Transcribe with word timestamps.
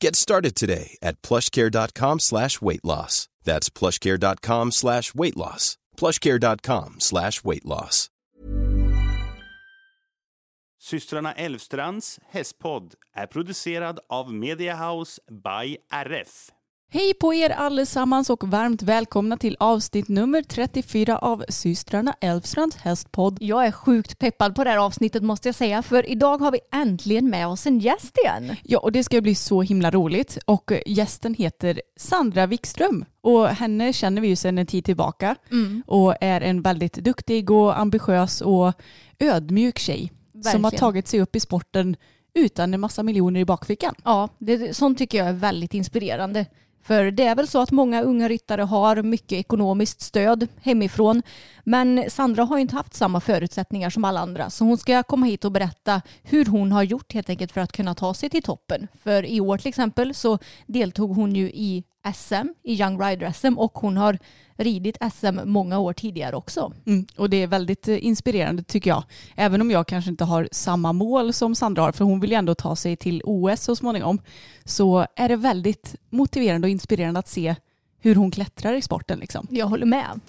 Get 0.00 0.16
started 0.16 0.54
today 0.54 0.96
at 1.02 1.22
plushcare.com 1.22 2.20
slash 2.20 2.60
weight 2.60 2.84
loss. 2.84 3.28
That's 3.44 3.70
plushcare.com 3.70 4.72
slash 4.72 5.14
weight 5.14 5.36
loss. 5.36 5.78
plushcare.com 5.96 6.96
slash 7.00 7.44
weight 7.44 7.64
loss. 7.64 8.10
Systrarna 10.80 11.32
Elvstrands 11.32 12.20
hästpodd 12.30 12.94
är 13.12 13.26
producerad 13.26 13.98
av 14.08 14.34
Mediahouse 14.34 15.20
by 15.30 15.76
RF. 16.04 16.50
Hej 16.88 17.14
på 17.20 17.34
er 17.34 17.50
allesammans 17.50 18.30
och 18.30 18.48
varmt 18.48 18.82
välkomna 18.82 19.36
till 19.36 19.56
avsnitt 19.60 20.08
nummer 20.08 20.42
34 20.42 21.18
av 21.18 21.44
systrarna 21.48 22.14
Elfstrands 22.20 22.76
hästpodd. 22.76 23.38
Jag 23.40 23.66
är 23.66 23.70
sjukt 23.72 24.18
peppad 24.18 24.54
på 24.54 24.64
det 24.64 24.70
här 24.70 24.78
avsnittet 24.78 25.22
måste 25.22 25.48
jag 25.48 25.54
säga 25.54 25.82
för 25.82 26.10
idag 26.10 26.38
har 26.38 26.50
vi 26.52 26.58
äntligen 26.74 27.30
med 27.30 27.46
oss 27.48 27.66
en 27.66 27.78
gäst 27.78 28.18
igen. 28.24 28.56
Ja 28.62 28.78
och 28.78 28.92
det 28.92 29.04
ska 29.04 29.20
bli 29.20 29.34
så 29.34 29.62
himla 29.62 29.90
roligt 29.90 30.38
och 30.44 30.72
gästen 30.86 31.34
heter 31.34 31.80
Sandra 31.96 32.46
Wikström 32.46 33.04
och 33.20 33.48
henne 33.48 33.92
känner 33.92 34.22
vi 34.22 34.28
ju 34.28 34.36
sedan 34.36 34.58
en 34.58 34.66
tid 34.66 34.84
tillbaka 34.84 35.36
Mm. 35.50 35.82
och 35.86 36.14
är 36.20 36.40
en 36.40 36.62
väldigt 36.62 36.94
duktig 36.94 37.50
och 37.50 37.78
ambitiös 37.78 38.40
och 38.40 38.72
ödmjuk 39.18 39.78
tjej 39.78 40.12
som 40.32 40.42
har 40.64 40.70
Verkligen. 40.70 40.80
tagit 40.80 41.08
sig 41.08 41.20
upp 41.20 41.36
i 41.36 41.40
sporten 41.40 41.96
utan 42.34 42.74
en 42.74 42.80
massa 42.80 43.02
miljoner 43.02 43.40
i 43.40 43.44
bakfickan. 43.44 43.94
Ja, 44.04 44.28
det, 44.38 44.76
sånt 44.76 44.98
tycker 44.98 45.18
jag 45.18 45.26
är 45.28 45.32
väldigt 45.32 45.74
inspirerande. 45.74 46.46
För 46.86 47.10
det 47.10 47.26
är 47.26 47.34
väl 47.34 47.48
så 47.48 47.60
att 47.60 47.70
många 47.70 48.02
unga 48.02 48.28
ryttare 48.28 48.62
har 48.62 49.02
mycket 49.02 49.32
ekonomiskt 49.32 50.00
stöd 50.00 50.48
hemifrån. 50.60 51.22
Men 51.64 52.10
Sandra 52.10 52.44
har 52.44 52.56
ju 52.56 52.60
inte 52.60 52.76
haft 52.76 52.94
samma 52.94 53.20
förutsättningar 53.20 53.90
som 53.90 54.04
alla 54.04 54.20
andra. 54.20 54.50
Så 54.50 54.64
hon 54.64 54.78
ska 54.78 55.02
komma 55.02 55.26
hit 55.26 55.44
och 55.44 55.52
berätta 55.52 56.02
hur 56.22 56.44
hon 56.44 56.72
har 56.72 56.82
gjort 56.82 57.12
helt 57.12 57.30
enkelt 57.30 57.52
för 57.52 57.60
att 57.60 57.72
kunna 57.72 57.94
ta 57.94 58.14
sig 58.14 58.30
till 58.30 58.42
toppen. 58.42 58.88
För 59.02 59.26
i 59.26 59.40
år 59.40 59.58
till 59.58 59.68
exempel 59.68 60.14
så 60.14 60.38
deltog 60.66 61.16
hon 61.16 61.34
ju 61.34 61.50
i 61.50 61.84
SM, 62.12 62.48
i 62.62 62.80
Young 62.80 63.00
Rider-SM 63.00 63.58
och 63.58 63.78
hon 63.78 63.96
har 63.96 64.18
ridit 64.56 64.96
SM 65.12 65.38
många 65.44 65.78
år 65.78 65.92
tidigare 65.92 66.36
också. 66.36 66.72
Mm, 66.86 67.06
och 67.16 67.30
det 67.30 67.36
är 67.36 67.46
väldigt 67.46 67.88
eh, 67.88 68.04
inspirerande 68.04 68.62
tycker 68.62 68.90
jag. 68.90 69.04
Även 69.34 69.60
om 69.60 69.70
jag 69.70 69.86
kanske 69.86 70.10
inte 70.10 70.24
har 70.24 70.48
samma 70.52 70.92
mål 70.92 71.32
som 71.32 71.54
Sandra 71.54 71.82
har, 71.82 71.92
för 71.92 72.04
hon 72.04 72.20
vill 72.20 72.30
ju 72.30 72.36
ändå 72.36 72.54
ta 72.54 72.76
sig 72.76 72.96
till 72.96 73.22
OS 73.24 73.60
så 73.60 73.76
småningom, 73.76 74.18
så 74.64 75.06
är 75.16 75.28
det 75.28 75.36
väldigt 75.36 75.94
motiverande 76.10 76.66
och 76.66 76.70
inspirerande 76.70 77.20
att 77.20 77.28
se 77.28 77.54
hur 78.00 78.14
hon 78.14 78.30
klättrar 78.30 78.74
i 78.74 78.82
sporten. 78.82 79.18
Liksom. 79.18 79.46
Jag 79.50 79.66
håller 79.66 79.86
med. 79.86 80.20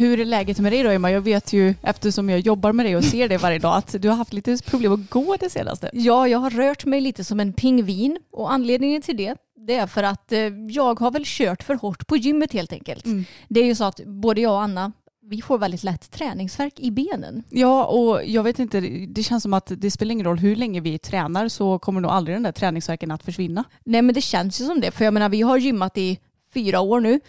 Hur 0.00 0.20
är 0.20 0.24
läget 0.24 0.58
med 0.58 0.72
dig 0.72 0.82
då 0.82 0.90
Emma? 0.90 1.10
Jag 1.10 1.20
vet 1.20 1.52
ju 1.52 1.74
eftersom 1.82 2.30
jag 2.30 2.40
jobbar 2.40 2.72
med 2.72 2.86
dig 2.86 2.96
och 2.96 3.04
ser 3.04 3.28
dig 3.28 3.38
varje 3.38 3.58
dag 3.58 3.76
att 3.76 3.96
du 4.02 4.08
har 4.08 4.16
haft 4.16 4.32
lite 4.32 4.58
problem 4.66 4.92
att 4.92 5.10
gå 5.10 5.36
det 5.40 5.50
senaste. 5.50 5.90
Ja, 5.92 6.28
jag 6.28 6.38
har 6.38 6.50
rört 6.50 6.84
mig 6.84 7.00
lite 7.00 7.24
som 7.24 7.40
en 7.40 7.52
pingvin 7.52 8.18
och 8.32 8.52
anledningen 8.52 9.02
till 9.02 9.16
det 9.16 9.36
det 9.66 9.74
är 9.74 9.86
för 9.86 10.02
att 10.02 10.32
eh, 10.32 10.40
jag 10.68 11.00
har 11.00 11.10
väl 11.10 11.22
kört 11.26 11.62
för 11.62 11.74
hårt 11.74 12.06
på 12.06 12.16
gymmet 12.16 12.52
helt 12.52 12.72
enkelt. 12.72 13.04
Mm. 13.04 13.24
Det 13.48 13.60
är 13.60 13.64
ju 13.64 13.74
så 13.74 13.84
att 13.84 14.00
både 14.04 14.40
jag 14.40 14.52
och 14.52 14.62
Anna 14.62 14.92
vi 15.22 15.42
får 15.42 15.58
väldigt 15.58 15.84
lätt 15.84 16.10
träningsverk 16.10 16.80
i 16.80 16.90
benen. 16.90 17.42
Ja, 17.50 17.84
och 17.84 18.24
jag 18.24 18.42
vet 18.42 18.58
inte, 18.58 18.80
det 19.08 19.22
känns 19.22 19.42
som 19.42 19.54
att 19.54 19.72
det 19.76 19.90
spelar 19.90 20.12
ingen 20.12 20.26
roll 20.26 20.38
hur 20.38 20.56
länge 20.56 20.80
vi 20.80 20.98
tränar 20.98 21.48
så 21.48 21.78
kommer 21.78 22.00
nog 22.00 22.10
aldrig 22.10 22.36
den 22.36 22.42
där 22.42 22.52
träningsverken 22.52 23.10
att 23.10 23.22
försvinna. 23.22 23.64
Nej 23.84 24.02
men 24.02 24.14
det 24.14 24.20
känns 24.20 24.60
ju 24.60 24.64
som 24.64 24.80
det 24.80 24.90
för 24.90 25.04
jag 25.04 25.14
menar 25.14 25.28
vi 25.28 25.42
har 25.42 25.58
gymmat 25.58 25.98
i 25.98 26.18
fyra 26.54 26.80
år 26.80 27.00
nu 27.00 27.20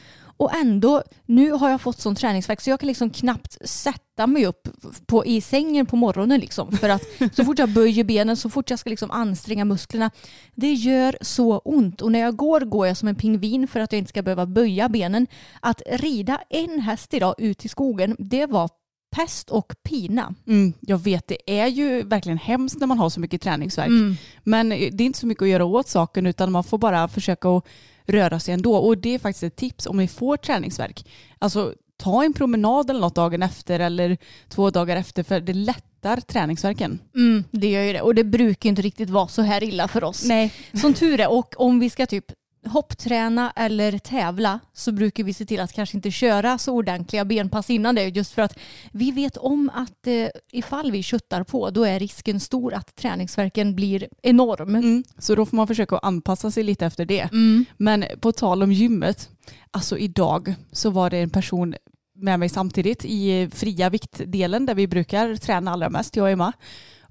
och 0.41 0.55
ändå 0.55 1.03
nu 1.25 1.51
har 1.51 1.69
jag 1.69 1.81
fått 1.81 1.99
sån 1.99 2.15
träningsverk 2.15 2.61
så 2.61 2.69
jag 2.69 2.79
kan 2.79 2.87
liksom 2.87 3.09
knappt 3.09 3.69
sätta 3.69 4.27
mig 4.27 4.45
upp 4.45 4.67
på, 5.05 5.25
i 5.25 5.41
sängen 5.41 5.85
på 5.85 5.95
morgonen 5.95 6.39
liksom 6.39 6.71
för 6.71 6.89
att 6.89 7.03
så 7.35 7.45
fort 7.45 7.59
jag 7.59 7.69
böjer 7.69 8.03
benen 8.03 8.37
så 8.37 8.49
fort 8.49 8.69
jag 8.69 8.79
ska 8.79 8.89
liksom 8.89 9.11
anstränga 9.11 9.65
musklerna 9.65 10.11
det 10.55 10.73
gör 10.73 11.17
så 11.21 11.57
ont 11.57 12.01
och 12.01 12.11
när 12.11 12.19
jag 12.19 12.35
går 12.35 12.61
går 12.61 12.87
jag 12.87 12.97
som 12.97 13.07
en 13.07 13.15
pingvin 13.15 13.67
för 13.67 13.79
att 13.79 13.91
jag 13.91 13.99
inte 13.99 14.09
ska 14.09 14.21
behöva 14.21 14.45
böja 14.45 14.89
benen. 14.89 15.27
Att 15.59 15.81
rida 15.91 16.41
en 16.49 16.79
häst 16.79 17.13
idag 17.13 17.35
ut 17.37 17.65
i 17.65 17.67
skogen 17.67 18.15
det 18.19 18.45
var 18.45 18.69
pest 19.15 19.49
och 19.49 19.73
pina. 19.83 20.35
Mm, 20.47 20.73
jag 20.79 20.97
vet, 20.97 21.27
det 21.27 21.61
är 21.61 21.67
ju 21.67 22.03
verkligen 22.03 22.37
hemskt 22.37 22.79
när 22.79 22.87
man 22.87 22.99
har 22.99 23.09
så 23.09 23.19
mycket 23.19 23.41
träningsverk. 23.41 23.87
Mm. 23.87 24.15
Men 24.43 24.69
det 24.69 24.75
är 24.85 25.01
inte 25.01 25.19
så 25.19 25.27
mycket 25.27 25.41
att 25.41 25.49
göra 25.49 25.65
åt 25.65 25.87
saken 25.87 26.25
utan 26.25 26.51
man 26.51 26.63
får 26.63 26.77
bara 26.77 27.07
försöka 27.07 27.49
att 27.49 27.65
röra 28.11 28.39
sig 28.39 28.53
ändå. 28.53 28.75
Och 28.75 28.97
det 28.97 29.15
är 29.15 29.19
faktiskt 29.19 29.43
ett 29.43 29.55
tips 29.55 29.87
om 29.87 29.97
ni 29.97 30.07
får 30.07 30.37
träningsverk. 30.37 31.09
Alltså 31.39 31.73
ta 31.97 32.23
en 32.23 32.33
promenad 32.33 32.89
eller 32.89 32.99
något 32.99 33.15
dagen 33.15 33.43
efter 33.43 33.79
eller 33.79 34.17
två 34.49 34.69
dagar 34.69 34.95
efter 34.97 35.23
för 35.23 35.39
det 35.39 35.53
lättar 35.53 36.17
träningsverken. 36.17 36.99
Mm, 37.15 37.43
det 37.51 37.67
gör 37.67 37.83
ju 37.83 37.93
det 37.93 38.01
och 38.01 38.15
det 38.15 38.23
brukar 38.23 38.69
inte 38.69 38.81
riktigt 38.81 39.09
vara 39.09 39.27
så 39.27 39.41
här 39.41 39.63
illa 39.63 39.87
för 39.87 40.03
oss. 40.03 40.25
Nej. 40.25 40.53
Som 40.73 40.93
tur 40.93 41.19
är 41.19 41.31
och 41.31 41.53
om 41.57 41.79
vi 41.79 41.89
ska 41.89 42.05
typ 42.05 42.25
hoppträna 42.65 43.53
eller 43.55 43.97
tävla 43.97 44.59
så 44.73 44.91
brukar 44.91 45.23
vi 45.23 45.33
se 45.33 45.45
till 45.45 45.59
att 45.59 45.73
kanske 45.73 45.97
inte 45.97 46.11
köra 46.11 46.57
så 46.57 46.73
ordentliga 46.73 47.25
benpass 47.25 47.69
innan 47.69 47.95
det 47.95 48.07
just 48.07 48.31
för 48.31 48.41
att 48.41 48.59
vi 48.91 49.11
vet 49.11 49.37
om 49.37 49.71
att 49.73 50.07
eh, 50.07 50.27
ifall 50.51 50.91
vi 50.91 51.03
köttar 51.03 51.43
på 51.43 51.69
då 51.69 51.83
är 51.83 51.99
risken 51.99 52.39
stor 52.39 52.73
att 52.73 52.95
träningsverken 52.95 53.75
blir 53.75 54.07
enorm. 54.21 54.75
Mm, 54.75 55.03
så 55.17 55.35
då 55.35 55.45
får 55.45 55.57
man 55.57 55.67
försöka 55.67 55.97
anpassa 55.97 56.51
sig 56.51 56.63
lite 56.63 56.85
efter 56.85 57.05
det. 57.05 57.21
Mm. 57.21 57.65
Men 57.77 58.05
på 58.19 58.31
tal 58.31 58.63
om 58.63 58.71
gymmet, 58.71 59.29
alltså 59.71 59.97
idag 59.97 60.55
så 60.71 60.89
var 60.89 61.09
det 61.09 61.17
en 61.17 61.29
person 61.29 61.75
med 62.15 62.39
mig 62.39 62.49
samtidigt 62.49 63.05
i 63.05 63.49
fria 63.53 63.89
viktdelen 63.89 64.65
där 64.65 64.75
vi 64.75 64.87
brukar 64.87 65.35
träna 65.35 65.71
allra 65.71 65.89
mest, 65.89 66.15
jag 66.15 66.23
och 66.23 66.29
Emma. 66.29 66.53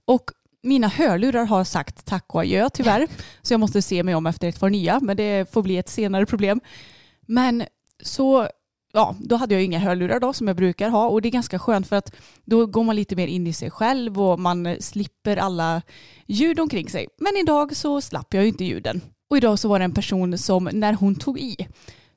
Och 0.05 0.31
mina 0.63 0.89
hörlurar 0.89 1.45
har 1.45 1.65
sagt 1.65 2.05
tack 2.07 2.35
och 2.35 2.41
adjö 2.41 2.69
tyvärr. 2.71 3.09
Så 3.43 3.53
jag 3.53 3.61
måste 3.61 3.83
se 3.83 4.03
mig 4.03 4.15
om 4.15 4.27
efter 4.27 4.49
ett 4.49 4.61
par 4.61 4.71
nya, 4.71 5.01
men 5.01 5.17
det 5.17 5.53
får 5.53 5.63
bli 5.63 5.77
ett 5.77 5.89
senare 5.89 6.27
problem. 6.27 6.61
Men 7.27 7.65
så, 8.03 8.49
ja, 8.93 9.17
då 9.21 9.37
hade 9.37 9.55
jag 9.55 9.63
inga 9.65 9.79
hörlurar 9.79 10.21
då 10.21 10.33
som 10.33 10.47
jag 10.47 10.57
brukar 10.57 10.89
ha 10.89 11.09
och 11.09 11.23
det 11.23 11.29
är 11.29 11.31
ganska 11.31 11.59
skönt 11.59 11.89
för 11.89 11.97
att 11.97 12.13
då 12.45 12.67
går 12.67 12.85
man 12.85 12.97
lite 12.97 13.17
mer 13.17 13.27
in 13.27 13.47
i 13.47 13.53
sig 13.53 13.71
själv 13.71 14.21
och 14.21 14.41
man 14.41 14.77
slipper 14.81 15.37
alla 15.37 15.83
ljud 16.27 16.61
omkring 16.61 16.89
sig. 16.89 17.09
Men 17.19 17.37
idag 17.37 17.77
så 17.77 18.01
slapp 18.01 18.35
jag 18.35 18.43
ju 18.43 18.49
inte 18.49 18.65
ljuden. 18.65 19.01
Och 19.31 19.37
idag 19.37 19.59
så 19.59 19.69
var 19.69 19.79
det 19.79 19.85
en 19.85 19.95
person 19.95 20.39
som 20.39 20.69
när 20.73 20.93
hon 20.93 21.15
tog 21.15 21.39
i 21.39 21.69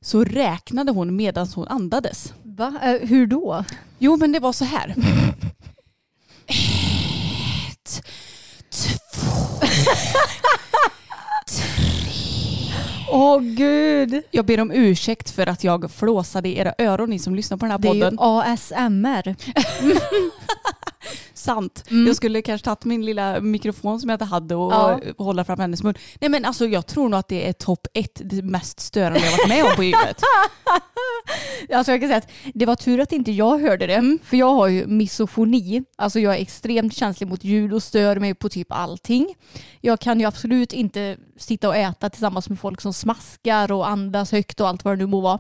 så 0.02 0.24
räknade 0.24 0.92
hon 0.92 1.16
medan 1.16 1.48
hon 1.56 1.68
andades. 1.68 2.34
Va? 2.44 2.80
Eh, 2.84 3.08
hur 3.08 3.28
då? 3.28 3.66
Jo 4.00 4.18
men 4.18 4.32
det 4.32 4.40
var 4.40 4.54
så 4.54 4.66
här. 4.66 4.96
Ett, 7.70 8.08
Åh 13.12 13.40
gud! 13.40 14.22
Jag 14.32 14.46
ber 14.46 14.60
om 14.62 14.72
ursäkt 14.72 15.30
för 15.32 15.48
att 15.48 15.64
jag 15.64 15.92
flåsade 15.92 16.50
i 16.50 16.58
era 16.58 16.74
öron 16.78 17.10
ni 17.10 17.20
som 17.20 17.36
lyssnar 17.36 17.58
på 17.58 17.66
den 17.66 17.72
här 17.72 17.78
Det 17.78 17.88
är 17.88 17.94
ju 17.94 18.02
podden. 18.02 18.18
ASMR. 18.20 19.36
Sant. 21.34 21.84
Mm. 21.92 22.08
Jag 22.08 22.16
skulle 22.16 22.42
kanske 22.42 22.66
tagit 22.66 22.86
min 22.86 23.06
lilla 23.06 23.40
mikrofon 23.40 24.00
som 24.00 24.10
jag 24.10 24.16
inte 24.16 24.26
hade 24.26 24.56
och 24.56 24.74
Ja. 24.74 25.00
hålla 25.18 25.44
fram 25.46 25.60
hennes 25.60 25.84
mun. 25.84 25.94
Nej 26.22 26.30
men 26.30 26.46
alltså 26.46 26.66
jag 26.66 26.88
tror 26.88 27.10
nog 27.10 27.20
att 27.20 27.28
det 27.28 27.48
är 27.48 27.54
topp 27.54 27.88
ett, 27.94 28.22
det 28.24 28.42
mest 28.42 28.80
störande 28.80 29.20
jag 29.20 29.32
varit 29.32 29.48
med 29.48 29.64
om 29.66 29.76
på 29.76 29.84
gymmet. 29.84 30.22
Alltså 31.74 31.92
jag 31.92 32.02
kan 32.02 32.10
säga 32.10 32.18
att 32.18 32.30
det 32.54 32.66
var 32.66 32.76
tur 32.76 33.00
att 33.00 33.12
inte 33.12 33.32
jag 33.32 33.60
hörde 33.60 33.88
det. 33.88 34.18
För 34.24 34.38
jag 34.38 34.54
har 34.54 34.68
ju 34.68 34.88
misofoni. 34.88 35.84
Alltså 35.96 36.20
jag 36.20 36.36
är 36.36 36.40
extremt 36.42 36.96
känslig 36.96 37.28
mot 37.28 37.44
ljud 37.44 37.74
och 37.74 37.84
stör 37.84 38.16
mig 38.20 38.34
på 38.36 38.50
typ 38.50 38.72
allting. 38.72 39.36
Jag 39.82 40.00
kan 40.00 40.20
ju 40.20 40.26
absolut 40.26 40.74
inte 40.74 41.18
sitta 41.38 41.68
och 41.68 41.76
äta 41.76 42.10
tillsammans 42.10 42.50
med 42.50 42.60
folk 42.60 42.82
som 42.82 42.94
smaskar 42.94 43.72
och 43.72 43.90
andas 43.90 44.32
högt 44.32 44.60
och 44.60 44.68
allt 44.68 44.86
vad 44.86 44.94
det 44.94 44.98
nu 44.98 45.06
må 45.06 45.22
vara. 45.22 45.40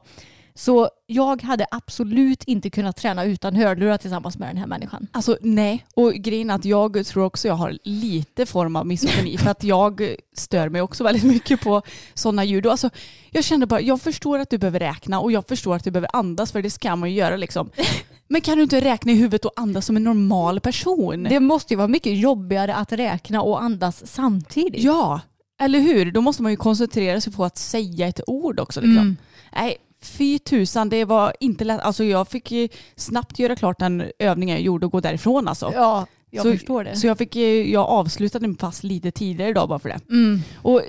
Så 0.55 0.89
jag 1.05 1.41
hade 1.41 1.65
absolut 1.71 2.43
inte 2.43 2.69
kunnat 2.69 2.97
träna 2.97 3.25
utan 3.25 3.55
hörlurar 3.55 3.97
tillsammans 3.97 4.37
med 4.37 4.49
den 4.49 4.57
här 4.57 4.67
människan. 4.67 5.07
Alltså 5.11 5.37
nej, 5.41 5.85
och 5.95 6.13
grejen 6.13 6.49
är 6.49 6.55
att 6.55 6.65
jag 6.65 7.05
tror 7.05 7.23
också 7.23 7.47
jag 7.47 7.55
har 7.55 7.77
lite 7.83 8.45
form 8.45 8.75
av 8.75 8.87
misofoni 8.87 9.37
för 9.37 9.49
att 9.49 9.63
jag 9.63 10.15
stör 10.35 10.69
mig 10.69 10.81
också 10.81 11.03
väldigt 11.03 11.23
mycket 11.23 11.61
på 11.61 11.81
sådana 12.13 12.43
ljud. 12.43 12.65
Och 12.65 12.71
Alltså, 12.71 12.89
jag 13.31 13.43
kände 13.43 13.65
bara, 13.65 13.81
jag 13.81 14.01
förstår 14.01 14.39
att 14.39 14.49
du 14.49 14.57
behöver 14.57 14.79
räkna 14.79 15.19
och 15.19 15.31
jag 15.31 15.47
förstår 15.47 15.75
att 15.75 15.83
du 15.83 15.91
behöver 15.91 16.09
andas 16.15 16.51
för 16.51 16.61
det 16.61 16.69
ska 16.69 16.95
man 16.95 17.09
ju 17.09 17.15
göra 17.15 17.37
liksom. 17.37 17.69
Men 18.27 18.41
kan 18.41 18.57
du 18.57 18.63
inte 18.63 18.81
räkna 18.81 19.11
i 19.11 19.15
huvudet 19.15 19.45
och 19.45 19.53
andas 19.55 19.85
som 19.85 19.97
en 19.97 20.03
normal 20.03 20.59
person? 20.59 21.23
Det 21.23 21.39
måste 21.39 21.73
ju 21.73 21.77
vara 21.77 21.87
mycket 21.87 22.17
jobbigare 22.17 22.75
att 22.75 22.91
räkna 22.91 23.41
och 23.41 23.63
andas 23.63 24.07
samtidigt. 24.07 24.83
Ja, 24.83 25.21
eller 25.61 25.79
hur? 25.79 26.11
Då 26.11 26.21
måste 26.21 26.43
man 26.43 26.51
ju 26.51 26.55
koncentrera 26.55 27.21
sig 27.21 27.33
på 27.33 27.45
att 27.45 27.57
säga 27.57 28.07
ett 28.07 28.19
ord 28.27 28.59
också. 28.59 28.81
Liksom. 28.81 28.97
Mm. 28.97 29.17
Nej, 29.55 29.77
fy 30.05 30.39
tusan, 30.39 30.89
det 30.89 31.05
var 31.05 31.33
inte 31.39 31.63
lätt. 31.63 31.81
Alltså 31.81 32.03
jag 32.03 32.27
fick 32.27 32.51
ju 32.51 32.69
snabbt 32.95 33.39
göra 33.39 33.55
klart 33.55 33.79
den 33.79 34.03
övningen 34.19 34.55
jag 34.55 34.63
gjorde 34.63 34.85
och 34.85 34.91
gå 34.91 34.99
därifrån 34.99 35.47
alltså. 35.47 35.71
Ja, 35.75 36.05
jag 36.29 36.43
så, 36.43 36.51
förstår 36.51 36.83
det. 36.83 36.95
Så 36.95 37.07
jag, 37.07 37.17
fick, 37.17 37.35
jag 37.35 37.85
avslutade 37.89 38.47
min 38.47 38.55
pass 38.55 38.83
lite 38.83 39.11
tidigare 39.11 39.49
idag 39.49 39.69
bara 39.69 39.79
för 39.79 39.89
det. 39.89 39.99
Mm. 40.09 40.41
Och 40.55 40.81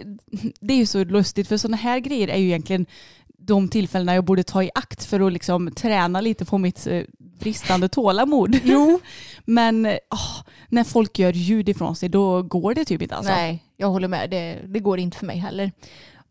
det 0.60 0.74
är 0.74 0.78
ju 0.78 0.86
så 0.86 1.04
lustigt 1.04 1.48
för 1.48 1.56
sådana 1.56 1.76
här 1.76 1.98
grejer 1.98 2.28
är 2.28 2.36
ju 2.36 2.46
egentligen 2.46 2.86
de 3.46 3.68
tillfällena 3.68 4.14
jag 4.14 4.24
borde 4.24 4.42
ta 4.42 4.62
i 4.62 4.70
akt 4.74 5.04
för 5.04 5.20
att 5.26 5.32
liksom 5.32 5.70
träna 5.70 6.20
lite 6.20 6.44
på 6.44 6.58
mitt 6.58 6.86
eh, 6.86 7.02
bristande 7.18 7.88
tålamod. 7.88 8.58
Jo. 8.64 9.00
Men 9.44 9.86
åh, 9.86 10.42
när 10.68 10.84
folk 10.84 11.18
gör 11.18 11.32
ljud 11.32 11.68
ifrån 11.68 11.96
sig 11.96 12.08
då 12.08 12.42
går 12.42 12.74
det 12.74 12.84
typ 12.84 13.02
inte 13.02 13.14
alltså. 13.14 13.32
Nej, 13.32 13.64
jag 13.76 13.90
håller 13.90 14.08
med. 14.08 14.30
Det, 14.30 14.58
det 14.66 14.80
går 14.80 14.98
inte 14.98 15.18
för 15.18 15.26
mig 15.26 15.36
heller. 15.36 15.72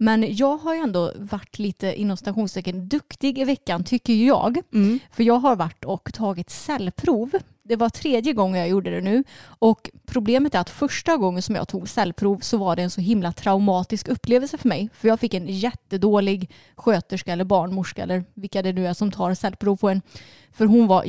Men 0.03 0.35
jag 0.35 0.57
har 0.57 0.73
ju 0.73 0.79
ändå 0.79 1.11
varit 1.15 1.59
lite 1.59 2.01
inom 2.01 2.17
stationstecken 2.17 2.87
duktig 2.87 3.39
i 3.39 3.43
veckan 3.43 3.83
tycker 3.83 4.13
jag. 4.13 4.57
Mm. 4.73 4.99
För 5.11 5.23
jag 5.23 5.33
har 5.35 5.55
varit 5.55 5.85
och 5.85 6.13
tagit 6.13 6.49
cellprov. 6.49 7.31
Det 7.63 7.75
var 7.75 7.89
tredje 7.89 8.33
gången 8.33 8.59
jag 8.59 8.69
gjorde 8.69 8.91
det 8.91 9.01
nu. 9.01 9.23
Och 9.43 9.89
problemet 10.05 10.55
är 10.55 10.59
att 10.59 10.69
första 10.69 11.17
gången 11.17 11.41
som 11.41 11.55
jag 11.55 11.67
tog 11.67 11.89
cellprov 11.89 12.39
så 12.39 12.57
var 12.57 12.75
det 12.75 12.81
en 12.81 12.89
så 12.89 13.01
himla 13.01 13.31
traumatisk 13.31 14.07
upplevelse 14.07 14.57
för 14.57 14.69
mig. 14.69 14.89
För 14.93 15.07
jag 15.07 15.19
fick 15.19 15.33
en 15.33 15.47
jättedålig 15.47 16.49
sköterska 16.75 17.33
eller 17.33 17.43
barnmorska 17.43 18.03
eller 18.03 18.23
vilka 18.33 18.61
det 18.61 18.73
nu 18.73 18.87
är 18.87 18.93
som 18.93 19.11
tar 19.11 19.33
cellprov 19.33 19.77
på 19.77 19.89
en. 19.89 20.01
För 20.51 20.65
hon 20.65 20.87
var 20.87 21.03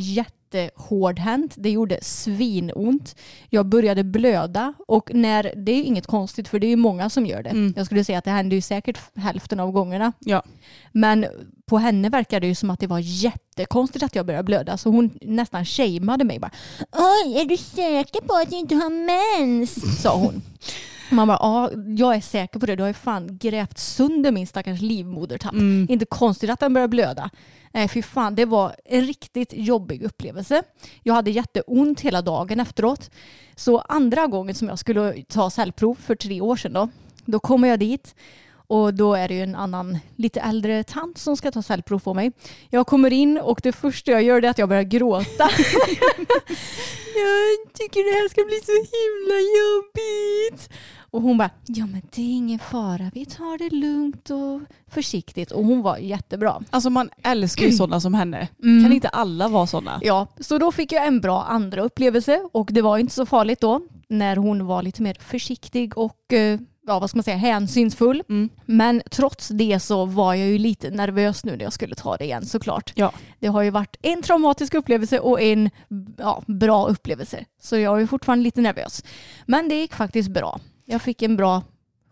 jättehårdhänt. 0.55 1.55
Det 1.57 1.71
gjorde 1.71 1.99
svinont. 2.03 3.17
Jag 3.51 3.67
började 3.67 4.05
blöda 4.05 4.75
och 4.87 5.15
när, 5.15 5.53
det 5.57 5.73
är 5.73 5.83
inget 5.83 6.07
konstigt 6.07 6.49
för 6.49 6.59
det 6.59 6.67
är 6.67 6.69
ju 6.69 6.77
många 6.77 7.11
som 7.11 7.27
gör 7.27 7.43
det. 7.43 7.51
Mm. 7.51 7.75
Jag 7.77 7.87
skulle 7.87 8.05
säga 8.05 8.19
att 8.19 8.25
det 8.25 8.31
hände 8.31 8.55
ju 8.55 8.61
säkert 8.61 8.99
hälften 9.17 9.61
av 9.61 9.73
gångerna. 9.73 10.13
Ja. 10.19 10.43
Men 10.93 11.27
på 11.67 11.79
henne 11.79 12.09
verkade 12.09 12.41
det 12.41 12.47
ju 12.47 12.55
som 12.55 12.71
att 12.71 12.81
det 12.81 12.87
var 12.87 12.99
jättekonstigt 12.99 14.05
att 14.05 14.15
jag 14.15 14.27
började 14.27 14.45
blöda. 14.45 14.77
Så 14.77 14.91
hon 14.91 15.19
nästan 15.21 15.65
shameade 15.65 16.25
mig. 16.25 16.39
Bara, 16.39 16.51
Oj, 16.93 17.41
är 17.41 17.45
du 17.45 17.57
säker 17.57 18.21
på 18.21 18.35
att 18.35 18.51
du 18.51 18.57
inte 18.57 18.75
har 18.75 18.91
mens? 18.91 20.03
Sa 20.03 20.17
hon. 20.17 20.43
Man 21.11 21.29
bara, 21.29 21.39
ja, 21.41 21.71
jag 21.97 22.15
är 22.15 22.21
säker 22.21 22.61
på 22.61 22.67
det. 22.67 22.77
Du 22.77 22.83
har 22.83 22.89
ju 22.89 22.95
fan 22.95 23.39
grävt 23.39 23.79
sönder 23.79 24.33
min 24.33 24.47
stackars 24.47 24.81
livmodertapp. 24.81 25.53
Mm. 25.53 25.87
Inte 25.91 26.05
konstigt 26.05 26.51
att 26.51 26.61
den 26.61 26.75
börjar 26.75 26.89
blöda. 26.89 27.31
Nej, 27.73 27.89
fy 27.89 28.03
fan. 28.03 28.35
Det 28.35 28.45
var 28.45 28.77
en 28.85 29.03
riktigt 29.03 29.53
jobbig 29.53 30.03
upplevelse. 30.03 30.63
Jag 31.03 31.15
hade 31.15 31.31
jätteont 31.31 32.01
hela 32.01 32.23
dagen 32.23 32.61
efteråt. 32.61 33.11
Så 33.57 33.79
andra 33.79 34.27
gången 34.27 34.55
som 34.55 34.69
jag 34.69 34.79
skulle 34.79 35.23
ta 35.23 35.51
cellprov 35.51 35.95
för 35.95 36.15
tre 36.15 36.41
år 36.41 36.57
sedan 36.57 36.73
då, 36.73 36.89
då 37.25 37.39
kommer 37.39 37.69
jag 37.69 37.79
dit 37.79 38.15
och 38.67 38.95
då 38.95 39.15
är 39.15 39.29
det 39.29 39.35
ju 39.35 39.43
en 39.43 39.55
annan 39.55 39.99
lite 40.17 40.41
äldre 40.41 40.85
tant 40.85 41.19
som 41.19 41.37
ska 41.37 41.51
ta 41.51 41.63
cellprov 41.63 41.99
på 41.99 42.15
mig. 42.15 42.33
Jag 42.71 42.87
kommer 42.87 43.13
in 43.13 43.39
och 43.39 43.61
det 43.63 43.73
första 43.73 44.11
jag 44.11 44.23
gör 44.23 44.45
är 44.45 44.51
att 44.51 44.59
jag 44.59 44.69
börjar 44.69 44.83
gråta. 44.83 45.25
jag 47.15 47.73
tycker 47.73 48.05
det 48.05 48.19
här 48.21 48.29
ska 48.29 48.45
bli 48.45 48.61
så 48.65 48.73
himla 48.73 49.39
jobbigt. 49.61 50.71
Och 51.15 51.23
hon 51.23 51.39
bara, 51.39 51.51
ja 51.67 51.87
men 51.87 52.03
det 52.15 52.23
är 52.23 52.37
ingen 52.37 52.59
fara, 52.59 53.11
vi 53.15 53.27
tar 53.27 53.59
det 53.59 53.71
lugnt 53.71 54.31
och 54.31 54.61
försiktigt. 54.89 55.53
Och 55.53 55.65
hon 55.65 55.83
var 55.83 55.97
jättebra. 55.97 56.63
Alltså 56.71 56.91
man 56.91 57.11
älskar 57.23 57.67
ju 57.67 57.73
sådana 57.73 58.01
som 58.01 58.15
henne. 58.15 58.49
Mm. 58.63 58.85
Kan 58.85 58.93
inte 58.93 59.09
alla 59.09 59.49
vara 59.49 59.67
sådana? 59.67 60.01
Ja, 60.03 60.27
så 60.41 60.59
då 60.59 60.73
fick 60.73 60.93
jag 60.93 61.07
en 61.07 61.21
bra 61.21 61.43
andra 61.43 61.83
upplevelse 61.83 62.49
och 62.53 62.69
det 62.73 62.83
var 62.83 62.99
inte 62.99 63.15
så 63.15 63.27
farligt 63.27 63.61
då 63.61 63.81
när 64.09 64.37
hon 64.37 64.67
var 64.67 64.83
lite 64.83 65.03
mer 65.03 65.15
försiktig 65.21 65.99
och 65.99 66.33
eh, 66.33 66.61
ja, 66.87 66.99
vad 66.99 67.11
ska 67.11 67.17
man 67.17 67.25
säga, 67.25 67.37
hänsynsfull. 67.37 68.23
Mm. 68.29 68.49
Men 68.67 69.03
trots 69.11 69.49
det 69.49 69.81
så 69.81 70.05
var 70.05 70.35
jag 70.35 70.49
ju 70.49 70.59
lite 70.59 70.91
nervös 70.91 71.45
nu 71.45 71.57
när 71.57 71.65
jag 71.65 71.73
skulle 71.73 71.95
ta 71.95 72.17
det 72.17 72.25
igen 72.25 72.47
såklart. 72.47 72.93
Ja. 72.95 73.13
Det 73.39 73.47
har 73.47 73.63
ju 73.63 73.71
varit 73.71 73.97
en 74.03 74.23
traumatisk 74.23 74.75
upplevelse 74.75 75.19
och 75.19 75.41
en 75.41 75.71
ja, 76.19 76.43
bra 76.47 76.87
upplevelse. 76.87 77.45
Så 77.63 77.77
jag 77.77 78.03
är 78.03 78.07
fortfarande 78.07 78.43
lite 78.43 78.61
nervös. 78.61 79.05
Men 79.47 79.69
det 79.69 79.75
gick 79.75 79.95
faktiskt 79.95 80.29
bra. 80.29 80.61
Jag 80.85 81.03
fick 81.03 81.23
en 81.23 81.37
bra 81.37 81.63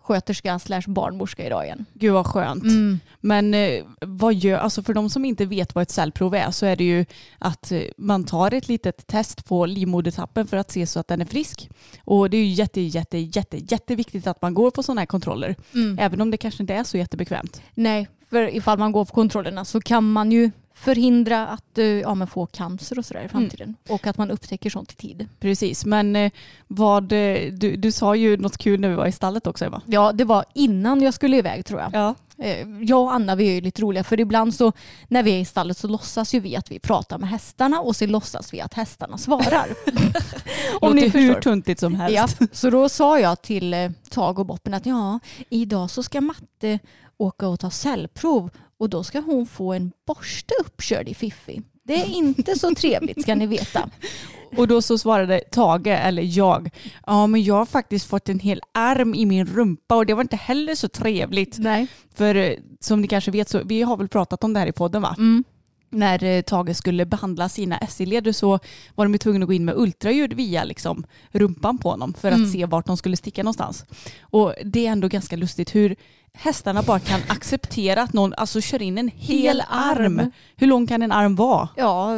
sköterska 0.02 0.58
slash 0.58 0.82
barnmorska 0.86 1.46
idag 1.46 1.64
igen. 1.64 1.84
Gud 1.94 2.12
vad 2.12 2.26
skönt. 2.26 2.62
Mm. 2.62 3.00
Men 3.20 3.54
eh, 3.54 3.84
vad 4.00 4.34
gör, 4.34 4.58
alltså 4.58 4.82
för 4.82 4.94
de 4.94 5.10
som 5.10 5.24
inte 5.24 5.46
vet 5.46 5.74
vad 5.74 5.82
ett 5.82 5.90
cellprov 5.90 6.34
är 6.34 6.50
så 6.50 6.66
är 6.66 6.76
det 6.76 6.84
ju 6.84 7.04
att 7.38 7.72
eh, 7.72 7.82
man 7.96 8.24
tar 8.24 8.54
ett 8.54 8.68
litet 8.68 9.06
test 9.06 9.44
på 9.44 9.66
livmodertappen 9.66 10.46
för 10.46 10.56
att 10.56 10.70
se 10.70 10.86
så 10.86 11.00
att 11.00 11.08
den 11.08 11.20
är 11.20 11.24
frisk. 11.24 11.70
Och 12.04 12.30
det 12.30 12.36
är 12.36 12.44
ju 12.44 12.52
jätte, 12.52 12.80
jätte, 12.80 13.18
jätte, 13.18 13.56
jätteviktigt 13.56 14.26
att 14.26 14.42
man 14.42 14.54
går 14.54 14.70
på 14.70 14.82
sådana 14.82 15.00
här 15.00 15.06
kontroller. 15.06 15.56
Mm. 15.74 15.98
Även 15.98 16.20
om 16.20 16.30
det 16.30 16.36
kanske 16.36 16.62
inte 16.62 16.74
är 16.74 16.84
så 16.84 16.96
jättebekvämt. 16.98 17.62
Nej, 17.74 18.08
för 18.30 18.56
ifall 18.56 18.78
man 18.78 18.92
går 18.92 19.04
på 19.04 19.14
kontrollerna 19.14 19.64
så 19.64 19.80
kan 19.80 20.12
man 20.12 20.32
ju 20.32 20.50
förhindra 20.82 21.46
att 21.46 21.78
ja, 22.02 22.14
men 22.14 22.26
få 22.26 22.46
cancer 22.46 22.98
och 22.98 23.04
sådär 23.04 23.24
i 23.24 23.28
framtiden. 23.28 23.76
Och 23.88 24.06
att 24.06 24.18
man 24.18 24.30
upptäcker 24.30 24.70
sånt 24.70 24.92
i 24.92 24.94
tid. 24.94 25.28
Precis, 25.40 25.84
men 25.84 26.16
eh, 26.16 26.32
vad, 26.66 27.12
eh, 27.12 27.52
du, 27.52 27.76
du 27.76 27.92
sa 27.92 28.14
ju 28.14 28.36
något 28.36 28.58
kul 28.58 28.80
när 28.80 28.88
vi 28.88 28.94
var 28.94 29.06
i 29.06 29.12
stallet 29.12 29.46
också 29.46 29.64
Eva. 29.64 29.82
Ja, 29.86 30.12
det 30.12 30.24
var 30.24 30.44
innan 30.54 31.02
jag 31.02 31.14
skulle 31.14 31.36
iväg 31.36 31.64
tror 31.64 31.80
jag. 31.80 31.90
Ja. 31.92 32.14
Eh, 32.44 32.68
Jag 32.80 33.02
och 33.02 33.14
Anna 33.14 33.34
vi 33.34 33.48
är 33.48 33.52
ju 33.52 33.60
lite 33.60 33.82
roliga 33.82 34.04
för 34.04 34.20
ibland 34.20 34.54
så 34.54 34.72
när 35.08 35.22
vi 35.22 35.30
är 35.30 35.38
i 35.38 35.44
stallet 35.44 35.78
så 35.78 35.88
låtsas 35.88 36.34
ju 36.34 36.40
vi 36.40 36.56
att 36.56 36.70
vi 36.70 36.78
pratar 36.78 37.18
med 37.18 37.28
hästarna 37.28 37.80
och 37.80 37.96
så 37.96 38.06
låtsas 38.06 38.54
vi 38.54 38.60
att 38.60 38.74
hästarna 38.74 39.18
svarar. 39.18 39.66
Om 40.80 40.96
ni 40.96 41.08
hur 41.08 41.34
tuntigt 41.40 41.80
som 41.80 41.94
helst. 41.94 42.36
Ja, 42.40 42.46
så 42.52 42.70
då 42.70 42.88
sa 42.88 43.20
jag 43.20 43.42
till 43.42 43.92
Tag 44.10 44.38
och 44.38 44.46
Boppen 44.46 44.74
att 44.74 44.86
ja, 44.86 45.18
idag 45.50 45.90
så 45.90 46.02
ska 46.02 46.20
Matte 46.20 46.78
åka 47.16 47.48
och 47.48 47.60
ta 47.60 47.70
cellprov 47.70 48.50
och 48.82 48.88
då 48.90 49.04
ska 49.04 49.20
hon 49.20 49.46
få 49.46 49.72
en 49.72 49.92
borste 50.06 50.54
uppkörd 50.60 51.08
i 51.08 51.14
Fiffi. 51.14 51.62
Det 51.84 51.94
är 52.02 52.06
inte 52.06 52.58
så 52.58 52.74
trevligt 52.74 53.22
ska 53.22 53.34
ni 53.34 53.46
veta. 53.46 53.90
Och 54.56 54.68
då 54.68 54.82
så 54.82 54.98
svarade 54.98 55.40
Tage, 55.40 55.86
eller 55.86 56.38
jag, 56.38 56.70
ja 57.06 57.26
men 57.26 57.42
jag 57.42 57.54
har 57.54 57.66
faktiskt 57.66 58.06
fått 58.06 58.28
en 58.28 58.38
hel 58.38 58.60
arm 58.74 59.14
i 59.14 59.26
min 59.26 59.46
rumpa 59.46 59.96
och 59.96 60.06
det 60.06 60.14
var 60.14 60.22
inte 60.22 60.36
heller 60.36 60.74
så 60.74 60.88
trevligt. 60.88 61.58
Nej. 61.58 61.86
För 62.14 62.34
eh, 62.34 62.52
som 62.80 63.00
ni 63.00 63.08
kanske 63.08 63.30
vet 63.30 63.48
så, 63.48 63.60
vi 63.64 63.82
har 63.82 63.96
väl 63.96 64.08
pratat 64.08 64.44
om 64.44 64.52
det 64.52 64.60
här 64.60 64.66
i 64.66 64.72
podden 64.72 65.02
va? 65.02 65.14
Mm. 65.18 65.44
När 65.90 66.24
eh, 66.24 66.42
Tage 66.42 66.76
skulle 66.76 67.06
behandla 67.06 67.48
sina 67.48 67.78
SI-leder 67.88 68.32
så 68.32 68.58
var 68.94 69.06
de 69.08 69.18
tvungna 69.18 69.44
att 69.44 69.48
gå 69.48 69.52
in 69.52 69.64
med 69.64 69.76
ultraljud 69.76 70.32
via 70.32 70.64
liksom, 70.64 71.04
rumpan 71.30 71.78
på 71.78 71.90
honom 71.90 72.14
för 72.14 72.28
att 72.28 72.34
Mm. 72.36 72.50
se 72.50 72.66
vart 72.66 72.86
de 72.86 72.96
skulle 72.96 73.16
sticka 73.16 73.42
någonstans. 73.42 73.84
Och 74.20 74.54
det 74.64 74.86
är 74.86 74.92
ändå 74.92 75.08
ganska 75.08 75.36
lustigt 75.36 75.74
hur 75.74 75.96
hästarna 76.38 76.82
bara 76.82 76.98
kan 76.98 77.20
acceptera 77.28 78.02
att 78.02 78.12
någon 78.12 78.34
alltså, 78.34 78.60
kör 78.60 78.82
in 78.82 78.98
en 78.98 79.08
hel, 79.16 79.38
Hel 79.42 79.62
arm. 79.68 80.18
arm. 80.18 80.30
Hur 80.56 80.66
lång 80.66 80.86
kan 80.86 81.02
en 81.02 81.12
arm 81.12 81.34
vara? 81.36 81.68
Ja, 81.76 82.10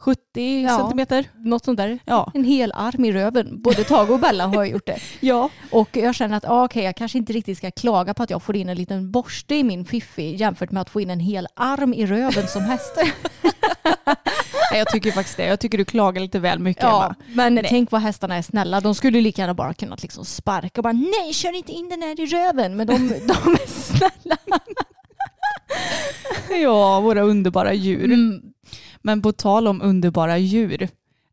70 0.00 0.62
Ja. 0.62 0.76
centimeter? 0.76 1.24
något 1.36 1.64
sånt 1.64 1.76
där. 1.76 1.98
Ja. 2.04 2.30
En 2.34 2.44
hel 2.44 2.72
arm 2.74 3.04
i 3.04 3.12
röven. 3.12 3.62
Både 3.62 3.84
Tage 3.84 4.10
och 4.10 4.18
Bella 4.20 4.46
har 4.46 4.64
gjort 4.64 4.86
det. 4.86 4.98
ja. 5.20 5.50
Och 5.70 5.96
jag 5.96 6.14
känner 6.14 6.36
att 6.36 6.44
ah, 6.48 6.64
okej, 6.64 6.84
jag 6.84 6.96
kanske 6.96 7.18
inte 7.18 7.32
riktigt 7.32 7.58
ska 7.58 7.70
klaga 7.70 8.14
på 8.14 8.22
att 8.22 8.30
jag 8.30 8.42
får 8.42 8.56
in 8.56 8.68
en 8.68 8.76
liten 8.76 9.10
borste 9.10 9.54
i 9.54 9.64
min 9.64 9.84
fiffi 9.84 10.36
jämfört 10.36 10.70
med 10.70 10.80
att 10.82 10.90
få 10.90 11.00
in 11.00 11.10
en 11.10 11.20
hel 11.20 11.46
arm 11.54 11.94
i 11.94 12.06
röven 12.06 12.48
som 12.48 12.62
häst. 12.62 12.98
Nej, 14.70 14.78
Jag 14.78 14.88
tycker 14.88 15.12
faktiskt 15.12 15.36
det. 15.36 15.44
Jag 15.46 15.60
tycker 15.60 15.78
du 15.78 15.84
klagar 15.84 16.20
lite 16.20 16.38
väl 16.38 16.58
mycket 16.58 16.82
ja, 16.82 17.04
Emma. 17.04 17.14
men 17.34 17.64
tänk 17.68 17.90
vad 17.90 18.00
hästarna 18.00 18.36
är 18.36 18.42
snälla. 18.42 18.80
De 18.80 18.94
skulle 18.94 19.20
lika 19.20 19.42
gärna 19.42 19.54
bara 19.54 19.74
kunnat 19.74 20.02
liksom 20.02 20.24
sparka 20.24 20.80
och 20.80 20.82
bara 20.82 20.92
nej, 20.92 21.32
kör 21.32 21.56
inte 21.56 21.72
in 21.72 21.88
den 21.88 22.02
här 22.02 22.20
i 22.20 22.26
röven. 22.26 22.76
Men 22.76 22.86
de, 22.86 23.08
de 23.08 23.54
är 23.54 23.66
snälla. 23.68 24.36
Ja, 26.62 27.00
våra 27.00 27.20
underbara 27.20 27.74
djur. 27.74 28.04
Mm. 28.04 28.40
Men 29.02 29.22
på 29.22 29.32
tal 29.32 29.68
om 29.68 29.82
underbara 29.82 30.38
djur. 30.38 30.88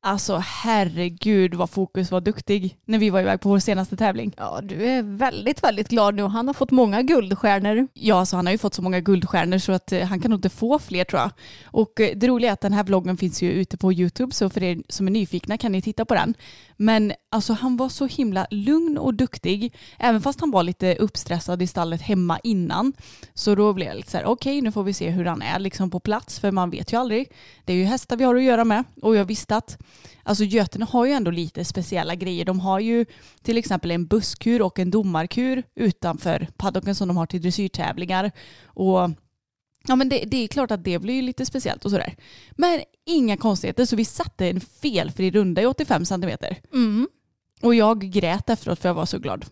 Alltså 0.07 0.37
herregud 0.37 1.53
vad 1.53 1.69
Fokus 1.69 2.11
var 2.11 2.21
duktig 2.21 2.77
när 2.85 2.99
vi 2.99 3.09
var 3.09 3.19
iväg 3.19 3.41
på 3.41 3.49
vår 3.49 3.59
senaste 3.59 3.97
tävling. 3.97 4.33
Ja, 4.37 4.59
du 4.63 4.85
är 4.85 5.03
väldigt, 5.03 5.63
väldigt 5.63 5.87
glad 5.87 6.15
nu 6.15 6.23
han 6.23 6.47
har 6.47 6.53
fått 6.53 6.71
många 6.71 7.01
guldstjärnor. 7.01 7.87
Ja, 7.93 8.19
alltså 8.19 8.35
han 8.35 8.45
har 8.45 8.51
ju 8.51 8.57
fått 8.57 8.73
så 8.73 8.81
många 8.81 8.99
guldstjärnor 8.99 9.57
så 9.57 9.71
att 9.71 9.91
eh, 9.91 10.01
han 10.01 10.19
kan 10.19 10.31
nog 10.31 10.37
inte 10.37 10.49
få 10.49 10.79
fler 10.79 11.03
tror 11.03 11.21
jag. 11.21 11.31
Och 11.65 11.99
eh, 11.99 12.15
det 12.15 12.27
roliga 12.27 12.49
är 12.49 12.53
att 12.53 12.61
den 12.61 12.73
här 12.73 12.83
vloggen 12.83 13.17
finns 13.17 13.41
ju 13.41 13.51
ute 13.51 13.77
på 13.77 13.93
YouTube 13.93 14.33
så 14.33 14.49
för 14.49 14.63
er 14.63 14.81
som 14.89 15.07
är 15.07 15.11
nyfikna 15.11 15.57
kan 15.57 15.71
ni 15.71 15.81
titta 15.81 16.05
på 16.05 16.13
den. 16.13 16.33
Men 16.77 17.13
alltså 17.31 17.53
han 17.53 17.77
var 17.77 17.89
så 17.89 18.05
himla 18.05 18.47
lugn 18.51 18.97
och 18.97 19.13
duktig 19.13 19.73
även 19.99 20.21
fast 20.21 20.39
han 20.39 20.51
var 20.51 20.63
lite 20.63 20.95
uppstressad 20.95 21.61
i 21.61 21.67
stallet 21.67 22.01
hemma 22.01 22.39
innan. 22.43 22.93
Så 23.33 23.55
då 23.55 23.73
blev 23.73 23.87
jag 23.87 23.97
lite 23.97 24.11
så 24.11 24.17
här 24.17 24.25
okej 24.25 24.53
okay, 24.53 24.61
nu 24.61 24.71
får 24.71 24.83
vi 24.83 24.93
se 24.93 25.09
hur 25.09 25.25
han 25.25 25.41
är 25.41 25.59
liksom 25.59 25.89
på 25.89 25.99
plats 25.99 26.39
för 26.39 26.51
man 26.51 26.69
vet 26.69 26.93
ju 26.93 26.99
aldrig. 26.99 27.31
Det 27.65 27.73
är 27.73 27.77
ju 27.77 27.85
hästar 27.85 28.17
vi 28.17 28.23
har 28.23 28.35
att 28.35 28.43
göra 28.43 28.63
med 28.63 28.83
och 29.01 29.15
jag 29.15 29.25
visste 29.25 29.55
att 29.55 29.77
Alltså 30.23 30.43
Götene 30.43 30.85
har 30.85 31.05
ju 31.05 31.11
ändå 31.11 31.31
lite 31.31 31.65
speciella 31.65 32.15
grejer. 32.15 32.45
De 32.45 32.59
har 32.59 32.79
ju 32.79 33.05
till 33.41 33.57
exempel 33.57 33.91
en 33.91 34.05
busskur 34.05 34.61
och 34.61 34.79
en 34.79 34.91
domarkur 34.91 35.63
utanför 35.75 36.47
paddocken 36.57 36.95
som 36.95 37.07
de 37.07 37.17
har 37.17 37.25
till 37.25 37.41
dressyrtävlingar. 37.41 38.31
Och 38.65 39.09
Ja 39.87 39.95
men 39.95 40.09
det, 40.09 40.23
det, 40.27 40.43
är 40.43 40.47
klart 40.47 40.71
att 40.71 40.83
det 40.83 40.99
blir 40.99 41.21
lite 41.21 41.45
speciellt 41.45 41.85
och 41.85 41.91
sådär. 41.91 42.15
Men 42.51 42.81
inga 43.05 43.37
konstigheter 43.37 43.85
så 43.85 43.95
vi 43.95 44.05
satte 44.05 44.49
en 44.49 44.61
felfri 44.61 45.31
runda 45.31 45.61
i 45.61 45.65
85 45.65 46.05
centimeter. 46.05 46.57
Mm. 46.73 47.07
Och 47.61 47.75
jag 47.75 47.99
grät 47.99 48.49
efteråt 48.49 48.79
för 48.79 48.89
jag 48.89 48.93
var 48.93 49.05
så 49.05 49.19
glad. 49.19 49.45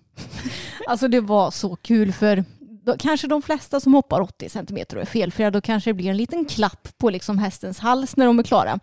Alltså 0.88 1.08
det 1.08 1.22
var 1.22 1.52
så 1.52 1.76
kul 1.76 2.14
för 2.14 2.46
då, 2.86 2.96
kanske 3.00 3.28
de 3.28 3.42
flesta 3.42 3.80
som 3.80 3.94
hoppar 3.94 4.22
80 4.22 4.50
centimeter 4.50 4.96
och 4.96 5.02
är 5.02 5.06
felfria, 5.06 5.52
då 5.52 5.62
kanske 5.62 5.90
det 5.90 5.94
blir 5.94 6.10
en 6.10 6.18
liten 6.18 6.46
klapp 6.46 6.88
på 6.98 7.10
liksom 7.10 7.38
hästens 7.38 7.80
hals 7.80 8.18
när 8.18 8.26
de 8.26 8.40
är 8.40 8.44
klara. 8.44 8.80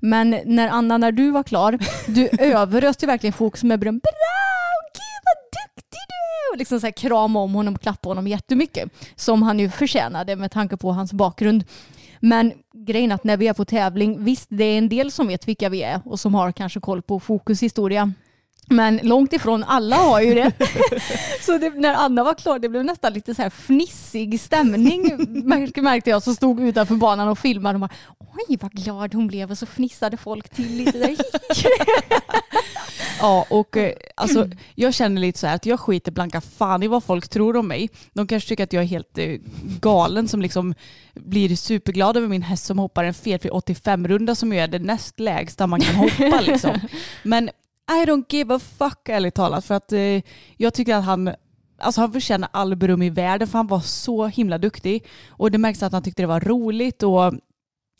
Men 0.00 0.40
när 0.44 0.68
Anna, 0.68 0.98
när 0.98 1.12
du 1.12 1.30
var 1.30 1.42
klar, 1.42 1.78
du 2.06 2.28
överöste 2.38 3.06
verkligen 3.06 3.32
fokus 3.32 3.62
med 3.62 3.80
beröm. 3.80 3.98
Bra! 3.98 4.10
Gud 4.94 5.22
vad 5.24 5.64
duktig 5.64 6.00
du 6.08 6.50
är! 6.50 6.52
Och 6.52 6.58
liksom 6.58 6.80
så 6.80 6.86
här 6.86 6.92
krama 6.92 7.40
om 7.40 7.54
honom 7.54 7.74
och 7.74 7.80
klappa 7.80 8.08
honom 8.08 8.26
jättemycket. 8.26 8.90
Som 9.16 9.42
han 9.42 9.58
ju 9.58 9.70
förtjänade 9.70 10.36
med 10.36 10.50
tanke 10.50 10.76
på 10.76 10.92
hans 10.92 11.12
bakgrund. 11.12 11.64
Men 12.20 12.52
grejen 12.86 13.12
att 13.12 13.24
när 13.24 13.36
vi 13.36 13.48
är 13.48 13.54
på 13.54 13.64
tävling, 13.64 14.24
visst 14.24 14.46
det 14.48 14.64
är 14.64 14.78
en 14.78 14.88
del 14.88 15.10
som 15.10 15.26
vet 15.26 15.48
vilka 15.48 15.68
vi 15.68 15.82
är 15.82 16.00
och 16.04 16.20
som 16.20 16.34
har 16.34 16.52
kanske 16.52 16.80
koll 16.80 17.02
på 17.02 17.20
fokus 17.20 17.62
historia. 17.62 18.12
Men 18.66 19.00
långt 19.02 19.32
ifrån 19.32 19.64
alla 19.64 19.96
har 19.96 20.20
ju 20.20 20.34
det. 20.34 20.52
så 21.40 21.58
det, 21.58 21.70
när 21.70 21.94
Anna 21.94 22.24
var 22.24 22.34
klar, 22.34 22.58
det 22.58 22.68
blev 22.68 22.84
nästan 22.84 23.12
lite 23.12 23.34
så 23.34 23.42
här 23.42 23.50
fnissig 23.50 24.40
stämning 24.40 25.02
märkte 25.74 26.10
jag 26.10 26.22
som 26.22 26.34
stod 26.34 26.60
utanför 26.60 26.94
banan 26.94 27.28
och 27.28 27.38
filmade. 27.38 27.74
Och 27.74 27.80
bara, 27.80 27.90
Oj 28.18 28.58
vad 28.60 28.72
glad 28.72 29.14
hon 29.14 29.26
blev 29.26 29.50
och 29.50 29.58
så 29.58 29.66
fnissade 29.66 30.16
folk 30.16 30.48
till 30.48 30.76
lite 30.76 31.16
ja 33.20 33.46
och 33.50 33.76
eh, 33.76 33.92
alltså 34.14 34.48
jag 34.74 34.94
känner 34.94 35.20
lite 35.20 35.38
så 35.38 35.46
här 35.46 35.54
att 35.54 35.66
jag 35.66 35.80
skiter 35.80 36.12
blanka 36.12 36.40
fan 36.40 36.82
i 36.82 36.88
vad 36.88 37.04
folk 37.04 37.28
tror 37.28 37.56
om 37.56 37.68
mig. 37.68 37.90
De 38.12 38.26
kanske 38.26 38.48
tycker 38.48 38.64
att 38.64 38.72
jag 38.72 38.82
är 38.82 38.86
helt 38.86 39.18
eh, 39.18 39.36
galen 39.80 40.28
som 40.28 40.42
liksom 40.42 40.74
blir 41.14 41.56
superglad 41.56 42.16
över 42.16 42.28
min 42.28 42.42
häst 42.42 42.64
som 42.64 42.78
hoppar 42.78 43.04
en 43.04 43.14
felfri 43.14 43.50
85-runda 43.50 44.34
som 44.34 44.52
är 44.52 44.68
det 44.68 44.78
näst 44.78 45.20
lägsta 45.20 45.66
man 45.66 45.80
kan 45.80 45.94
hoppa 45.94 46.40
liksom. 46.40 46.80
Men 47.22 47.50
i 47.90 48.06
don't 48.06 48.24
give 48.28 48.54
a 48.54 48.58
fuck 48.58 49.08
ärligt 49.08 49.34
talat 49.34 49.64
för 49.64 49.74
att 49.74 49.92
eh, 49.92 50.22
jag 50.56 50.74
tycker 50.74 50.94
att 50.94 51.04
han 51.04 51.34
Alltså 51.78 52.00
han 52.00 52.12
förtjänar 52.12 52.48
all 52.52 52.76
beröm 52.76 53.02
i 53.02 53.10
världen 53.10 53.48
för 53.48 53.58
han 53.58 53.66
var 53.66 53.80
så 53.80 54.26
himla 54.26 54.58
duktig. 54.58 55.06
Och 55.28 55.50
det 55.50 55.58
märks 55.58 55.82
att 55.82 55.92
han 55.92 56.02
tyckte 56.02 56.22
det 56.22 56.26
var 56.26 56.40
roligt 56.40 57.02
och 57.02 57.34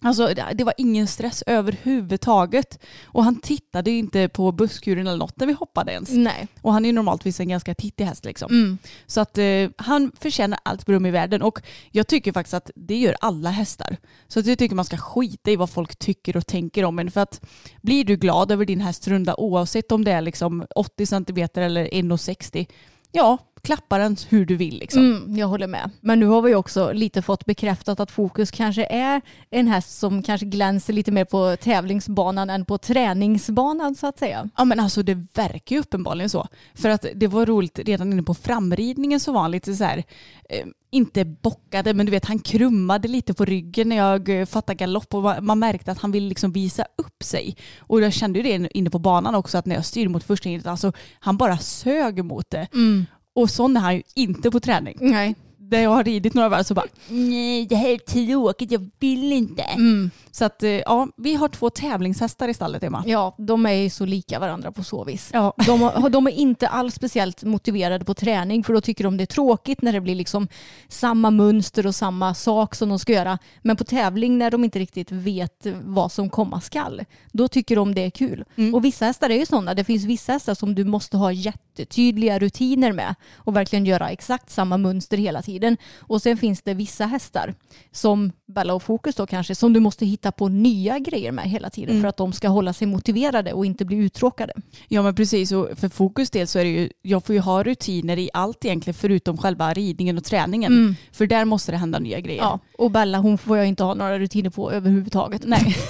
Alltså 0.05 0.35
det 0.55 0.65
var 0.65 0.75
ingen 0.77 1.07
stress 1.07 1.43
överhuvudtaget. 1.47 2.79
Och 3.05 3.25
han 3.25 3.41
tittade 3.41 3.91
inte 3.91 4.29
på 4.29 4.53
busskuren 4.53 5.07
eller 5.07 5.19
något 5.19 5.37
när 5.37 5.47
vi 5.47 5.53
hoppade 5.53 5.93
ens. 5.93 6.11
Nej. 6.11 6.49
Och 6.61 6.73
han 6.73 6.85
är 6.85 6.89
ju 6.89 6.93
normaltvis 6.93 7.41
en 7.41 7.49
ganska 7.49 7.75
tittig 7.75 8.05
häst 8.05 8.25
liksom. 8.25 8.53
Mm. 8.53 8.79
Så 9.07 9.21
att 9.21 9.39
eh, 9.39 9.71
han 9.77 10.13
förtjänar 10.21 10.59
allt 10.63 10.87
beröm 10.87 11.07
i 11.07 11.11
världen. 11.11 11.43
Och 11.43 11.61
jag 11.91 12.07
tycker 12.07 12.33
faktiskt 12.33 12.55
att 12.55 12.71
det 12.75 12.97
gör 12.97 13.17
alla 13.21 13.51
hästar. 13.51 13.97
Så 14.29 14.41
att 14.41 14.47
jag 14.47 14.59
tycker 14.59 14.77
man 14.77 14.85
ska 14.85 14.97
skita 14.97 15.51
i 15.51 15.57
vad 15.57 15.71
folk 15.71 15.97
tycker 15.97 16.37
och 16.37 16.47
tänker 16.47 16.85
om 16.85 16.99
en. 16.99 17.11
För 17.11 17.21
att 17.21 17.47
blir 17.83 18.05
du 18.05 18.17
glad 18.17 18.53
över 18.53 18.65
din 18.65 18.81
hästrunda 18.81 19.35
oavsett 19.35 19.93
om 19.93 20.05
det 20.05 20.13
är 20.13 20.21
liksom 20.21 20.67
80 20.75 21.07
cm 21.07 21.49
eller 21.55 21.87
1,60 21.87 22.67
ja, 23.15 23.39
klappa 23.65 23.99
den 23.99 24.17
hur 24.29 24.47
du 24.47 24.57
vill. 24.57 24.79
Liksom. 24.79 25.03
Mm, 25.05 25.37
jag 25.37 25.47
håller 25.47 25.67
med. 25.67 25.91
Men 26.01 26.21
nu 26.21 26.27
har 26.27 26.43
vi 26.43 26.55
också 26.55 26.93
lite 26.93 27.23
fått 27.23 27.45
bekräftat 27.45 28.01
att 28.01 28.11
Fokus 28.11 28.51
kanske 28.51 28.87
är 28.87 29.21
en 29.51 29.67
häst 29.67 29.99
som 29.99 30.23
kanske 30.23 30.47
glänser 30.47 30.93
lite 30.93 31.13
mer 31.13 31.25
på 31.25 31.57
tävlingsbanan 31.57 32.51
än 32.51 32.65
på 32.65 32.79
träningsbanan 32.79 33.95
så 33.95 34.07
att 34.07 34.19
säga. 34.19 34.49
Ja 34.57 34.65
men 34.65 34.81
alltså 34.81 35.03
det 35.03 35.27
verkar 35.35 35.77
ju 35.77 35.81
uppenbarligen 35.81 36.31
så. 36.31 36.49
För 36.75 36.89
att 36.89 37.07
det 37.15 37.27
var 37.27 37.47
roligt, 37.47 37.79
redan 37.79 38.13
inne 38.13 38.23
på 38.23 38.35
framridningen 38.35 39.21
så 39.21 39.33
var 39.33 39.41
han 39.41 39.51
lite 39.51 39.75
så 39.75 39.85
här, 39.85 40.05
eh, 40.49 40.67
inte 40.91 41.25
bockade 41.25 41.95
men 41.95 42.07
du 42.07 42.13
vet 42.13 42.25
han 42.25 42.39
krummade 42.39 43.09
lite 43.09 43.35
på 43.35 43.45
ryggen 43.45 43.89
när 43.89 43.97
jag 43.97 44.41
eh, 44.41 44.47
fattade 44.47 44.77
galopp 44.77 45.15
och 45.15 45.45
man 45.45 45.59
märkte 45.59 45.93
att 45.93 45.99
han 45.99 46.13
ville 46.13 46.29
liksom 46.29 46.53
visa 46.53 46.87
upp 46.97 47.23
sig. 47.23 47.57
Och 47.79 48.01
jag 48.01 48.13
kände 48.13 48.39
ju 48.39 48.59
det 48.59 48.79
inne 48.79 48.91
på 48.91 48.99
banan 48.99 49.35
också 49.35 49.59
att 49.59 49.67
när 49.67 49.75
jag 49.75 49.85
styrde 49.85 50.09
mot 50.09 50.25
första 50.25 50.49
hindret, 50.49 50.67
alltså 50.67 50.93
han 51.21 51.37
bara 51.37 51.59
sög 51.59 52.25
mot 52.25 52.51
det. 52.51 52.67
Mm. 52.73 53.07
Och 53.35 53.51
sån 53.51 53.77
är 53.77 53.81
han 53.81 53.95
ju 53.95 54.03
inte 54.15 54.51
på 54.51 54.61
träning. 54.61 54.97
Nej. 55.01 55.35
Där 55.59 55.83
jag 55.83 55.91
har 55.91 56.05
ridit 56.05 56.35
några 56.35 56.49
varv 56.49 56.63
så 56.63 56.75
bara 56.75 56.87
nej 57.09 57.67
det 57.67 57.77
här 57.77 57.89
är 57.89 57.99
tråkigt, 57.99 58.71
jag 58.71 58.91
vill 58.99 59.33
inte. 59.33 59.63
Mm. 59.63 60.11
Så 60.35 60.45
att 60.45 60.63
eh, 60.63 60.71
ja, 60.71 61.09
vi 61.17 61.35
har 61.35 61.49
två 61.49 61.71
tävlingshästar 61.71 62.49
i 62.49 62.55
stallet 62.55 62.83
Emma. 62.83 63.05
Ja, 63.07 63.35
de 63.39 63.67
är 63.67 63.73
ju 63.73 63.91
så 63.91 64.05
lika 64.05 64.39
varandra 64.39 64.73
på 64.73 64.85
så 64.85 65.05
vis. 65.05 65.31
Ja. 65.33 65.55
De, 65.67 66.09
de, 66.11 66.27
är 66.27 66.31
inte 66.31 66.69
alls 66.69 66.95
speciellt 66.95 67.43
motiverade 67.43 68.05
på 68.05 68.15
träning 68.15 68.65
för 68.65 68.75
då 68.75 68.81
tycker 68.81 69.05
de 69.05 69.17
det 69.17 69.25
är 69.25 69.27
tråkigt 69.27 69.83
när 69.83 69.93
det 69.93 70.01
blir 70.01 70.15
liksom 70.15 70.49
samma 70.89 71.31
mönster 71.31 71.87
och 71.87 71.95
samma 71.95 72.35
sak 72.35 72.75
som 72.75 72.89
de 72.89 72.99
ska 72.99 73.13
göra. 73.13 73.39
Men 73.63 73.77
på 73.77 73.85
tävling 73.85 74.39
när 74.39 74.51
de 74.51 74.65
inte 74.65 74.79
riktigt 74.79 75.13
vet 75.13 75.67
vad 75.85 76.13
som 76.13 76.31
komma 76.31 76.61
skall, 76.61 77.05
då 77.33 77.49
tycker 77.49 77.77
de 77.77 77.95
det 77.95 78.05
är 78.05 78.11
kul. 78.11 78.45
Mm. 78.57 78.75
Och 78.75 78.85
vissa 78.85 79.05
hästar 79.05 79.31
är 79.31 79.39
ju 79.39 79.47
sådana. 79.47 79.75
Det 79.75 79.85
finns 79.85 80.05
vissa 80.05 80.33
hästar 80.33 80.55
som 80.55 80.75
du 80.75 80.85
måste 80.85 81.17
ha 81.17 81.33
jättetydliga 81.33 82.39
rutiner 82.39 82.93
med 82.93 83.15
och 83.37 83.57
verkligen 83.57 83.87
göra 83.87 84.11
exakt 84.11 84.51
samma 84.51 84.79
mönster 84.79 85.17
hela 85.17 85.43
tiden. 85.43 85.77
Och 86.01 86.23
sen 86.23 86.37
finns 86.37 86.63
det 86.63 86.75
vissa 86.75 87.07
hästar 87.07 87.55
som 87.93 88.33
Bella 88.47 88.75
och 88.75 88.83
Fokus 88.83 89.15
då 89.15 89.27
kanske, 89.27 89.55
som 89.55 89.73
du 89.73 89.81
måste 89.81 90.07
hitta 90.07 90.33
på 90.33 90.49
nya 90.49 90.99
grejer 90.99 91.33
med 91.33 91.45
hela 91.45 91.71
tiden 91.71 91.91
mm. 91.91 92.03
för 92.03 92.09
att 92.09 92.17
de 92.17 92.33
ska 92.33 92.49
hålla 92.49 92.73
sig 92.73 92.87
motiverade 92.87 93.53
och 93.53 93.67
inte 93.67 93.85
bli 93.85 93.97
uttråkade. 93.97 94.53
Ja 94.89 95.03
men 95.03 95.15
precis 95.15 95.53
och 95.53 95.69
för 95.77 95.89
Fokus 95.89 96.31
del 96.31 96.47
så 96.47 96.59
är 96.59 96.65
det 96.65 96.71
ju, 96.71 96.89
jag 97.03 97.25
får 97.25 97.35
ju 97.35 97.41
ha 97.41 97.63
rutiner 97.63 98.19
i 98.19 98.31
allt 98.33 98.65
egentligen 98.65 98.95
förutom 98.95 99.39
själva 99.39 99.75
ridningen 99.75 100.19
och 100.19 100.25
träningen. 100.25 100.73
Mm. 100.73 100.97
För 101.13 101.27
där 101.27 101.45
måste 101.45 101.73
det 101.73 101.79
hända 101.79 101.99
nya 101.99 102.21
grejer. 102.21 102.43
Ja, 102.43 102.59
och 102.79 102.91
Bella 102.91 103.19
hon 103.19 103.39
får 103.39 103.57
jag 103.57 103.67
inte 103.67 103.85
ha 103.85 103.95
några 103.95 104.19
rutiner 104.19 104.51
på 104.51 104.73
överhuvudtaget. 104.73 105.43
Nej. 105.45 105.77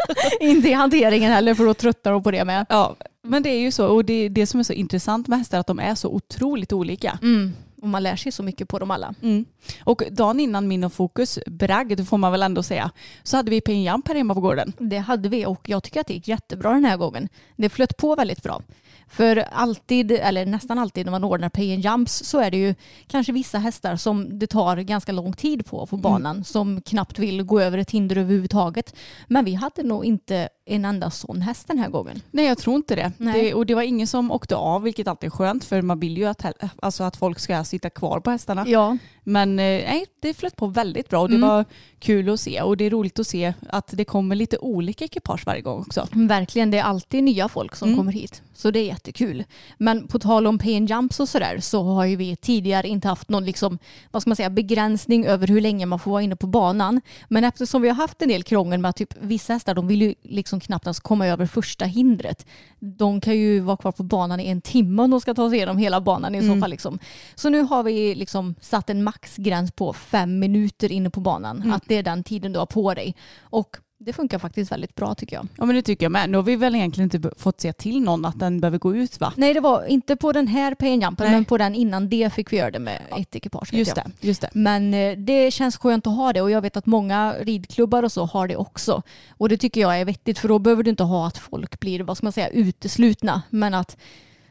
inte 0.40 0.68
i 0.68 0.72
hanteringen 0.72 1.32
heller 1.32 1.54
för 1.54 1.64
då 1.64 1.74
tröttnar 1.74 2.12
hon 2.12 2.22
på 2.22 2.30
det 2.30 2.44
med. 2.44 2.66
Ja, 2.68 2.96
men 3.22 3.42
det 3.42 3.50
är 3.50 3.60
ju 3.60 3.70
så 3.70 3.86
och 3.86 4.04
det, 4.04 4.28
det 4.28 4.46
som 4.46 4.60
är 4.60 4.64
så 4.64 4.72
intressant 4.72 5.28
med 5.28 5.38
hästar 5.38 5.58
är 5.58 5.60
att 5.60 5.66
de 5.66 5.78
är 5.78 5.94
så 5.94 6.08
otroligt 6.08 6.72
olika. 6.72 7.18
Mm. 7.22 7.52
Och 7.82 7.88
man 7.88 8.02
lär 8.02 8.16
sig 8.16 8.32
så 8.32 8.42
mycket 8.42 8.68
på 8.68 8.78
dem 8.78 8.90
alla. 8.90 9.14
Mm. 9.22 9.44
Och 9.84 10.02
dagen 10.10 10.40
innan 10.40 10.68
min 10.68 10.84
och 10.84 10.92
Fokus 10.92 11.38
bragd 11.46 12.08
får 12.08 12.18
man 12.18 12.32
väl 12.32 12.42
ändå 12.42 12.62
säga 12.62 12.90
så 13.22 13.36
hade 13.36 13.50
vi 13.50 13.60
Pin 13.60 13.82
Jump 13.82 14.08
här 14.08 14.14
hemma 14.14 14.34
på 14.34 14.40
gården. 14.40 14.72
Det 14.78 14.98
hade 14.98 15.28
vi 15.28 15.46
och 15.46 15.68
jag 15.68 15.82
tycker 15.82 16.00
att 16.00 16.06
det 16.06 16.14
gick 16.14 16.28
jättebra 16.28 16.70
den 16.72 16.84
här 16.84 16.96
gången. 16.96 17.28
Det 17.56 17.68
flöt 17.68 17.96
på 17.96 18.14
väldigt 18.14 18.42
bra. 18.42 18.62
För 19.08 19.36
alltid, 19.36 20.12
eller 20.12 20.46
nästan 20.46 20.78
alltid 20.78 21.06
när 21.06 21.10
man 21.10 21.24
ordnar 21.24 21.48
pay 21.48 21.74
and 21.74 21.84
jumps 21.84 22.24
så 22.24 22.38
är 22.38 22.50
det 22.50 22.56
ju 22.56 22.74
kanske 23.06 23.32
vissa 23.32 23.58
hästar 23.58 23.96
som 23.96 24.38
det 24.38 24.46
tar 24.46 24.76
ganska 24.76 25.12
lång 25.12 25.32
tid 25.32 25.66
på 25.66 25.86
på 25.86 25.96
mm. 25.96 26.02
banan 26.02 26.36
mm. 26.36 26.44
som 26.44 26.82
knappt 26.82 27.18
vill 27.18 27.42
gå 27.42 27.60
över 27.60 27.78
ett 27.78 27.90
hinder 27.90 28.16
överhuvudtaget. 28.16 28.94
Men 29.28 29.44
vi 29.44 29.54
hade 29.54 29.82
nog 29.82 30.04
inte 30.04 30.48
en 30.74 30.84
enda 30.84 31.10
sån 31.10 31.42
häst 31.42 31.68
den 31.68 31.78
här 31.78 31.88
gången. 31.88 32.22
Nej 32.30 32.46
jag 32.46 32.58
tror 32.58 32.76
inte 32.76 32.94
det. 32.94 33.12
det. 33.18 33.54
Och 33.54 33.66
det 33.66 33.74
var 33.74 33.82
ingen 33.82 34.06
som 34.06 34.30
åkte 34.30 34.56
av 34.56 34.82
vilket 34.82 35.08
alltid 35.08 35.26
är 35.26 35.30
skönt 35.30 35.64
för 35.64 35.82
man 35.82 36.00
vill 36.00 36.18
ju 36.18 36.24
att, 36.24 36.44
alltså 36.82 37.04
att 37.04 37.16
folk 37.16 37.38
ska 37.38 37.64
sitta 37.64 37.90
kvar 37.90 38.20
på 38.20 38.30
hästarna. 38.30 38.64
Ja. 38.68 38.98
Men 39.24 39.58
eh, 39.58 39.64
nej, 39.64 40.06
det 40.20 40.34
flöt 40.34 40.56
på 40.56 40.66
väldigt 40.66 41.08
bra 41.08 41.20
och 41.20 41.28
det 41.28 41.36
mm. 41.36 41.48
var 41.48 41.64
kul 41.98 42.28
att 42.28 42.40
se 42.40 42.62
och 42.62 42.76
det 42.76 42.84
är 42.84 42.90
roligt 42.90 43.18
att 43.18 43.26
se 43.26 43.54
att 43.68 43.90
det 43.92 44.04
kommer 44.04 44.36
lite 44.36 44.58
olika 44.58 45.04
ekipage 45.04 45.46
varje 45.46 45.60
gång 45.60 45.80
också. 45.80 46.08
Verkligen, 46.12 46.70
det 46.70 46.78
är 46.78 46.82
alltid 46.82 47.24
nya 47.24 47.48
folk 47.48 47.76
som 47.76 47.88
mm. 47.88 47.98
kommer 47.98 48.12
hit. 48.12 48.42
Så 48.54 48.70
det 48.70 48.78
är 48.78 48.84
jättekul. 48.84 49.44
Men 49.78 50.08
på 50.08 50.18
tal 50.18 50.46
om 50.46 50.58
pay 50.58 50.76
and 50.76 50.90
jumps 50.90 51.20
och 51.20 51.28
sådär 51.28 51.58
så 51.60 51.82
har 51.82 52.04
ju 52.04 52.16
vi 52.16 52.36
tidigare 52.36 52.88
inte 52.88 53.08
haft 53.08 53.28
någon 53.28 53.44
liksom, 53.44 53.78
vad 54.10 54.22
ska 54.22 54.28
man 54.28 54.36
säga, 54.36 54.50
begränsning 54.50 55.26
över 55.26 55.46
hur 55.46 55.60
länge 55.60 55.86
man 55.86 55.98
får 55.98 56.10
vara 56.10 56.22
inne 56.22 56.36
på 56.36 56.46
banan. 56.46 57.00
Men 57.28 57.44
eftersom 57.44 57.82
vi 57.82 57.88
har 57.88 57.94
haft 57.94 58.22
en 58.22 58.28
del 58.28 58.42
krångel 58.42 58.80
med 58.80 58.88
att 58.88 58.96
typ 58.96 59.14
vissa 59.20 59.52
hästar 59.52 59.74
de 59.74 59.86
vill 59.88 60.02
ju 60.02 60.14
liksom 60.22 60.60
knappt 60.60 60.86
ens 60.86 61.00
komma 61.00 61.26
över 61.26 61.46
första 61.46 61.84
hindret. 61.84 62.46
De 62.78 63.20
kan 63.20 63.38
ju 63.38 63.60
vara 63.60 63.76
kvar 63.76 63.92
på 63.92 64.02
banan 64.02 64.40
i 64.40 64.46
en 64.48 64.60
timme 64.60 65.02
om 65.02 65.10
de 65.10 65.20
ska 65.20 65.34
ta 65.34 65.48
sig 65.48 65.56
igenom 65.56 65.78
hela 65.78 66.00
banan 66.00 66.34
i 66.34 66.38
mm. 66.38 66.54
så 66.54 66.60
fall. 66.60 66.70
Liksom. 66.70 66.98
Så 67.34 67.48
nu 67.48 67.60
har 67.60 67.82
vi 67.82 68.14
liksom 68.14 68.54
satt 68.60 68.90
en 68.90 69.02
maxgräns 69.12 69.72
på 69.72 69.92
fem 69.92 70.38
minuter 70.38 70.92
inne 70.92 71.10
på 71.10 71.20
banan. 71.20 71.56
Mm. 71.56 71.72
Att 71.72 71.82
det 71.86 71.94
är 71.94 72.02
den 72.02 72.24
tiden 72.24 72.52
du 72.52 72.58
har 72.58 72.66
på 72.66 72.94
dig. 72.94 73.14
Och 73.40 73.76
Det 74.04 74.12
funkar 74.12 74.38
faktiskt 74.38 74.72
väldigt 74.72 74.94
bra 74.94 75.14
tycker 75.14 75.36
jag. 75.36 75.48
Ja 75.56 75.64
men 75.64 75.76
det 75.76 75.82
tycker 75.82 76.04
jag 76.04 76.12
med. 76.12 76.30
Nu 76.30 76.36
har 76.38 76.42
vi 76.42 76.56
väl 76.56 76.74
egentligen 76.74 77.10
inte 77.14 77.30
fått 77.38 77.60
se 77.60 77.72
till 77.72 78.00
någon 78.00 78.24
att 78.24 78.38
den 78.38 78.60
behöver 78.60 78.78
gå 78.78 78.96
ut 78.96 79.20
va? 79.20 79.32
Nej 79.36 79.54
det 79.54 79.60
var 79.60 79.84
inte 79.84 80.16
på 80.16 80.32
den 80.32 80.46
här 80.46 80.74
painjumpen 80.74 81.26
Nej. 81.26 81.34
men 81.34 81.44
på 81.44 81.58
den 81.58 81.74
innan 81.74 82.08
det 82.08 82.32
fick 82.32 82.52
vi 82.52 82.56
göra 82.56 82.70
det 82.70 82.78
med 82.78 83.00
ett 83.18 83.36
ekipage. 83.36 83.72
Just 83.72 83.94
det, 83.94 84.04
just 84.20 84.40
det. 84.40 84.50
Men 84.52 84.94
eh, 84.94 85.18
det 85.18 85.50
känns 85.50 85.76
skönt 85.76 86.06
att 86.06 86.16
ha 86.16 86.32
det 86.32 86.42
och 86.42 86.50
jag 86.50 86.62
vet 86.62 86.76
att 86.76 86.86
många 86.86 87.34
ridklubbar 87.40 88.02
och 88.02 88.12
så 88.12 88.24
har 88.24 88.48
det 88.48 88.56
också. 88.56 89.02
Och 89.38 89.48
det 89.48 89.56
tycker 89.56 89.80
jag 89.80 90.00
är 90.00 90.04
vettigt 90.04 90.38
för 90.38 90.48
då 90.48 90.58
behöver 90.58 90.82
du 90.82 90.90
inte 90.90 91.04
ha 91.04 91.26
att 91.26 91.38
folk 91.38 91.80
blir, 91.80 92.00
vad 92.00 92.16
ska 92.16 92.26
man 92.26 92.32
säga, 92.32 92.48
uteslutna. 92.48 93.42
Men 93.50 93.74
att 93.74 93.96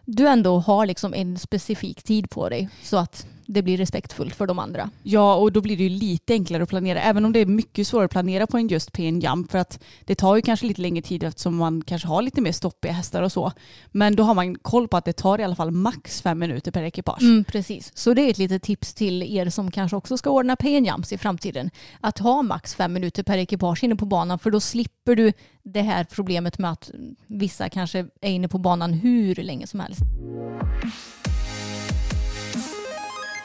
du 0.05 0.27
ändå 0.27 0.59
har 0.59 0.85
liksom 0.85 1.13
en 1.13 1.37
specifik 1.39 2.03
tid 2.03 2.29
på 2.29 2.49
dig 2.49 2.69
så 2.83 2.97
att 2.97 3.27
det 3.45 3.62
blir 3.62 3.77
respektfullt 3.77 4.36
för 4.36 4.48
de 4.48 4.60
andra. 4.60 4.89
Ja, 5.03 5.36
och 5.36 5.51
då 5.51 5.62
blir 5.62 5.77
det 5.77 5.83
ju 5.83 5.89
lite 5.89 6.33
enklare 6.33 6.63
att 6.63 6.69
planera. 6.69 7.01
Även 7.01 7.25
om 7.25 7.33
det 7.33 7.39
är 7.39 7.45
mycket 7.45 7.88
svårare 7.88 8.05
att 8.05 8.12
planera 8.12 8.48
på 8.48 8.57
en 8.57 8.67
just 8.67 8.91
PN 8.91 9.19
Jump. 9.19 9.51
För 9.51 9.57
att 9.57 9.83
det 10.05 10.15
tar 10.15 10.36
ju 10.36 10.41
kanske 10.41 10.65
lite 10.65 10.81
längre 10.81 11.01
tid 11.01 11.24
eftersom 11.24 11.55
man 11.55 11.81
kanske 11.81 12.07
har 12.07 12.21
lite 12.21 12.41
mer 12.41 12.51
stoppiga 12.51 12.91
hästar 12.91 13.21
och 13.21 13.31
så. 13.31 13.51
Men 13.91 14.15
då 14.15 14.24
har 14.24 14.33
man 14.33 14.55
koll 14.55 14.88
på 14.88 14.98
att 14.98 15.05
det 15.05 15.13
tar 15.13 15.39
i 15.39 15.43
alla 15.43 15.55
fall 15.55 15.71
max 15.71 16.21
fem 16.21 16.39
minuter 16.39 16.71
per 16.71 16.83
ekipage. 16.83 17.21
Mm, 17.21 17.43
precis. 17.43 17.91
Så 17.95 18.13
det 18.13 18.21
är 18.21 18.29
ett 18.29 18.38
litet 18.38 18.63
tips 18.63 18.93
till 18.93 19.24
er 19.24 19.50
som 19.50 19.71
kanske 19.71 19.98
också 19.98 20.17
ska 20.17 20.29
ordna 20.29 20.55
pay 20.55 20.79
jumps 20.79 21.13
i 21.13 21.17
framtiden. 21.17 21.69
Att 22.01 22.19
ha 22.19 22.41
max 22.41 22.75
fem 22.75 22.93
minuter 22.93 23.24
per 23.24 23.38
ekipage 23.38 23.83
inne 23.83 23.95
på 23.95 24.05
banan 24.05 24.39
för 24.39 24.51
då 24.51 24.60
slipper 24.60 25.15
du 25.15 25.33
det 25.63 25.81
här 25.81 26.03
problemet 26.03 26.57
med 26.57 26.71
att 26.71 26.91
vissa 27.27 27.69
kanske 27.69 28.00
är 28.21 28.29
inne 28.29 28.48
på 28.48 28.57
banan 28.57 28.93
hur 28.93 29.36
länge 29.36 29.67
som 29.67 29.79
helst. 29.79 30.01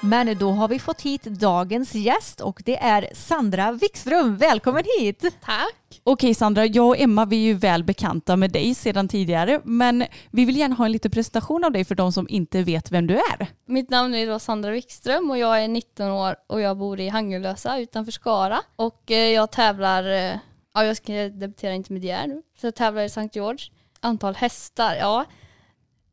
Men 0.07 0.39
då 0.39 0.51
har 0.51 0.69
vi 0.69 0.79
fått 0.79 1.01
hit 1.01 1.23
dagens 1.23 1.95
gäst 1.95 2.41
och 2.41 2.63
det 2.65 2.77
är 2.77 3.09
Sandra 3.13 3.73
Wikström. 3.73 4.37
Välkommen 4.37 4.85
hit! 4.99 5.25
Tack. 5.45 6.01
Okej 6.03 6.35
Sandra, 6.35 6.67
jag 6.67 6.89
och 6.89 6.99
Emma 6.99 7.25
vi 7.25 7.37
är 7.37 7.41
ju 7.41 7.55
väl 7.55 7.85
bekanta 7.85 8.37
med 8.37 8.53
dig 8.53 8.75
sedan 8.75 9.09
tidigare. 9.09 9.61
Men 9.65 10.05
vi 10.31 10.45
vill 10.45 10.57
gärna 10.57 10.75
ha 10.75 10.85
en 10.85 10.93
liten 10.93 11.11
presentation 11.11 11.65
av 11.65 11.73
dig 11.73 11.85
för 11.85 11.95
de 11.95 12.13
som 12.13 12.27
inte 12.29 12.63
vet 12.63 12.93
vem 12.93 13.07
du 13.07 13.15
är. 13.15 13.47
Mitt 13.67 13.91
namn 13.91 14.15
är 14.15 14.27
då 14.27 14.39
Sandra 14.39 14.71
Wikström 14.71 15.31
och 15.31 15.39
jag 15.39 15.65
är 15.65 15.69
19 15.69 16.11
år 16.11 16.37
och 16.47 16.61
jag 16.61 16.79
bor 16.79 17.01
i 17.01 17.09
Hangellösa 17.09 17.79
utanför 17.79 18.13
Skara. 18.13 18.61
Och 18.77 19.11
eh, 19.11 19.31
jag 19.33 19.51
tävlar, 19.51 20.05
eh, 20.05 20.39
ja 20.75 20.85
jag 20.85 20.97
ska 20.97 21.13
debutera 21.13 21.75
intermediär 21.75 22.27
nu, 22.27 22.43
så 22.61 22.67
jag 22.67 22.75
tävlar 22.75 23.03
i 23.03 23.07
St. 23.07 23.29
George. 23.33 23.65
Antal 24.01 24.35
hästar, 24.35 24.95
ja 24.95 25.25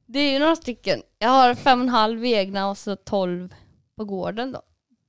det 0.06 0.20
är 0.20 0.32
ju 0.32 0.40
några 0.40 0.56
stycken. 0.56 1.02
Jag 1.20 1.30
har 1.30 1.56
fem 1.56 1.80
och 1.80 1.84
en 1.84 1.90
halv 1.90 2.26
egna 2.26 2.70
och 2.70 2.78
så 2.78 2.96
12 2.96 3.54
på 3.96 4.06
gården 4.06 4.52
då. 4.52 4.62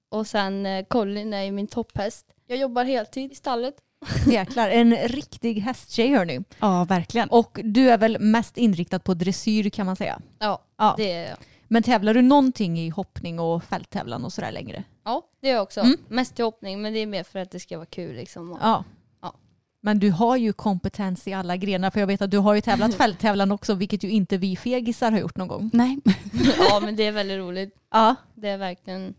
Och 0.09 0.26
sen 0.26 0.67
eh, 0.67 0.85
Colin 0.85 1.33
är 1.35 1.43
ju 1.43 1.53
min 1.53 1.67
topphäst. 1.67 2.26
Jag 2.47 2.59
jobbar 2.59 2.85
heltid 2.85 3.33
i 3.33 3.35
stallet. 3.35 3.75
Jäklar, 4.31 4.69
en 4.71 4.97
riktig 4.97 5.55
hästtjej 5.61 6.09
hörni. 6.17 6.41
Ja, 6.59 6.85
verkligen. 6.88 7.29
Och 7.31 7.61
du 7.64 7.91
är 7.91 7.99
väl 7.99 8.19
mest 8.21 8.57
inriktad 8.59 8.99
på 8.99 9.14
dressyr 9.14 9.71
kan 9.71 9.87
man 9.87 9.97
säga. 9.97 10.21
Ja, 10.38 10.62
Ja. 10.76 10.95
det 10.97 11.12
är 11.12 11.29
jag. 11.29 11.38
Men 11.69 11.83
tävlar 11.83 12.14
du 12.14 12.23
någonting 12.23 12.79
i 12.79 12.88
hoppning 12.88 13.41
och 13.41 13.64
fälttävlan 13.64 14.25
och 14.25 14.33
sådär 14.33 14.53
längre? 14.53 14.85
Ja, 15.05 15.23
det 15.41 15.49
är 15.50 15.55
jag 15.55 15.62
också. 15.62 15.81
Mm. 15.81 15.97
Mest 16.09 16.38
i 16.41 16.43
hoppning, 16.43 16.83
men 16.83 16.93
det 16.93 16.99
är 16.99 17.07
mer 17.07 17.25
för 17.25 17.38
att 17.38 17.50
det 17.50 17.61
ska 17.61 17.76
vara 17.76 17.87
kul 17.87 18.17
liksom. 18.17 18.53
Och, 18.53 18.59
Ja. 18.62 18.85
Men 19.87 19.99
du 19.99 20.11
har 20.11 20.37
ju 20.37 20.53
kompetens 20.53 21.29
i 21.29 21.33
alla 21.33 21.57
grenar 21.57 21.91
för 21.91 22.00
jag 22.00 22.07
vet 22.07 22.23
att 22.23 22.31
du 22.31 22.38
har 22.38 22.55
ju 22.55 22.61
tävlat 22.61 22.95
fälttävlan 23.05 23.53
också 23.53 23.75
vilket 23.75 24.05
ju 24.05 24.11
inte 24.11 24.37
vi 24.37 24.57
fegisar 24.57 25.11
har 25.12 25.19
gjort 25.19 25.37
någon 25.37 25.49
gång. 25.49 25.71
Nej. 25.73 25.99
ja, 26.59 26.81
men 26.81 26.97
det 26.97 27.07
är 27.07 27.12
väldigt 27.12 27.38
roligt. 27.38 27.75
Ja, 27.93 28.14
Det 28.35 28.49
är 28.49 28.59
verkligen, 28.59 29.14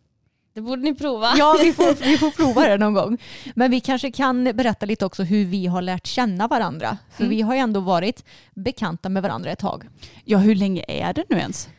det 0.54 0.62
borde 0.62 0.82
ni 0.82 0.96
prova. 0.96 1.34
ja 1.38 1.58
vi, 1.62 1.74
får, 1.74 1.94
vi 2.04 2.18
får 2.18 2.32
prova 2.32 2.68
det 2.68 2.78
någon 2.78 2.94
gång. 2.94 3.18
Men 3.56 3.72
vi 3.72 3.80
kanske 3.80 4.12
kan 4.12 4.44
berätta 4.44 4.86
lite 4.86 5.06
också 5.06 5.24
hur 5.24 5.46
vi 5.46 5.68
har 5.68 5.82
lärt 5.82 6.08
känna 6.08 6.48
varandra. 6.48 6.98
För 7.12 7.24
Mm. 7.24 7.36
vi 7.36 7.42
har 7.42 7.54
ju 7.54 7.60
ändå 7.60 7.80
varit 7.80 8.24
bekanta 8.56 9.10
med 9.10 9.24
varandra 9.24 9.52
ett 9.52 9.60
tag. 9.60 9.88
Ja, 10.24 10.38
hur 10.38 10.56
länge 10.56 10.84
är 10.88 11.14
det 11.14 11.24
nu 11.30 11.38
ens? 11.38 11.70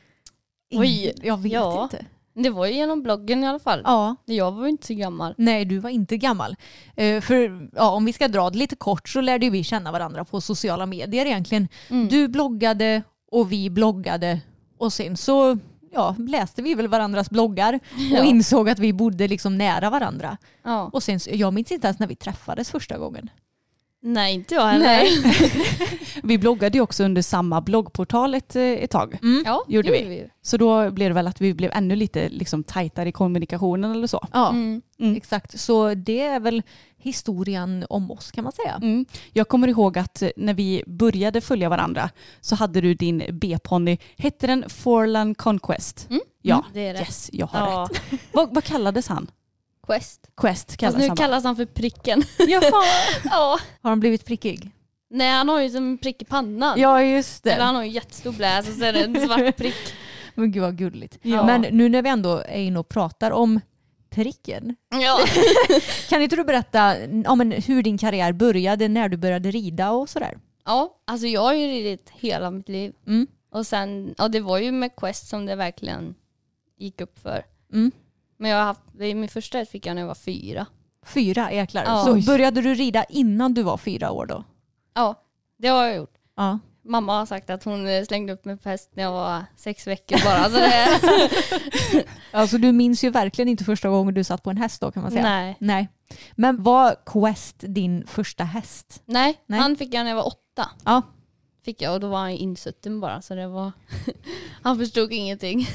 Oj, 0.74 1.12
Jag 1.22 1.36
vet 1.42 1.52
ja. 1.52 1.82
inte. 1.82 2.04
Det 2.42 2.50
var 2.50 2.66
ju 2.66 2.72
genom 2.74 3.02
bloggen 3.02 3.44
i 3.44 3.46
alla 3.46 3.58
fall. 3.58 3.80
Ja, 3.84 4.16
Jag 4.24 4.52
var 4.52 4.62
ju 4.64 4.68
inte 4.70 4.86
så 4.86 4.94
gammal. 4.94 5.34
Nej, 5.38 5.64
du 5.64 5.78
var 5.78 5.90
inte 5.90 6.16
gammal. 6.16 6.56
Eh, 6.96 7.20
för 7.20 7.68
ja, 7.76 7.90
om 7.90 8.04
vi 8.04 8.12
ska 8.12 8.28
dra 8.28 8.50
det 8.50 8.58
lite 8.58 8.76
kort 8.76 9.08
så 9.08 9.20
lärde 9.20 9.50
vi 9.50 9.64
känna 9.64 9.92
varandra 9.92 10.24
på 10.24 10.40
sociala 10.40 10.86
medier 10.86 11.26
egentligen. 11.26 11.68
Mm. 11.90 12.08
Du 12.08 12.28
bloggade 12.28 13.02
och 13.32 13.52
vi 13.52 13.70
bloggade 13.70 14.40
och 14.78 14.92
sen 14.92 15.16
så 15.16 15.58
ja, 15.92 16.14
läste 16.28 16.62
vi 16.62 16.74
väl 16.74 16.88
varandras 16.88 17.30
bloggar 17.30 17.72
och 17.94 18.00
Ja. 18.18 18.24
insåg 18.24 18.68
att 18.68 18.78
vi 18.78 18.92
bodde 18.92 19.28
liksom 19.28 19.58
nära 19.58 19.90
varandra. 19.90 20.36
Ja. 20.64 20.90
Och 20.92 21.02
sen, 21.02 21.20
jag 21.26 21.54
minns 21.54 21.72
inte 21.72 21.86
ens 21.86 21.98
när 21.98 22.06
vi 22.06 22.16
träffades 22.16 22.70
första 22.70 22.98
gången. 22.98 23.30
Nej, 24.08 24.34
inte 24.34 24.54
jag 24.54 24.66
heller. 24.66 24.84
Nej. 24.84 25.08
Vi 26.22 26.38
bloggade 26.38 26.78
ju 26.78 26.82
också 26.82 27.04
under 27.04 27.22
samma 27.22 27.60
bloggportal 27.60 28.34
ett, 28.34 28.56
eh, 28.56 28.62
ett 28.62 28.90
tag. 28.90 29.18
Ja, 29.44 29.64
Gjorde 29.68 29.90
vi. 29.90 29.98
ju. 29.98 30.28
Så 30.42 30.56
då 30.56 30.90
blev 30.90 31.10
det 31.10 31.14
väl 31.14 31.26
att 31.26 31.40
vi 31.40 31.54
blev 31.54 31.70
ännu 31.74 31.96
lite 31.96 32.28
liksom, 32.28 32.64
tajtare 32.64 33.08
i 33.08 33.12
kommunikationen 33.12 33.90
eller 33.92 34.06
så. 34.06 34.26
Ja, 34.32 34.48
Mm. 34.50 34.82
Mm. 34.98 35.16
exakt. 35.16 35.60
Så 35.60 35.94
det 35.94 36.20
är 36.20 36.40
väl 36.40 36.62
historien 36.98 37.86
om 37.90 38.10
oss 38.10 38.30
kan 38.30 38.44
man 38.44 38.52
säga. 38.52 38.74
Mm. 38.82 39.06
Jag 39.32 39.48
kommer 39.48 39.68
ihåg 39.68 39.98
att 39.98 40.22
eh, 40.22 40.28
när 40.36 40.54
vi 40.54 40.82
började 40.86 41.40
följa 41.40 41.68
varandra 41.68 42.10
så 42.40 42.54
hade 42.54 42.80
du 42.80 42.94
din 42.94 43.22
B-ponny, 43.32 43.98
hette 44.18 44.46
den 44.46 44.64
Forlan 44.68 45.34
Conquest? 45.34 46.06
Mm. 46.10 46.20
Ja, 46.42 46.64
Det 46.74 46.86
är 46.86 46.94
det. 46.94 47.00
yes, 47.00 47.30
jag 47.32 47.46
har 47.46 47.60
Ja, 47.70 47.88
rätt. 47.92 48.20
Vad, 48.32 48.54
vad 48.54 48.64
kallades 48.64 49.08
han? 49.08 49.30
Quest. 49.86 50.30
Quest 50.36 50.66
Fast 50.66 50.76
kallades 50.76 51.02
nu 51.02 51.08
han 51.08 51.16
kallas 51.16 51.44
han 51.44 51.56
för 51.56 51.64
pricken. 51.66 52.22
Jaha. 52.38 52.84
ja. 53.24 53.58
Har 53.82 53.90
han 53.90 54.00
blivit 54.00 54.24
prickig? 54.24 54.70
Nej, 55.10 55.30
han 55.30 55.48
har 55.48 55.60
ju 55.60 55.70
som 55.70 55.88
en 55.88 55.98
prick 55.98 56.22
i 56.22 56.24
pannan. 56.24 56.80
Ja, 56.80 57.02
just 57.02 57.46
Eller 57.46 57.56
det. 57.56 57.62
han 57.62 57.74
har 57.74 57.82
ju 57.82 57.90
jättestor 57.90 58.32
bläs 58.32 58.68
och 58.68 58.74
så 58.74 58.84
är 58.84 58.92
det 58.92 59.04
en 59.04 59.26
svart 59.26 59.56
prick. 59.56 59.94
Men 60.34 60.52
gud 60.52 60.62
vad 60.62 60.78
gulligt. 60.78 61.18
Ja. 61.22 61.46
Men 61.46 61.60
nu 61.60 61.88
när 61.88 62.02
vi 62.02 62.08
ändå 62.08 62.38
är 62.38 62.60
inne 62.60 62.78
och 62.78 62.88
pratar 62.88 63.30
om 63.30 63.60
pricken. 64.10 64.76
Ja. 64.90 65.18
Kan 66.08 66.22
inte 66.22 66.36
du 66.36 66.44
berätta 66.44 66.96
ja, 67.24 67.34
men 67.34 67.52
hur 67.52 67.82
din 67.82 67.98
karriär 67.98 68.32
började, 68.32 68.88
när 68.88 69.08
du 69.08 69.16
började 69.16 69.50
rida 69.50 69.90
och 69.90 70.08
sådär? 70.08 70.38
ja, 70.66 70.96
alltså 71.04 71.26
jag 71.26 71.40
har 71.40 71.54
ju 71.54 71.66
ridit 71.66 72.10
hela 72.10 72.50
mitt 72.50 72.68
liv. 72.68 72.92
Mm. 73.06 73.26
Och 73.50 73.66
sen, 73.66 74.14
ja 74.18 74.28
det 74.28 74.40
var 74.40 74.58
ju 74.58 74.72
med 74.72 74.96
Quest 74.96 75.28
som 75.28 75.46
det 75.46 75.56
verkligen 75.56 76.14
gick 76.78 77.00
upp 77.00 77.18
för. 77.18 77.44
Mm. 77.72 77.92
Men 78.38 78.50
jag 78.50 78.58
har 78.58 78.64
haft, 78.64 78.80
min 78.94 79.28
första 79.28 79.58
häst 79.58 79.70
fick 79.70 79.86
jag 79.86 79.94
när 79.94 80.02
jag 80.02 80.06
var 80.06 80.14
fyra. 80.14 80.66
Fyra 81.06 81.52
jäklar. 81.52 81.84
Ja. 81.84 82.04
Så 82.04 82.26
började 82.32 82.60
du 82.62 82.74
rida 82.74 83.04
innan 83.04 83.54
du 83.54 83.62
var 83.62 83.76
fyra 83.76 84.10
år 84.10 84.26
då? 84.26 84.44
Ja, 84.94 85.14
det 85.58 85.68
har 85.68 85.84
jag 85.84 85.96
gjort. 85.96 86.14
Ja. 86.36 86.58
Mamma 86.84 87.18
har 87.18 87.26
sagt 87.26 87.50
att 87.50 87.64
hon 87.64 87.86
eh, 87.86 88.04
slängde 88.04 88.32
upp 88.32 88.44
mig 88.44 88.56
på 88.56 88.68
häst 88.68 88.90
när 88.94 89.02
jag 89.02 89.12
var 89.12 89.44
sex 89.56 89.86
veckor 89.86 90.18
bara. 90.24 90.44
Så 90.44 90.56
det, 90.56 92.04
Alltså 92.30 92.58
du 92.58 92.72
minns 92.72 93.04
ju 93.04 93.10
verkligen 93.10 93.48
inte 93.48 93.64
första 93.64 93.88
gången 93.88 94.14
du 94.14 94.24
satt 94.24 94.42
på 94.42 94.50
en 94.50 94.56
häst 94.56 94.80
då 94.80 94.90
kan 94.90 95.02
man 95.02 95.12
säga. 95.12 95.22
nej. 95.22 95.56
Nej. 95.60 95.88
Men 96.34 96.62
var 96.62 96.94
Quest 97.06 97.56
din 97.58 98.06
första 98.06 98.44
häst? 98.44 99.02
nej, 99.04 99.40
Nej. 99.46 99.60
han 99.60 99.76
fick 99.76 99.94
jag 99.94 100.02
när 100.04 100.10
jag 100.10 100.16
var 100.16 100.26
åtta. 100.26 100.70
Ja. 100.84 101.02
Fick 101.66 101.82
jag 101.82 101.94
och 101.94 102.00
då 102.00 102.08
var 102.08 102.18
han 102.18 102.30
insutten 102.30 103.00
bara 103.00 103.22
så 103.22 103.34
det 103.34 103.48
var, 103.48 103.72
han 104.62 104.78
förstod 104.78 105.12
ingenting. 105.12 105.66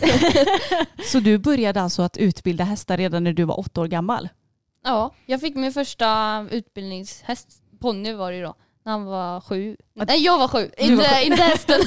Så 1.04 1.20
du 1.20 1.38
började 1.38 1.82
alltså 1.82 2.02
att 2.02 2.18
utbilda 2.18 2.64
hästar 2.64 2.98
redan 2.98 3.24
när 3.24 3.34
du 3.34 3.44
var 3.44 3.60
åtta 3.60 3.82
år 3.82 3.88
gammal? 3.88 4.30
Ja, 4.84 5.14
jag 5.26 5.42
fick 5.42 5.56
min 5.56 5.72
första 5.74 6.42
utbildningshäst, 6.52 7.48
ponny 7.80 8.14
var 8.14 8.32
det 8.32 8.38
ju 8.38 8.44
då, 8.44 8.56
när 8.84 8.92
han 8.92 9.06
var 9.06 9.42
sju. 9.42 9.78
Nej 9.94 10.24
jag 10.24 10.38
var 10.38 10.48
sju, 10.48 10.70
inte, 10.78 10.96
var 10.96 11.04
sju. 11.22 11.26
inte 11.26 11.44
hästen. 11.44 11.80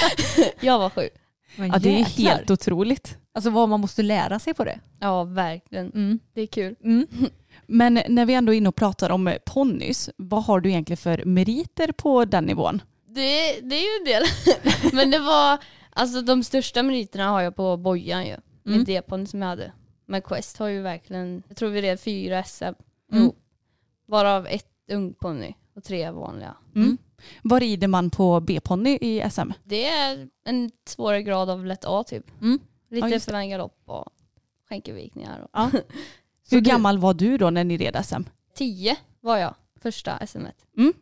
jag 0.60 0.78
var 0.78 0.90
sju. 0.90 1.08
Men 1.56 1.70
Ja, 1.70 1.78
det 1.78 2.00
är 2.00 2.04
helt 2.04 2.50
otroligt. 2.50 3.18
Alltså 3.34 3.50
vad 3.50 3.68
man 3.68 3.80
måste 3.80 4.02
lära 4.02 4.38
sig 4.38 4.54
på 4.54 4.64
det. 4.64 4.80
Ja 5.00 5.24
verkligen, 5.24 5.90
Mm. 5.90 6.18
det 6.34 6.40
är 6.40 6.46
kul. 6.46 6.76
Mm. 6.84 7.06
Men 7.66 8.02
när 8.08 8.26
vi 8.26 8.34
ändå 8.34 8.52
är 8.54 8.56
inne 8.56 8.68
och 8.68 8.76
pratar 8.76 9.10
om 9.10 9.34
ponnys, 9.46 10.10
vad 10.16 10.44
har 10.44 10.60
du 10.60 10.68
egentligen 10.70 10.96
för 10.96 11.24
meriter 11.24 11.92
på 11.92 12.24
den 12.24 12.44
nivån? 12.44 12.82
Det, 13.14 13.60
det 13.60 13.76
är 13.76 13.80
ju 13.80 13.98
en 13.98 14.04
del. 14.04 14.22
Men 14.92 15.10
det 15.10 15.18
var, 15.18 15.58
alltså 15.90 16.22
de 16.22 16.44
största 16.44 16.82
meriterna 16.82 17.28
har 17.28 17.40
jag 17.40 17.56
på 17.56 17.76
bojan 17.76 18.26
ju. 18.26 18.36
Med 18.62 18.74
Mm. 18.74 18.84
depon 18.84 19.26
som 19.26 19.42
jag 19.42 19.48
hade. 19.48 19.72
Men 20.06 20.22
Quest 20.22 20.56
har 20.58 20.66
ju 20.68 20.82
verkligen, 20.82 21.42
jag 21.48 21.56
tror 21.56 21.70
vi 21.70 21.82
red 21.82 22.00
fyra 22.00 22.44
SM 22.44 22.64
Mm. 23.12 23.32
Varav 24.06 24.46
ett 24.46 24.66
ungponny 24.92 25.54
och 25.74 25.84
tre 25.84 26.10
vanliga. 26.10 26.56
Mm. 26.74 26.98
Vad 27.42 27.60
rider 27.62 27.88
man 27.88 28.10
på 28.10 28.40
B-ponny 28.40 28.98
i 29.00 29.30
SM? 29.30 29.50
Det 29.64 29.86
är 29.86 30.28
en 30.44 30.70
svårare 30.86 31.22
grad 31.22 31.50
av 31.50 31.66
lätt 31.66 31.84
A 31.84 32.04
typ. 32.06 32.40
Mm. 32.40 32.58
Lite 32.90 33.06
Ja, 33.06 33.12
just 33.12 33.26
det. 33.26 33.32
för 33.32 33.44
galopp 33.44 33.82
och 33.84 34.08
skänkelvikningar. 34.68 35.40
Och. 35.40 35.48
Ja. 35.52 35.70
Hur 36.50 36.60
gammal 36.60 36.98
var 36.98 37.14
du 37.14 37.38
då 37.38 37.50
när 37.50 37.64
ni 37.64 37.76
red 37.76 38.04
SM? 38.06 38.22
Tio 38.54 38.96
var 39.20 39.36
jag, 39.38 39.54
första 39.82 40.26
SM. 40.26 40.46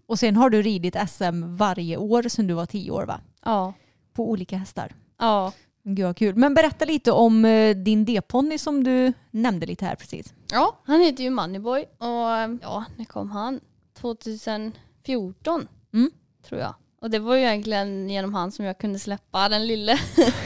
Och 0.07 0.19
sen 0.19 0.37
har 0.37 0.51
du 0.51 0.63
ridit 0.63 0.97
SM 1.11 1.57
varje 1.57 1.97
år 1.97 2.23
sedan 2.29 2.47
du 2.47 2.55
var 2.55 2.67
tio 2.67 2.91
år 2.91 3.07
va? 3.07 3.21
Ja. 3.45 3.75
På 4.13 4.31
olika 4.31 4.57
hästar. 4.57 4.95
Ja. 5.19 5.53
Gud 5.85 6.07
vad 6.07 6.17
kul. 6.17 6.35
Men 6.37 6.55
berätta 6.55 6.85
lite 6.85 7.13
om 7.13 7.45
eh, 7.45 7.77
din 7.77 8.05
D-ponny 8.05 8.59
som 8.59 8.85
du 8.85 9.13
nämnde 9.31 9.67
lite 9.67 9.85
här 9.85 9.95
precis. 9.97 10.35
ja, 10.53 10.79
han 10.85 11.01
heter 11.01 11.25
ju 11.25 11.31
Moneyboy 11.31 11.81
och 11.99 12.59
ja, 12.63 12.85
när 12.97 13.05
kom 13.05 13.31
han? 13.31 13.61
2014 14.01 15.69
Mm. 15.95 16.11
tror 16.43 16.61
jag. 16.61 16.75
Och 17.01 17.11
det 17.11 17.19
var 17.19 17.35
ju 17.37 17.43
egentligen 17.43 18.11
genom 18.11 18.35
han 18.35 18.53
som 18.53 18.65
jag 18.65 18.79
kunde 18.79 18.99
släppa 18.99 19.49
den 19.49 19.67
lille. 19.67 19.99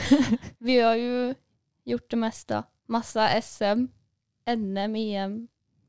Vi 0.57 0.79
har 0.79 0.95
ju 0.95 1.35
gjort 1.85 2.09
det 2.09 2.15
mesta. 2.17 2.63
Massa 2.87 3.41
SM, 3.41 3.85
NM, 4.57 4.95
EM, 4.95 5.47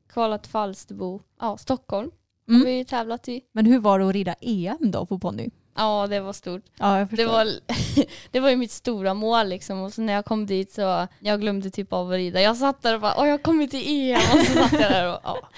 kvalat 0.09 0.47
Falsterbo. 0.47 1.21
Ja, 1.39 1.57
Stockholm 1.57 2.11
Mm. 2.49 2.61
har 2.61 2.67
vi 2.67 2.85
tävlat 2.85 3.27
i. 3.29 3.41
Men 3.51 3.65
hur 3.65 3.79
var 3.79 3.99
det 3.99 4.07
att 4.07 4.13
rida 4.13 4.35
EM 4.41 4.91
då 4.91 5.05
på 5.05 5.19
ponny? 5.19 5.49
Ja, 5.77 6.07
det 6.09 6.19
var 6.19 6.33
stort. 6.33 6.61
Ja, 6.79 6.99
jag 6.99 7.07
Det 7.07 7.25
var, 7.25 7.47
det 8.31 8.39
var 8.39 8.49
ju 8.49 8.55
mitt 8.55 8.71
stora 8.71 9.13
mål 9.13 9.47
liksom 9.49 9.79
och 9.81 9.93
så 9.93 10.01
när 10.01 10.13
jag 10.13 10.25
kom 10.25 10.45
dit 10.45 10.71
så 10.73 11.07
jag 11.19 11.41
glömde 11.41 11.69
typ 11.69 11.93
av 11.93 12.11
att 12.11 12.15
rida. 12.15 12.41
Jag 12.41 12.57
satt 12.57 12.81
där 12.81 12.95
och 12.95 13.01
bara 13.01 13.13
åh 13.17 13.25
jag 13.25 13.33
har 13.33 13.37
kommit 13.37 13.71
till 13.71 13.83
EM 14.11 14.17
och 14.33 14.45
så 14.45 14.53
satt 14.53 14.71
jag 14.71 14.81
där 14.81 15.13
och 15.13 15.19
ja, 15.23 15.49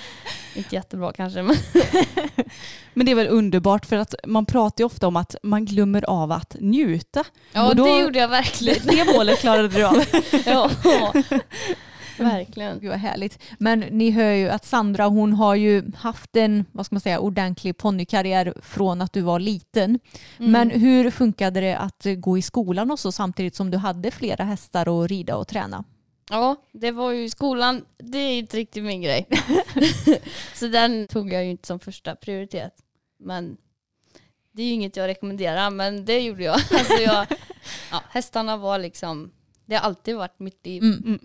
inte 0.56 0.76
jättebra 0.76 1.12
kanske 1.14 1.42
men 1.42 1.56
Men 2.94 3.06
det 3.06 3.12
är 3.12 3.16
väl 3.16 3.28
underbart 3.28 3.86
för 3.86 3.96
att 3.96 4.16
man 4.28 4.46
pratar 4.46 4.82
ju 4.82 4.86
ofta 4.86 5.08
om 5.08 5.16
att 5.16 5.36
man 5.44 5.66
glömmer 5.66 6.10
av 6.10 6.32
att 6.32 6.56
njuta. 6.60 7.24
ja 7.54 7.74
då- 7.74 7.86
det 7.86 8.00
gjorde 8.00 8.20
jag 8.20 8.28
verkligen. 8.28 8.80
Det 8.88 9.14
målet 9.18 9.40
klarade 9.40 9.68
du 9.68 9.84
av. 9.86 10.04
Ja, 10.46 10.70
verkligen. 12.18 12.80
Gud 12.80 12.90
vad 12.90 13.00
härligt. 13.00 13.40
Men 13.60 13.80
ni 13.80 14.12
hör 14.12 14.32
ju 14.32 14.50
att 14.50 14.66
Sandra 14.66 15.06
hon 15.06 15.34
har 15.34 15.56
ju 15.56 15.92
haft 15.96 16.36
en 16.36 16.66
vad 16.72 16.86
ska 16.86 16.96
man 16.96 17.02
säga, 17.02 17.20
ordentlig 17.20 17.78
ponnykarriär 17.78 18.54
från 18.62 19.02
att 19.02 19.14
du 19.14 19.22
var 19.22 19.40
liten. 19.40 20.00
Mm. 20.40 20.52
Men 20.52 20.70
hur 20.70 21.12
funkade 21.12 21.62
det 21.62 21.78
att 21.78 22.06
gå 22.18 22.38
i 22.38 22.42
skolan 22.42 22.92
och 22.92 23.00
så 23.00 23.12
samtidigt 23.12 23.56
som 23.56 23.72
du 23.72 23.78
hade 23.78 24.12
flera 24.12 24.44
hästar 24.44 25.04
att 25.04 25.10
rida 25.10 25.36
och 25.36 25.48
träna? 25.48 25.84
Ja, 26.30 26.56
det 26.72 26.92
var 26.92 27.12
ju 27.12 27.30
skolan, 27.30 27.86
det 27.98 28.18
är 28.18 28.40
inte 28.40 28.58
riktigt 28.58 28.84
min 28.84 29.02
grej. 29.02 29.28
så 30.54 30.68
den 30.68 31.08
tog 31.08 31.34
jag 31.34 31.44
ju 31.44 31.52
inte 31.52 31.68
som 31.68 31.80
första 31.80 32.16
prioritet. 32.16 32.74
Men 33.20 33.58
det 34.52 34.62
är 34.62 34.68
ju 34.68 34.74
inget 34.74 34.98
jag 34.98 35.08
rekommenderar, 35.08 35.70
men 35.70 36.06
det 36.06 36.20
gjorde 36.20 36.44
jag. 36.44 36.60
Alltså 36.72 36.94
jag 36.94 37.28
ja, 37.92 38.02
hästarna 38.10 38.58
var 38.58 38.80
liksom, 38.80 39.32
det 39.68 39.76
har 39.76 39.82
alltid 39.84 40.16
varit 40.16 40.40
mitt 40.40 40.66
liv. 40.66 40.84
Mm. 40.84 41.20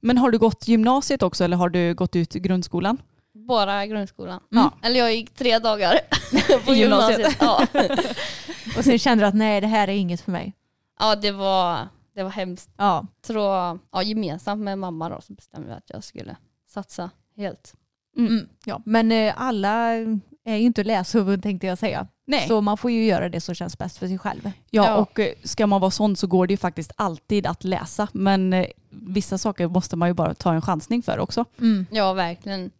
Men 0.00 0.18
har 0.18 0.30
du 0.30 0.38
gått 0.38 0.68
gymnasiet 0.68 1.22
också 1.22 1.44
eller 1.44 1.56
har 1.56 1.68
du 1.68 1.94
gått 1.94 2.16
ut 2.16 2.32
grundskolan? 2.32 2.98
Bara 3.32 3.86
grundskolan. 3.86 4.40
Ja. 4.48 4.72
Eller 4.82 4.98
jag 4.98 5.14
gick 5.14 5.34
tre 5.34 5.58
dagar 5.58 5.98
på 6.66 6.74
gymnasiet. 6.74 7.18
gymnasiet. 7.18 7.36
Ja. 7.40 7.66
Och 8.78 8.84
sen 8.84 8.98
kände 8.98 9.24
du 9.24 9.28
att 9.28 9.34
nej 9.34 9.60
det 9.60 9.66
här 9.66 9.88
är 9.88 9.92
inget 9.92 10.20
för 10.20 10.32
mig. 10.32 10.54
ja, 10.98 11.16
det 11.16 11.30
var, 11.32 11.88
det 12.14 12.22
var 12.22 12.30
hemskt. 12.30 12.70
Ja. 12.76 13.06
Tror, 13.26 13.78
ja, 13.92 14.02
gemensamt 14.02 14.62
med 14.62 14.78
mamma 14.78 15.08
då 15.08 15.20
så 15.20 15.32
bestämde 15.32 15.68
vi 15.68 15.74
att 15.74 15.90
jag 15.90 16.04
skulle 16.04 16.36
satsa 16.68 17.10
helt. 17.36 17.74
Mm. 18.16 18.48
ja. 18.64 18.82
Men 18.84 19.12
eh, 19.12 19.34
alla 19.36 19.92
är 20.48 20.56
ju 20.56 20.62
inte 20.66 20.84
läshuvud 20.84 21.42
tänkte 21.42 21.66
jag 21.66 21.78
säga. 21.78 22.06
Nej. 22.26 22.48
Så 22.48 22.60
man 22.60 22.76
får 22.76 22.90
ju 22.90 23.04
göra 23.04 23.28
det 23.28 23.40
som 23.40 23.54
känns 23.54 23.78
bäst 23.78 23.98
för 23.98 24.06
sig 24.08 24.18
själv. 24.18 24.42
Ja, 24.44 24.52
Ja. 24.86 24.96
och 24.96 25.18
eh, 25.20 25.32
ska 25.44 25.66
man 25.66 25.80
vara 25.80 25.90
sån 25.90 26.16
så 26.16 26.26
går 26.26 26.46
det 26.46 26.52
ju 26.52 26.56
faktiskt 26.58 26.92
alltid 26.96 27.46
att 27.46 27.64
läsa. 27.64 28.08
Men 28.12 28.52
eh, 28.52 28.66
vissa 28.90 29.38
saker 29.38 29.68
måste 29.68 29.96
man 29.96 30.08
ju 30.08 30.14
bara 30.14 30.34
ta 30.34 30.52
en 30.54 30.62
chansning 30.62 31.02
för 31.02 31.18
också. 31.18 31.44
Mm. 31.60 31.86
Ja, 31.90 32.12
verkligen. 32.12 32.70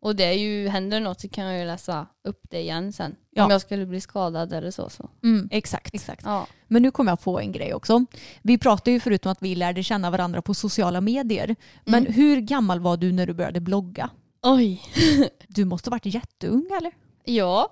Och 0.00 0.16
det 0.16 0.24
är 0.24 0.32
ju, 0.32 0.68
händer 0.68 1.00
något 1.00 1.20
så 1.20 1.28
kan 1.28 1.44
jag 1.44 1.58
ju 1.60 1.66
läsa 1.66 2.06
upp 2.24 2.40
det 2.50 2.60
igen 2.60 2.92
sen. 2.92 3.14
Ja. 3.30 3.44
Om 3.44 3.50
jag 3.50 3.60
skulle 3.60 3.86
bli 3.86 4.00
skadad 4.00 4.52
eller 4.52 4.70
så. 4.70 4.88
så. 4.90 5.08
Mm. 5.22 5.48
Exakt. 5.52 5.94
Exakt. 5.94 6.22
Ja. 6.24 6.46
Men 6.68 6.82
nu 6.82 6.90
kommer 6.90 7.12
jag 7.12 7.20
på 7.20 7.40
en 7.40 7.52
grej 7.52 7.74
också. 7.74 8.04
Vi 8.42 8.58
pratade 8.58 8.90
ju 8.90 9.00
förutom 9.00 9.32
att 9.32 9.42
vi 9.42 9.54
lärde 9.54 9.82
känna 9.82 10.10
varandra 10.10 10.42
på 10.42 10.54
sociala 10.54 11.00
medier. 11.00 11.56
Men 11.84 12.00
Mm. 12.02 12.12
hur 12.12 12.40
gammal 12.40 12.80
var 12.80 12.96
du 12.96 13.12
när 13.12 13.26
du 13.26 13.34
började 13.34 13.60
blogga? 13.60 14.10
Oj. 14.42 14.82
Du 15.48 15.64
måste 15.64 15.90
ha 15.90 15.92
varit 15.94 16.06
jätteung 16.14 16.66
eller? 16.78 16.92
Ja. 17.26 17.68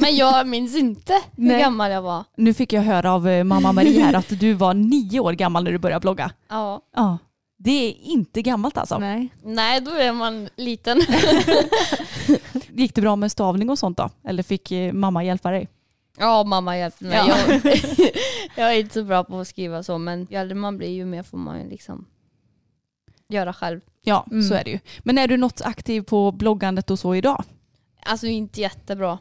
Men 0.00 0.16
jag 0.16 0.46
minns 0.46 0.76
inte 0.76 1.12
hur 1.36 1.48
Nej. 1.48 1.60
gammal 1.60 1.90
jag 1.90 2.02
var. 2.02 2.24
Nu 2.36 2.54
fick 2.54 2.72
jag 2.72 2.82
höra 2.82 3.12
av 3.12 3.28
eh, 3.28 3.44
mamma 3.44 3.72
Marie 3.72 4.02
här 4.02 4.14
att 4.14 4.40
du 4.40 4.52
var 4.52 4.74
nio 4.74 5.20
år 5.20 5.32
gammal 5.32 5.64
när 5.64 5.72
du 5.72 5.78
började 5.78 6.00
blogga. 6.00 6.30
Ja. 6.48 6.80
Ja. 6.96 7.18
Det 7.58 7.70
är 7.88 7.94
inte 8.00 8.42
gammalt 8.42 8.76
alltså. 8.78 8.98
Nej. 8.98 9.28
Nej, 9.42 9.80
då 9.80 9.90
är 9.90 10.12
man 10.12 10.48
liten. 10.56 11.00
Gick 12.72 12.94
det 12.94 13.00
bra 13.00 13.16
med 13.16 13.32
stavning 13.32 13.70
och 13.70 13.78
sånt 13.78 13.96
då? 13.98 14.10
Eller 14.24 14.42
fick 14.42 14.72
eh, 14.72 14.92
mamma 14.92 15.24
hjälpa 15.24 15.50
dig? 15.50 15.68
Ja, 16.18 16.44
mamma 16.44 16.78
hjälpte 16.78 17.04
mig. 17.04 17.18
Ja. 17.28 17.36
Jag, 17.48 17.64
jag 18.56 18.74
är 18.74 18.80
inte 18.80 18.94
så 18.94 19.04
bra 19.04 19.24
på 19.24 19.38
att 19.40 19.48
skriva 19.48 19.82
så, 19.82 19.98
men 19.98 20.26
ju 20.30 20.36
äldre 20.36 20.54
man 20.54 20.78
blir 20.78 20.88
ju 20.88 21.04
mer 21.04 21.22
får 21.22 21.38
man 21.38 21.60
ju 21.62 21.68
liksom 21.70 22.06
göra 23.28 23.52
själv. 23.52 23.80
Ja, 24.02 24.26
Mm. 24.30 24.42
så 24.42 24.54
är 24.54 24.64
det 24.64 24.70
ju. 24.70 24.78
Men 25.02 25.18
är 25.18 25.28
du 25.28 25.36
något 25.36 25.60
aktiv 25.64 26.02
på 26.02 26.32
bloggandet 26.32 26.90
och 26.90 26.98
så 26.98 27.14
idag? 27.14 27.44
Alltså 28.04 28.26
inte 28.26 28.60
jättebra 28.60 29.18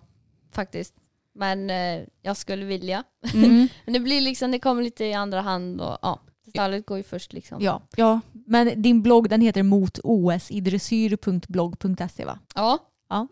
faktiskt. 0.51 0.93
Men 1.35 1.69
eh, 1.69 2.01
jag 2.21 2.37
skulle 2.37 2.65
vilja. 2.65 3.03
Mm. 3.33 3.67
Men 3.85 3.93
det 3.93 3.99
blir 3.99 4.21
liksom, 4.21 4.51
det 4.51 4.59
kommer 4.59 4.83
lite 4.83 5.05
i 5.05 5.13
andra 5.13 5.41
hand 5.41 5.81
och 5.81 5.97
ja, 6.01 6.19
stallet 6.49 6.85
går 6.85 6.97
ju 6.97 7.03
först 7.03 7.33
liksom. 7.33 7.57
Ja. 7.61 7.81
Ja, 7.95 8.19
Men 8.31 8.81
din 8.81 9.01
blogg 9.01 9.29
den 9.29 9.41
heter 9.41 9.63
motosidressyr.blogg.se 9.63 12.25
va? 12.25 12.39
Ja. 12.55 12.79
Ja. 13.09 13.27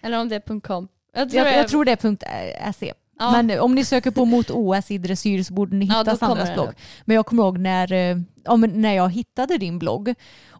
Eller 0.00 0.20
om 0.20 0.28
det 0.28 0.36
är 0.36 0.60
.com. 0.60 0.88
Jag 1.12 1.30
tror, 1.30 1.46
Jag, 1.46 1.58
jag 1.58 1.68
tror 1.68 1.84
det 1.84 1.92
är 1.92 2.72
.se. 2.72 2.92
ja. 3.18 3.42
Men 3.42 3.60
om 3.60 3.74
ni 3.74 3.84
söker 3.84 4.10
på 4.10 4.24
mot 4.24 4.50
OS 4.50 4.90
i 4.90 4.98
dressyr 4.98 5.42
så 5.42 5.54
borde 5.54 5.76
ni 5.76 5.86
Ja, 5.86 5.98
hitta 5.98 6.16
kommer 6.16 6.34
Sandras 6.36 6.54
blogg. 6.54 6.68
Men 7.04 7.14
jag 7.16 7.26
kommer 7.26 7.42
ihåg 7.42 7.58
när, 7.58 7.92
eh, 7.92 8.16
ja, 8.44 8.56
men 8.56 8.82
när 8.82 8.92
jag 8.94 9.10
hittade 9.12 9.58
din 9.58 9.78
blogg 9.78 10.14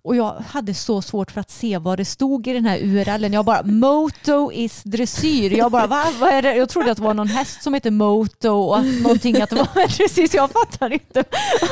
och 0.07 0.17
jag 0.17 0.35
hade 0.49 0.75
så 0.75 1.03
svårt 1.03 1.31
för 1.31 1.41
att 1.41 1.51
se 1.51 1.79
vad 1.79 1.99
det 1.99 2.05
stod 2.05 2.47
i 2.47 2.53
den 2.53 2.65
här 2.67 2.79
URLen. 2.83 3.33
Jag 3.33 3.45
bara 3.45 3.63
Moto 3.63 4.53
is 4.53 4.83
dressyr. 4.83 5.51
Jag 5.59 5.73
bara 5.73 5.87
Va? 5.87 6.05
vad 6.21 6.31
är 6.31 6.43
det? 6.43 6.55
Jag 6.57 6.69
trodde 6.69 6.91
att 6.91 6.97
det 6.97 7.03
var 7.05 7.15
någon 7.15 7.29
häst 7.29 7.63
som 7.63 7.75
heter 7.75 7.91
Moto 7.91 8.49
och 8.49 8.79
att 8.79 8.85
någonting 9.03 9.43
att 9.43 9.51
det 9.51 9.57
var 9.57 9.97
dressyr 9.97 10.27
så 10.27 10.37
jag 10.37 10.51
fattar 10.51 10.93
inte 10.93 11.25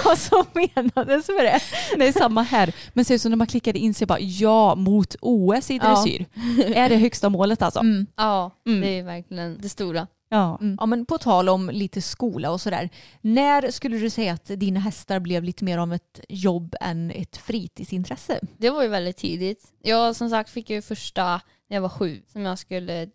vad 0.04 0.18
som 0.18 0.44
menades 0.54 1.28
med 1.28 1.44
det. 1.44 1.60
det 1.98 2.08
är 2.08 2.12
samma 2.12 2.42
här. 2.42 2.72
Men 2.92 3.04
ser 3.04 3.14
ut 3.14 3.22
som 3.22 3.30
när 3.30 3.36
man 3.36 3.46
klickade 3.46 3.78
in 3.78 3.94
sig 3.94 4.06
bara 4.06 4.20
ja 4.20 4.74
mot 4.74 5.16
OS 5.20 5.70
i 5.70 5.78
dressyr. 5.78 6.26
Är 6.74 6.88
det 6.88 6.96
högsta 6.96 7.28
målet 7.28 7.62
alltså? 7.62 7.80
Mm. 7.80 8.06
Ja, 8.16 8.50
Mm. 8.66 8.80
det 8.80 8.98
är 8.98 9.02
verkligen 9.02 9.58
det 9.60 9.68
stora. 9.68 10.06
Ja. 10.32 10.58
Mm. 10.60 10.76
Ja, 10.80 10.86
men 10.86 11.06
på 11.06 11.18
tal 11.18 11.48
om 11.48 11.70
lite 11.70 12.02
skola 12.02 12.50
och 12.50 12.60
sådär. 12.60 12.88
När 13.20 13.70
skulle 13.70 13.98
du 13.98 14.10
säga 14.10 14.32
att 14.32 14.44
dina 14.46 14.80
hästar 14.80 15.20
blev 15.20 15.44
lite 15.44 15.64
mer 15.64 15.78
av 15.78 15.92
ett 15.92 16.20
jobb 16.28 16.74
än 16.80 17.10
ett 17.10 17.36
fritidsintresse? 17.36 18.40
Det 18.58 18.70
var 18.70 18.82
ju 18.82 18.88
väldigt 18.88 19.16
tidigt. 19.16 19.72
Jag 19.82 20.16
som 20.16 20.30
sagt 20.30 20.50
fick 20.50 20.70
ju 20.70 20.82
första 20.82 21.40
när 21.68 21.76
jag 21.76 21.80
var 21.82 21.88
sju 21.88 22.22
som 22.32 22.42
jag 22.42 22.58
skulle 22.58 23.08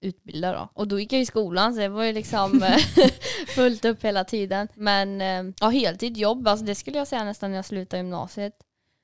utbilda 0.00 0.52
då. 0.52 0.68
Och 0.74 0.88
då 0.88 1.00
gick 1.00 1.12
jag 1.12 1.20
i 1.20 1.26
skolan 1.26 1.74
så 1.74 1.80
det 1.80 1.88
var 1.88 2.04
ju 2.04 2.12
liksom 2.12 2.62
eh, 2.62 2.76
fullt 3.54 3.84
upp 3.84 4.04
hela 4.04 4.24
tiden. 4.24 4.68
Men 4.74 5.20
eh, 5.20 5.54
ja, 5.60 5.68
heltidsjobb, 5.68 6.48
alltså 6.48 6.66
det 6.66 6.74
skulle 6.74 6.98
jag 6.98 7.08
säga 7.08 7.24
nästan 7.24 7.50
när 7.50 7.58
jag 7.58 7.64
slutade 7.64 8.02
gymnasiet. 8.02 8.54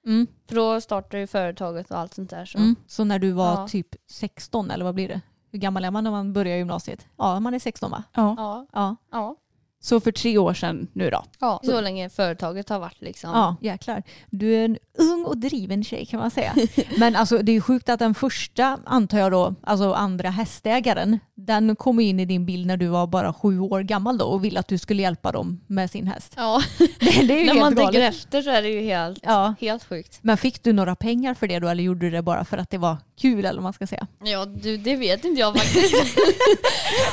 Mm. 0.07 0.26
För 0.48 0.54
då 0.57 0.81
startade 0.81 1.20
ju 1.20 1.26
företaget 1.26 1.90
och 1.90 1.98
allt 1.98 2.14
sånt 2.14 2.31
där. 2.31 2.44
Så. 2.44 2.59
Mm. 2.59 2.76
Så 2.87 3.04
när 3.04 3.18
du 3.18 3.31
var 3.33 3.52
Ja. 3.52 3.68
typ 3.68 3.88
16 4.11 4.70
eller 4.70 4.85
vad 4.85 4.94
blir 4.94 5.09
det? 5.09 5.20
Hur 5.50 5.58
gammal 5.58 5.84
är 5.84 5.90
man 5.90 6.04
när 6.04 6.11
man 6.11 6.32
börjar 6.32 6.56
gymnasiet? 6.56 7.06
Ja, 7.16 7.40
man 7.40 7.54
är 7.54 7.58
16 7.58 7.90
va? 7.90 8.04
Ja. 8.14 8.34
Ja, 8.38 8.66
Ja. 8.72 8.96
ja. 9.11 9.37
Så 9.80 10.00
för 10.00 10.12
tre 10.12 10.38
år 10.38 10.54
sedan 10.54 10.88
nu 10.92 11.10
då? 11.10 11.24
ja. 11.40 11.60
Så 11.64 11.80
länge 11.80 12.08
företaget 12.10 12.68
har 12.68 12.78
varit 12.78 13.00
liksom. 13.02 13.30
Ja, 13.30 13.56
jäklar. 13.60 14.02
Du 14.30 14.54
är 14.54 14.64
en 14.64 14.78
ung 14.98 15.24
och 15.24 15.38
driven 15.38 15.84
tjej 15.84 16.06
kan 16.06 16.20
man 16.20 16.30
säga. 16.30 16.54
Men 16.98 17.16
alltså 17.16 17.38
det 17.38 17.52
är 17.52 17.54
ju 17.54 17.60
sjukt 17.60 17.88
att 17.88 17.98
den 17.98 18.14
första, 18.14 18.78
antar 18.84 19.18
jag 19.18 19.32
då, 19.32 19.54
alltså 19.62 19.92
andra 19.92 20.30
hästägaren, 20.30 21.18
den 21.34 21.76
kom 21.76 22.00
in 22.00 22.20
i 22.20 22.24
din 22.24 22.46
bild 22.46 22.66
när 22.66 22.76
du 22.76 22.86
var 22.86 23.06
bara 23.06 23.32
sju 23.32 23.60
år 23.60 23.80
gammal 23.80 24.18
då 24.18 24.24
och 24.24 24.44
ville 24.44 24.60
att 24.60 24.68
du 24.68 24.78
skulle 24.78 25.02
hjälpa 25.02 25.32
dem 25.32 25.60
med 25.66 25.90
sin 25.90 26.06
häst. 26.06 26.32
Ja. 26.36 26.62
Det, 26.78 26.86
det 27.26 27.34
är 27.34 27.38
ju 27.40 27.46
När 27.46 27.54
man 27.54 27.74
galet. 27.74 27.92
tänker 27.92 28.08
efter 28.08 28.42
så 28.42 28.50
är 28.50 28.62
det 28.62 28.68
ju 28.68 28.80
helt, 28.80 29.18
Ja. 29.22 29.54
helt 29.60 29.84
sjukt. 29.84 30.18
Men 30.22 30.36
fick 30.36 30.62
du 30.62 30.72
några 30.72 30.96
pengar 30.96 31.34
för 31.34 31.48
det 31.48 31.58
då 31.58 31.68
eller 31.68 31.82
gjorde 31.82 32.00
du 32.06 32.10
det 32.10 32.22
bara 32.22 32.44
för 32.44 32.58
att 32.58 32.70
det 32.70 32.78
var 32.78 32.96
kul 33.20 33.38
eller 33.44 33.54
vad 33.54 33.62
man 33.62 33.72
ska 33.72 33.86
säga? 33.86 34.06
Ja, 34.24 34.44
du, 34.44 34.76
det 34.76 34.96
vet 34.96 35.24
inte 35.24 35.40
jag 35.40 35.56
faktiskt. 35.58 35.94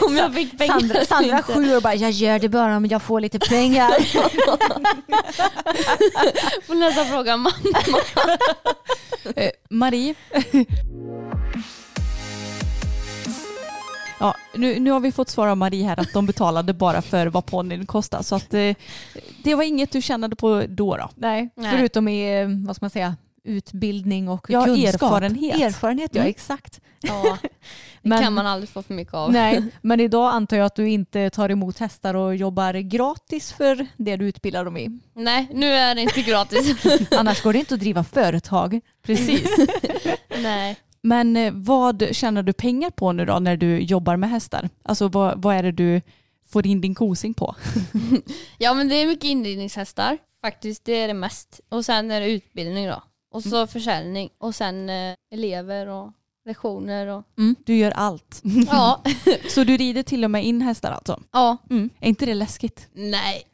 Om 0.07 0.15
jag 0.17 0.33
fick 0.33 0.57
pengar 0.57 0.79
Sandra, 0.79 1.05
Sandra 1.05 1.41
sju 1.41 1.75
år 1.75 1.81
bara, 1.81 1.95
jag 1.95 2.11
gör 2.11 2.39
det 2.39 2.47
bara 2.55 2.77
om 2.77 2.85
jag 2.85 3.01
får 3.01 3.21
lite 3.21 3.39
pengar. 3.39 3.89
Får 6.67 6.75
nästan 6.75 7.05
fråga 7.05 7.37
mamma. 7.37 7.51
Eh, 9.35 9.49
Marie. 9.69 10.15
ja, 14.19 14.35
nu, 14.53 14.79
nu 14.79 14.91
har 14.91 14.99
vi 14.99 15.11
fått 15.11 15.29
svar 15.29 15.47
av 15.47 15.57
Marie 15.57 15.85
här 15.87 15.99
att 15.99 16.13
de 16.13 16.25
betalade 16.25 16.73
bara 16.73 17.01
för 17.01 17.27
vad 17.27 17.45
ponnyn 17.45 17.85
kostade. 17.85 18.23
Så 18.23 18.35
att, 18.35 18.53
eh, 18.53 18.75
det 19.43 19.55
var 19.55 19.63
inget 19.63 19.91
du 19.91 20.01
tjänade 20.01 20.35
på 20.35 20.63
då 20.67 20.97
då? 20.97 21.09
Nej, 21.15 21.49
Nej. 21.55 21.71
förutom 21.71 22.07
i, 22.07 22.41
eh, 22.41 22.47
vad 22.67 22.75
ska 22.75 22.83
man 22.83 22.89
säga, 22.89 23.15
utbildning 23.45 24.29
och 24.29 24.45
Ja, 24.49 24.65
kunskap. 24.65 24.93
erfarenhet. 24.93 25.61
Erfarenhet, 25.61 26.15
ja 26.15 26.19
Mm. 26.21 26.29
exakt. 26.29 26.81
Ja, 27.01 27.37
det 27.41 27.49
Men- 28.09 28.23
kan 28.23 28.33
man 28.33 28.45
aldrig 28.47 28.69
få 28.69 28.81
för 28.81 28.93
mycket 28.93 29.13
av. 29.13 29.31
Nej, 29.31 29.63
men 29.81 29.99
idag 29.99 30.33
antar 30.33 30.57
jag 30.57 30.65
att 30.65 30.75
du 30.75 30.89
inte 30.89 31.29
tar 31.29 31.49
emot 31.49 31.79
hästar 31.79 32.13
och 32.13 32.35
jobbar 32.35 32.73
gratis 32.73 33.51
för 33.53 33.87
det 33.97 34.15
du 34.15 34.25
utbildar 34.27 34.65
dem 34.65 34.77
i. 34.77 34.99
Nej, 35.13 35.47
nu 35.53 35.65
är 35.71 35.95
det 35.95 36.01
inte 36.01 36.21
gratis. 36.21 36.75
Annars 37.11 37.41
går 37.43 37.53
det 37.53 37.59
inte 37.59 37.73
att 37.73 37.79
driva 37.79 38.03
företag. 38.03 38.79
Precis. 39.05 39.49
Nej. 40.43 40.75
Men 41.01 41.37
eh, 41.37 41.53
vad 41.55 42.07
tjänar 42.15 42.43
du 42.43 42.53
pengar 42.53 42.89
på 42.89 43.11
nu 43.11 43.25
då 43.25 43.39
när 43.39 43.57
du 43.57 43.79
jobbar 43.79 44.17
med 44.17 44.29
hästar? 44.29 44.69
Alltså 44.83 45.07
vad, 45.07 45.41
vad 45.41 45.55
är 45.55 45.63
det 45.63 45.71
du 45.71 46.01
får 46.49 46.67
in 46.67 46.81
din 46.81 46.95
kosing 46.95 47.33
på? 47.33 47.55
Ja 48.57 48.73
men 48.73 48.89
det 48.89 48.95
är 48.95 49.07
mycket 49.07 49.25
inridningshästar. 49.25 50.17
Faktiskt 50.41 50.85
det 50.85 50.91
är 50.93 51.07
det 51.07 51.13
mest. 51.13 51.59
Och 51.69 51.85
sen 51.85 52.11
är 52.11 52.21
det 52.21 52.31
utbildning 52.31 52.87
då. 52.87 53.03
Och 53.35 53.43
så 53.43 53.67
försäljning. 53.67 54.29
Och 54.37 54.55
sen 54.55 54.89
eh, 54.89 55.15
elever 55.33 55.87
och 55.87 56.11
lektioner 56.45 57.07
och 57.07 57.23
Du 57.65 57.75
gör 57.75 57.91
allt. 57.91 58.41
ja. 58.71 59.03
Så 59.49 59.63
du 59.63 59.77
rider 59.77 60.03
till 60.03 60.23
och 60.23 60.31
med 60.31 60.45
in 60.45 60.61
hästar 60.61 60.91
alltså? 60.91 61.21
ja. 61.31 61.57
Mm. 61.69 61.89
Är 61.99 62.09
inte 62.09 62.25
det 62.25 62.33
läskigt? 62.33 62.87
Nej. 62.93 63.43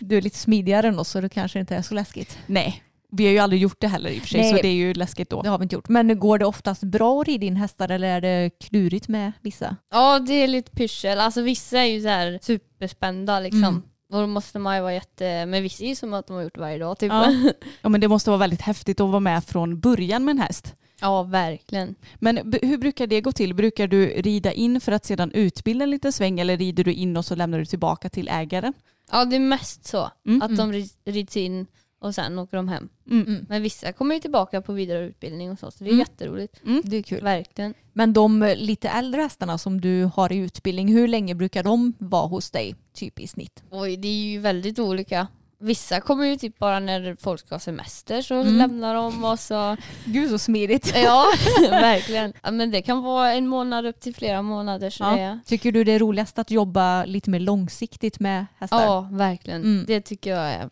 Du 0.00 0.16
är 0.16 0.22
lite 0.22 0.38
smidigare 0.38 0.88
än 0.88 0.98
oss 0.98 1.08
så 1.08 1.20
det 1.20 1.28
kanske 1.28 1.60
inte 1.60 1.76
är 1.76 1.82
så 1.82 1.94
läskigt. 1.94 2.38
Nej. 2.46 2.82
Vi 3.10 3.24
har 3.26 3.32
ju 3.32 3.38
aldrig 3.38 3.62
gjort 3.62 3.80
det 3.80 3.88
heller 3.88 4.10
i 4.10 4.18
och 4.18 4.22
för 4.22 4.28
sig 4.28 4.40
Nej. 4.40 4.50
så 4.50 4.62
det 4.62 4.68
är 4.68 4.74
ju 4.74 4.94
läskigt 4.94 5.30
då. 5.30 5.42
Det 5.42 5.48
har 5.48 5.58
vi 5.58 5.62
inte 5.62 5.74
gjort. 5.74 5.88
Men 5.88 6.18
går 6.18 6.38
det 6.38 6.46
oftast 6.46 6.82
bra 6.82 7.20
att 7.20 7.26
rida 7.26 7.46
in 7.46 7.56
hästar 7.56 7.88
eller 7.88 8.08
är 8.08 8.20
det 8.20 8.50
klurigt 8.60 9.08
med 9.08 9.32
vissa? 9.40 9.76
Ja 9.90 10.18
det 10.18 10.32
är 10.34 10.48
lite 10.48 10.70
pyssel. 10.70 11.20
Alltså 11.20 11.42
vissa 11.42 11.78
är 11.78 11.84
ju 11.84 12.00
så 12.00 12.08
här 12.08 12.38
superspända 12.42 13.40
liksom. 13.40 13.64
Mm. 13.64 13.82
Och 14.10 14.20
då 14.20 14.26
måste 14.26 14.58
man 14.58 14.76
ju 14.76 14.82
vara 14.82 14.94
jätte, 14.94 15.46
men 15.46 15.62
vissa 15.62 15.84
är 15.84 15.88
ju 15.88 15.94
som 15.94 16.14
att 16.14 16.26
de 16.26 16.32
har 16.36 16.42
gjort 16.42 16.58
varje 16.58 16.78
dag 16.78 16.98
typ. 16.98 17.12
Ja. 17.12 17.34
Ja 17.82 17.88
men 17.88 18.00
det 18.00 18.08
måste 18.08 18.30
vara 18.30 18.38
väldigt 18.38 18.60
häftigt 18.62 19.00
att 19.00 19.08
vara 19.10 19.20
med 19.20 19.44
från 19.44 19.80
början 19.80 20.24
med 20.24 20.32
en 20.32 20.38
häst. 20.38 20.74
ja 21.00 21.22
verkligen. 21.22 21.94
Men 22.18 22.54
hur 22.62 22.78
brukar 22.78 23.06
det 23.06 23.20
gå 23.20 23.32
till? 23.32 23.54
Brukar 23.54 23.86
du 23.86 24.06
rida 24.06 24.52
in 24.52 24.80
för 24.80 24.92
att 24.92 25.04
sedan 25.04 25.30
utbilda 25.32 25.82
en 25.84 25.90
liten 25.90 26.12
sväng 26.12 26.40
eller 26.40 26.56
rider 26.56 26.84
du 26.84 26.92
in 26.92 27.16
och 27.16 27.24
så 27.24 27.34
lämnar 27.34 27.58
du 27.58 27.64
tillbaka 27.66 28.08
till 28.08 28.28
ägaren? 28.28 28.72
Ja 29.12 29.24
det 29.24 29.36
är 29.36 29.40
mest 29.40 29.86
så. 29.86 30.10
Mm. 30.26 30.42
Att 30.42 30.56
de 30.56 30.72
rid- 30.72 30.92
rids 31.04 31.36
in 31.36 31.66
och 32.00 32.14
sen 32.14 32.38
åker 32.38 32.56
de 32.56 32.68
hem. 32.68 32.88
Mm. 33.10 33.46
Men 33.48 33.62
vissa 33.62 33.92
kommer 33.92 34.14
ju 34.14 34.20
tillbaka 34.20 34.62
på 34.62 34.72
vidareutbildning 34.72 35.50
och 35.50 35.58
så. 35.58 35.70
Så 35.70 35.84
det 35.84 35.90
är 35.90 35.92
Mm. 35.92 35.98
jätteroligt. 35.98 36.60
Det 36.82 36.96
är 36.96 37.02
kul. 37.02 37.22
Verkligen. 37.24 37.74
Men 37.92 38.12
de 38.12 38.54
lite 38.56 38.88
äldre 38.88 39.20
hästarna 39.22 39.58
som 39.58 39.80
du 39.80 40.10
har 40.14 40.32
i 40.32 40.36
utbildning, 40.36 40.88
hur 40.94 41.08
länge 41.08 41.34
brukar 41.34 41.62
de 41.62 41.92
vara 41.98 42.26
hos 42.26 42.50
dig 42.50 42.74
typ 42.94 43.20
i 43.20 43.26
snitt? 43.26 43.62
Oj, 43.70 43.96
det 43.96 44.08
är 44.08 44.12
ju 44.12 44.38
väldigt 44.38 44.78
olika. 44.78 45.26
Vissa 45.60 46.00
kommer 46.00 46.24
ju 46.26 46.36
typ 46.36 46.58
bara 46.58 46.80
när 46.80 47.16
folk 47.20 47.40
ska 47.40 47.54
ha 47.54 47.60
semester 47.60 48.22
så 48.22 48.34
Mm. 48.34 48.54
lämnar 48.56 48.94
de 48.94 49.24
och 49.24 49.38
så. 49.40 49.76
Gud 50.04 50.30
så 50.30 50.38
smidigt. 50.38 50.92
Ja, 51.04 51.24
verkligen. 51.70 52.32
Ja, 52.42 52.50
men 52.50 52.70
det 52.70 52.82
kan 52.82 53.02
vara 53.02 53.32
en 53.34 53.46
månad 53.46 53.86
upp 53.86 54.00
till 54.00 54.14
flera 54.14 54.42
månader. 54.42 54.90
Så 54.90 55.04
Ja. 55.04 55.10
det 55.10 55.20
är... 55.20 55.38
Tycker 55.46 55.72
du 55.72 55.84
det 55.84 55.92
är 55.92 55.98
roligast 55.98 56.38
att 56.38 56.50
jobba 56.50 57.04
lite 57.04 57.30
mer 57.30 57.40
långsiktigt 57.40 58.20
med 58.20 58.46
hästar? 58.58 58.82
ja, 58.82 59.08
verkligen. 59.12 59.62
Mm. 59.62 59.84
Det 59.86 60.00
tycker 60.00 60.30
jag 60.30 60.48
är. 60.50 60.68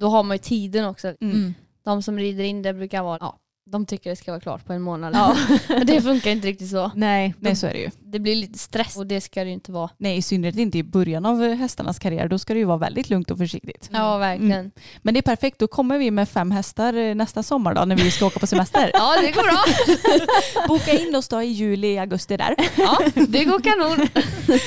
Då 0.00 0.08
har 0.08 0.22
man 0.22 0.34
ju 0.34 0.38
tiden 0.38 0.84
också. 0.84 1.08
Mm. 1.20 1.36
Mm. 1.36 1.54
De 1.84 2.02
som 2.02 2.18
rider 2.18 2.44
in 2.44 2.62
det 2.62 2.74
brukar 2.74 3.02
vara, 3.02 3.18
ja, 3.20 3.38
de 3.64 3.86
tycker 3.86 4.10
det 4.10 4.16
ska 4.16 4.30
vara 4.30 4.40
klart 4.40 4.66
på 4.66 4.72
en 4.72 4.82
månad. 4.82 5.14
Ja. 5.14 5.36
Men 5.68 5.86
det 5.86 6.02
funkar 6.02 6.30
inte 6.30 6.46
riktigt 6.46 6.70
så. 6.70 6.90
Nej, 6.94 7.34
Nej 7.38 7.56
så 7.56 7.66
är 7.66 7.72
det 7.72 7.78
ju. 7.78 7.90
Det 8.00 8.18
blir 8.18 8.34
lite 8.34 8.58
stress 8.58 8.96
och 8.96 9.06
det 9.06 9.20
ska 9.20 9.40
det 9.40 9.46
ju 9.46 9.52
inte 9.52 9.72
vara. 9.72 9.90
Nej 9.98 10.16
i 10.16 10.22
synnerhet 10.22 10.58
inte 10.58 10.78
i 10.78 10.82
början 10.82 11.26
av 11.26 11.54
hästarnas 11.54 11.98
karriär. 11.98 12.28
Då 12.28 12.38
ska 12.38 12.54
det 12.54 12.58
ju 12.58 12.64
vara 12.64 12.78
väldigt 12.78 13.10
lugnt 13.10 13.30
och 13.30 13.38
försiktigt. 13.38 13.90
Ja, 13.92 14.18
verkligen. 14.18 14.70
Men 15.02 15.14
det 15.14 15.20
är 15.20 15.22
perfekt, 15.22 15.58
då 15.58 15.66
kommer 15.68 15.98
vi 15.98 16.10
med 16.10 16.28
fem 16.28 16.50
hästar 16.50 16.94
eh, 16.94 17.14
nästa 17.14 17.42
sommar 17.42 17.74
då 17.74 17.84
när 17.84 17.96
vi 17.96 18.10
ska 18.10 18.26
åka 18.26 18.38
på 18.38 18.46
semester. 18.46 18.90
Ja, 19.02 19.20
det 19.20 19.30
går 19.30 19.42
bra. 19.42 20.68
Boka 20.68 20.92
in 20.92 21.14
oss 21.14 21.28
då 21.28 21.42
i 21.42 21.46
juli, 21.46 21.98
augusti 21.98 22.36
där. 22.36 22.54
Ja, 22.76 22.98
det 23.14 23.44
går 23.44 23.60
kanon. 23.60 24.08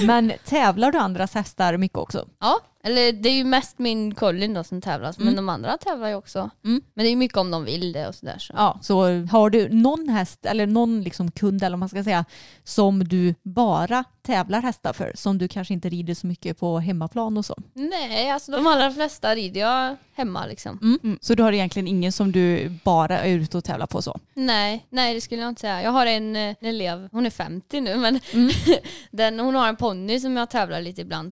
men 0.08 0.34
tävlar 0.46 0.92
du 0.92 0.98
andras 0.98 1.34
hästar 1.34 1.78
mycket 1.78 1.98
också? 1.98 2.28
Ja, 2.40 2.60
eller 2.86 3.12
det 3.12 3.30
är 3.30 3.34
ju 3.34 3.43
mest 3.43 3.80
min 3.80 4.15
Colin 4.15 4.54
då 4.54 4.63
som 4.63 4.82
tävlas, 4.82 5.19
men 5.19 5.36
de 5.36 5.50
andra 5.50 5.78
tävlar 5.78 6.08
ju 6.08 6.15
också. 6.15 6.50
Mm. 6.65 6.82
Men 6.93 7.04
det 7.04 7.08
är 7.08 7.12
ju 7.12 7.15
mycket 7.15 7.38
om 7.38 7.52
de 7.52 7.65
vill 7.65 7.91
det 7.91 8.08
och 8.08 8.15
sådär. 8.15 8.38
Så. 8.39 8.54
Ja, 8.58 8.80
så 8.82 9.04
har 9.32 9.50
du 9.50 9.69
någon 9.69 10.10
häst 10.10 10.45
eller 10.45 10.67
någon 10.67 11.02
liksom 11.02 11.32
kund 11.32 11.63
eller 11.63 11.76
vad 11.76 11.80
man 11.80 11.89
ska 11.89 12.04
säga 12.04 12.26
som 12.63 13.04
du 13.04 13.36
bara 13.43 14.04
tävlar 14.21 14.62
hästar 14.62 14.93
för 14.93 15.12
som 15.15 15.38
du 15.38 15.48
kanske 15.48 15.74
inte 15.74 15.89
rider 15.89 16.13
så 16.13 16.28
mycket 16.28 16.60
på 16.60 16.80
hemmaplan 16.80 17.38
och 17.38 17.45
så? 17.45 17.56
Nej, 17.74 18.32
alltså 18.32 18.52
de 18.52 18.67
allra 18.67 18.91
flesta 18.91 19.36
rider 19.36 19.62
jag 19.62 19.95
hemma 20.13 20.45
liksom. 20.45 21.00
Mm. 21.04 21.19
Så 21.21 21.36
du 21.36 21.43
har 21.43 21.52
egentligen 21.52 21.88
ingen 21.88 22.12
som 22.12 22.32
du 22.32 22.69
bara 22.84 23.19
är 23.19 23.30
ute 23.30 23.58
och 23.58 23.63
tävlar 23.63 23.88
på 23.88 24.02
så? 24.02 24.19
Nej, 24.34 24.86
nej 24.89 25.13
det 25.13 25.21
skulle 25.21 25.41
jag 25.41 25.50
inte 25.50 25.62
säga. 25.62 25.84
Jag 25.84 25.91
har 25.91 26.06
en, 26.06 26.36
eh, 26.36 26.56
en 26.60 26.67
elev, 26.67 27.10
hon 27.12 27.26
är 27.26 27.30
50 27.30 27.82
nu, 27.82 27.95
men 27.98 28.19
den, 29.12 29.39
hon 29.39 29.56
har 29.56 29.67
en 29.67 29.76
ponny 29.76 30.19
som 30.19 30.38
jag 30.38 30.50
tävlar 30.50 30.82
lite 30.82 31.02
ibland. 31.02 31.32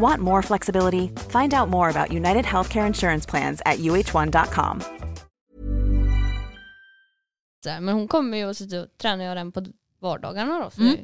Want 0.00 0.20
more 0.20 0.42
flexibility? 0.42 1.08
Find 1.30 1.54
out 1.54 1.68
more 1.68 1.88
about 1.90 2.10
United 2.12 2.44
Healthcare 2.44 2.86
Insurance 2.86 3.30
Plans 3.30 3.62
at 3.64 3.78
uh1.com. 3.78 4.80
Så 7.64 7.70
här, 7.70 7.80
Men 7.80 7.94
hon 7.94 8.08
kommer 8.08 8.38
ju 8.38 8.46
och 8.46 8.56
så 8.56 8.86
tränar 9.02 9.24
jag 9.24 9.36
den 9.36 9.52
på 9.52 9.64
vardagarna 10.00 10.60
då. 10.64 10.70
Så 10.70 10.80
Mm. 10.80 10.94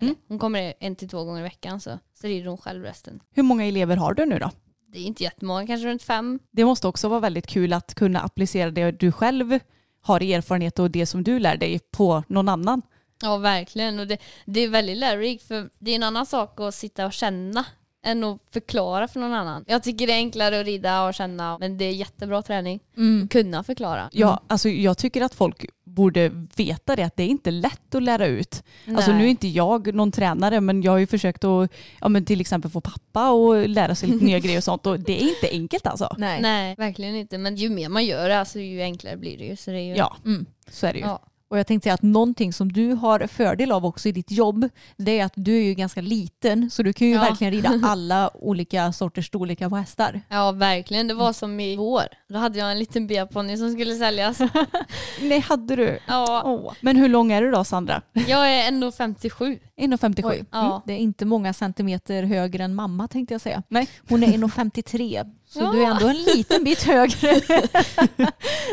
eller, 0.00 0.14
Hon 0.28 0.38
kommer 0.38 0.74
en 0.80 0.96
till 0.96 1.08
två 1.08 1.24
gånger 1.24 1.40
i 1.40 1.42
veckan 1.42 1.80
så, 1.80 1.98
så 2.20 2.26
rider 2.26 2.48
hon 2.48 2.58
själv 2.58 2.82
resten. 2.82 3.20
Hur 3.34 3.42
många 3.42 3.64
elever 3.64 3.96
har 3.96 4.14
du 4.14 4.26
nu 4.26 4.38
då? 4.38 4.50
Det 4.86 4.98
är 4.98 5.02
inte 5.02 5.22
jättemånga, 5.22 5.66
kanske 5.66 5.88
runt 5.88 6.02
fem. 6.02 6.38
Det 6.50 6.64
måste 6.64 6.88
också 6.88 7.08
vara 7.08 7.20
väldigt 7.20 7.46
kul 7.46 7.72
att 7.72 7.94
kunna 7.94 8.20
applicera 8.20 8.70
det 8.70 8.90
du 8.90 9.12
själv 9.12 9.58
har 10.00 10.20
erfarenhet 10.20 10.78
och 10.78 10.90
det 10.90 11.06
som 11.06 11.22
du 11.24 11.38
lär 11.38 11.56
dig 11.56 11.78
på 11.90 12.24
någon 12.28 12.48
annan. 12.48 12.82
Ja 13.22 13.36
verkligen 13.36 13.98
och 13.98 14.06
det, 14.06 14.18
det 14.44 14.60
är 14.60 14.68
väldigt 14.68 14.96
lärorikt 14.98 15.48
för 15.48 15.70
det 15.78 15.90
är 15.90 15.96
en 15.96 16.02
annan 16.02 16.26
sak 16.26 16.60
att 16.60 16.74
sitta 16.74 17.06
och 17.06 17.12
känna 17.12 17.64
än 18.06 18.24
att 18.24 18.38
förklara 18.52 19.08
för 19.08 19.20
någon 19.20 19.32
annan. 19.32 19.64
Jag 19.68 19.82
tycker 19.82 20.06
det 20.06 20.12
är 20.12 20.16
enklare 20.16 20.60
att 20.60 20.66
rida 20.66 21.04
och 21.06 21.14
känna 21.14 21.58
men 21.58 21.78
det 21.78 21.84
är 21.84 21.90
jättebra 21.92 22.42
träning. 22.42 22.80
Att 23.24 23.30
kunna 23.30 23.64
förklara. 23.64 24.08
Ja, 24.12 24.40
alltså 24.46 24.68
jag 24.68 24.98
tycker 24.98 25.22
att 25.22 25.34
folk 25.34 25.66
borde 25.84 26.28
veta 26.56 26.96
det, 26.96 27.02
att 27.02 27.16
det 27.16 27.22
är 27.22 27.26
inte 27.28 27.50
lätt 27.50 27.94
att 27.94 28.02
lära 28.02 28.26
ut. 28.26 28.62
Alltså 28.96 29.10
Nej. 29.10 29.18
nu 29.20 29.24
är 29.26 29.28
inte 29.30 29.48
jag 29.48 29.94
någon 29.94 30.12
tränare 30.12 30.60
men 30.60 30.82
jag 30.82 30.92
har 30.92 30.98
ju 30.98 31.06
försökt 31.06 31.44
att 31.44 31.70
ja, 32.00 32.08
men 32.08 32.24
till 32.24 32.40
exempel 32.40 32.70
få 32.70 32.80
pappa 32.80 33.20
att 33.30 33.70
lära 33.70 33.94
sig 33.94 34.08
lite 34.08 34.24
nya 34.24 34.38
grejer 34.44 34.58
och 34.58 34.64
sånt 34.64 34.86
och 34.86 35.00
det 35.00 35.22
är 35.22 35.28
inte 35.28 35.48
enkelt 35.50 35.86
alltså. 35.86 36.14
Nej. 36.18 36.42
Nej 36.42 36.74
verkligen 36.78 37.14
inte 37.16 37.38
men 37.38 37.56
ju 37.56 37.70
mer 37.70 37.88
man 37.88 38.04
gör 38.04 38.28
det 38.28 38.38
alltså, 38.40 38.60
ju 38.60 38.80
enklare 38.82 39.16
blir 39.16 39.38
det 39.38 39.44
ju. 39.44 39.56
Så 39.56 39.70
det 39.70 39.76
är 39.78 39.82
ju 39.84 39.94
Ja, 39.96 40.16
Mm. 40.24 40.46
så 40.70 40.86
är 40.86 40.92
det 40.92 40.98
ju. 40.98 41.04
Ja. 41.04 41.22
Och 41.50 41.58
jag 41.58 41.66
tänkte 41.66 41.84
säga 41.84 41.94
att 41.94 42.02
någonting 42.02 42.52
som 42.52 42.72
du 42.72 42.92
har 42.92 43.26
fördel 43.26 43.72
av 43.72 43.86
också 43.86 44.08
i 44.08 44.12
ditt 44.12 44.30
jobb 44.30 44.68
det 44.96 45.18
är 45.20 45.24
att 45.24 45.32
du 45.36 45.56
är 45.56 45.62
ju 45.62 45.74
ganska 45.74 46.00
liten 46.00 46.70
så 46.70 46.82
du 46.82 46.92
kan 46.92 47.06
ju 47.08 47.14
Ja. 47.14 47.20
verkligen 47.20 47.52
rida 47.52 47.80
alla 47.84 48.30
olika 48.36 48.92
sorters 48.92 49.26
storlekar 49.26 49.68
på 49.68 49.76
hästar. 49.76 50.20
Ja 50.28 50.52
verkligen, 50.52 51.08
det 51.08 51.14
var 51.14 51.32
som 51.32 51.60
i 51.60 51.76
vår. 51.76 52.02
Då 52.28 52.38
hade 52.38 52.58
jag 52.58 52.70
en 52.72 52.78
liten 52.78 53.06
B-ponny 53.06 53.56
som 53.56 53.72
skulle 53.72 53.94
säljas. 53.94 54.38
Nej, 55.22 55.40
hade 55.40 55.76
du? 55.76 55.98
Ja, 56.06 56.42
Åh. 56.44 56.72
Men 56.80 56.96
hur 56.96 57.08
lång 57.08 57.32
är 57.32 57.42
du 57.42 57.50
då 57.50 57.64
Sandra? 57.64 58.02
jag 58.12 58.52
är 58.54 58.68
ändå 58.68 58.92
57. 58.92 59.58
1,57? 59.76 60.22
Oj. 60.26 60.44
Ja. 60.52 60.82
Det 60.86 60.92
är 60.92 60.96
inte 60.98 61.24
många 61.24 61.52
centimeter 61.52 62.22
högre 62.22 62.64
än 62.64 62.74
mamma 62.74 63.08
tänkte 63.08 63.34
jag 63.34 63.40
säga. 63.40 63.62
Nej. 63.68 63.88
Hon 64.08 64.22
är 64.22 64.26
1,53 64.26 65.34
så 65.48 65.60
Ja. 65.60 65.72
du 65.72 65.82
är 65.82 65.86
ändå 65.90 66.08
en 66.08 66.16
liten 66.16 66.64
bit 66.64 66.82
högre. 66.82 67.40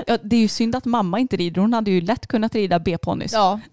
Ja, 0.08 0.18
det 0.24 0.36
är 0.36 0.40
ju 0.40 0.48
synd 0.48 0.76
att 0.76 0.86
mamma 0.86 1.20
inte 1.20 1.36
rider. 1.36 1.62
Hon 1.62 1.74
hade 1.74 1.92
ju 1.92 2.02
lätt 2.02 2.28
kunnat 2.28 2.56
rida 2.56 2.80
B-ponnys. 2.80 3.34
Ja. 3.34 3.60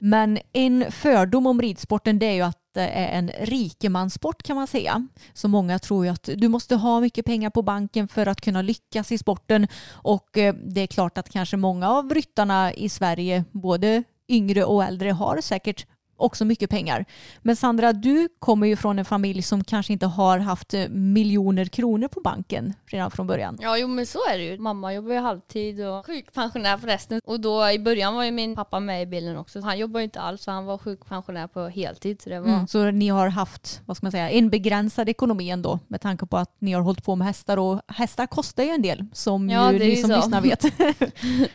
Men 0.00 0.38
en 0.52 0.92
fördom 0.92 1.46
om 1.46 1.62
ridsporten 1.62 2.18
det 2.18 2.26
är 2.26 2.32
ju 2.32 2.42
att 2.42 2.58
det 2.74 2.88
är 2.88 3.18
en 3.18 3.30
rikemanssport 3.40 4.42
kan 4.42 4.56
man 4.56 4.66
säga. 4.66 5.08
Så 5.34 5.48
många 5.48 5.78
tror 5.78 6.04
ju 6.04 6.10
att 6.10 6.28
du 6.36 6.48
måste 6.48 6.76
ha 6.76 7.00
mycket 7.00 7.24
pengar 7.26 7.50
på 7.50 7.62
banken 7.62 8.08
för 8.08 8.26
att 8.26 8.40
kunna 8.40 8.62
lyckas 8.62 9.12
i 9.12 9.18
sporten. 9.18 9.66
Och 9.92 10.38
eh, 10.38 10.54
det 10.54 10.80
är 10.80 10.86
klart 10.86 11.18
att 11.18 11.28
kanske 11.30 11.56
många 11.56 11.90
av 11.90 12.14
ryttarna 12.14 12.74
i 12.74 12.88
Sverige, 12.88 13.44
både 13.52 14.02
yngre 14.28 14.64
och 14.64 14.84
äldre 14.84 15.10
har 15.10 15.40
säkert 15.40 15.86
också 16.22 16.44
mycket 16.44 16.70
pengar. 16.70 17.04
Men 17.42 17.56
Sandra, 17.56 17.92
du 17.92 18.28
kommer 18.38 18.66
ju 18.66 18.76
från 18.76 18.98
en 18.98 19.04
familj 19.04 19.42
som 19.42 19.64
kanske 19.64 19.92
inte 19.92 20.06
har 20.06 20.38
haft 20.38 20.74
eh, 20.74 20.88
miljoner 20.88 21.64
kronor 21.64 22.08
på 22.08 22.20
banken 22.20 22.74
redan 22.86 23.10
från 23.10 23.26
början. 23.26 23.58
Ja, 23.60 23.78
jo 23.78 23.88
men 23.88 24.06
så 24.06 24.18
är 24.32 24.38
det 24.38 24.44
ju. 24.44 24.58
Mamma 24.58 24.94
jobbar 24.94 25.12
ju 25.12 25.18
halvtid 25.20 25.86
och 25.86 26.06
sjukpensionär 26.06 26.78
förresten. 26.78 27.20
Och 27.24 27.40
då 27.40 27.70
i 27.70 27.78
början 27.78 28.14
var 28.14 28.24
ju 28.24 28.30
min 28.30 28.54
pappa 28.56 28.80
med 28.80 29.02
i 29.02 29.06
bilden 29.06 29.36
också. 29.36 29.60
Han 29.60 29.78
jobbar 29.78 30.00
ju 30.00 30.04
inte 30.04 30.20
alls, 30.20 30.42
så 30.42 30.50
han 30.50 30.64
var 30.64 30.78
sjukpensionär 30.78 31.46
på 31.46 31.68
heltid. 31.68 32.22
Så 32.22 32.30
det 32.30 32.40
var... 32.40 32.48
Mm, 32.48 32.66
så 32.66 32.90
ni 32.90 33.08
har 33.08 33.28
haft, 33.28 33.80
vad 33.86 33.96
ska 33.96 34.04
man 34.06 34.12
säga, 34.12 34.30
en 34.30 34.50
begränsad 34.50 35.08
ekonomi 35.08 35.50
ändå 35.50 35.78
med 35.88 36.00
tanke 36.00 36.26
på 36.26 36.36
att 36.36 36.54
ni 36.58 36.72
har 36.72 36.82
hållit 36.82 37.04
på 37.04 37.16
med 37.16 37.26
hästar 37.26 37.56
och 37.56 37.80
hästar 37.88 38.26
kostar 38.26 38.62
ju 38.62 38.70
en 38.70 38.82
del 38.82 39.06
som 39.12 39.50
Ja, 39.50 39.72
ju 39.72 39.78
ni 39.78 39.96
som 39.96 40.10
så. 40.10 40.16
lyssnar 40.16 40.40
vet. 40.40 40.64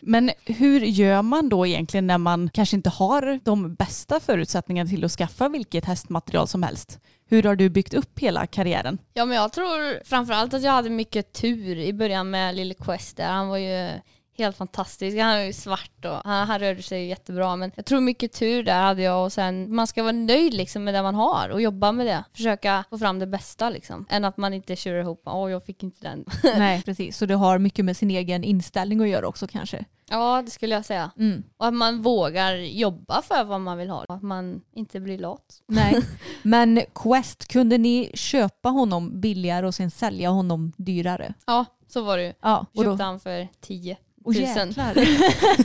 Men 0.00 0.30
hur 0.44 0.80
gör 0.80 1.22
man 1.22 1.48
då 1.48 1.66
egentligen 1.66 2.06
när 2.06 2.18
man 2.18 2.50
kanske 2.52 2.76
inte 2.76 2.90
har 2.90 3.40
de 3.44 3.74
bästa 3.74 4.20
förutsättningarna 4.20 4.57
till 4.62 5.04
att 5.04 5.10
skaffa 5.10 5.48
vilket 5.48 5.84
hästmaterial 5.84 6.48
som 6.48 6.62
helst? 6.62 6.98
Hur 7.30 7.42
har 7.42 7.56
du 7.56 7.68
byggt 7.68 7.94
upp 7.94 8.18
hela 8.18 8.46
karriären? 8.46 8.98
Ja 9.14 9.24
men 9.24 9.36
jag 9.36 9.52
tror 9.52 10.04
framförallt 10.04 10.54
att 10.54 10.62
jag 10.62 10.72
hade 10.72 10.90
mycket 10.90 11.32
tur 11.32 11.78
i 11.78 11.92
början 11.92 12.30
med 12.30 12.56
Lille 12.56 12.74
Quest 12.74 13.16
där. 13.16 13.28
Han 13.28 13.48
var 13.48 13.58
ju 13.58 13.90
helt 14.38 14.56
fantastisk. 14.56 15.18
Han 15.18 15.36
är 15.36 15.44
ju 15.44 15.52
svart 15.52 16.04
och 16.04 16.20
han, 16.24 16.46
han 16.46 16.58
rörde 16.58 16.82
sig 16.82 17.06
jättebra. 17.06 17.56
Men 17.56 17.72
jag 17.74 17.84
tror 17.84 18.00
mycket 18.00 18.32
tur 18.32 18.62
där 18.62 18.80
hade 18.82 19.02
jag 19.02 19.24
och 19.24 19.32
sen 19.32 19.74
man 19.74 19.86
ska 19.86 20.02
vara 20.02 20.12
nöjd 20.12 20.54
liksom 20.54 20.84
med 20.84 20.94
det 20.94 21.02
man 21.02 21.14
har 21.14 21.48
och 21.48 21.60
jobba 21.60 21.92
med 21.92 22.06
det. 22.06 22.24
Försöka 22.32 22.84
få 22.90 22.98
fram 22.98 23.18
det 23.18 23.26
bästa 23.26 23.70
liksom. 23.70 24.06
Än 24.08 24.24
att 24.24 24.36
man 24.36 24.54
inte 24.54 24.76
kör 24.76 25.00
ihop, 25.00 25.22
åh 25.24 25.50
jag 25.50 25.64
fick 25.64 25.82
inte 25.82 26.02
den. 26.02 26.24
Nej, 26.42 26.82
precis. 26.82 27.16
Så 27.16 27.26
det 27.26 27.34
har 27.34 27.58
mycket 27.58 27.84
med 27.84 27.96
sin 27.96 28.10
egen 28.10 28.44
inställning 28.44 29.00
att 29.00 29.08
göra 29.08 29.28
också 29.28 29.46
kanske. 29.46 29.84
ja 30.10 30.42
det 30.44 30.50
skulle 30.50 30.74
jag 30.74 30.84
säga. 30.84 31.10
Mm. 31.18 31.42
Och 31.56 31.66
att 31.66 31.74
man 31.74 32.02
vågar 32.02 32.54
jobba 32.54 33.22
för 33.22 33.44
vad 33.44 33.60
man 33.60 33.78
vill 33.78 33.90
ha. 33.90 34.04
Att 34.08 34.22
man 34.22 34.60
inte 34.74 35.00
blir 35.00 35.18
lat. 35.18 35.62
Nej, 35.66 36.02
men 36.42 36.80
Quest, 36.94 37.48
kunde 37.48 37.78
ni 37.78 38.10
köpa 38.14 38.68
honom 38.68 39.20
billigare 39.20 39.66
och 39.66 39.74
sen 39.74 39.90
sälja 39.90 40.30
honom 40.30 40.72
dyrare? 40.76 41.34
Ja 41.46 41.64
så 41.88 42.02
var 42.02 42.16
det 42.16 42.24
ju. 42.24 42.32
Ja, 42.40 42.66
och 42.74 42.84
Köpte 42.84 43.02
då, 43.02 43.04
han 43.04 43.20
för 43.20 43.48
10 43.60 43.96
och 44.28 44.34
tusen. 44.34 44.74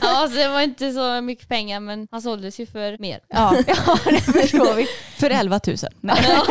Ja 0.02 0.28
så 0.30 0.36
det 0.36 0.48
var 0.48 0.60
inte 0.70 0.92
så 0.92 1.20
mycket 1.20 1.48
pengar 1.48 1.80
men 1.80 2.08
han 2.10 2.22
såldes 2.22 2.60
ju 2.60 2.66
för 2.66 2.98
mer. 2.98 3.20
Ja, 3.28 3.56
ja, 3.66 3.98
det 4.04 4.20
förstår 4.20 4.74
vi. 4.74 4.86
För 5.16 5.30
11 5.30 5.60
000? 5.66 5.76
Nej. 6.00 6.16
Ja, 6.28 6.46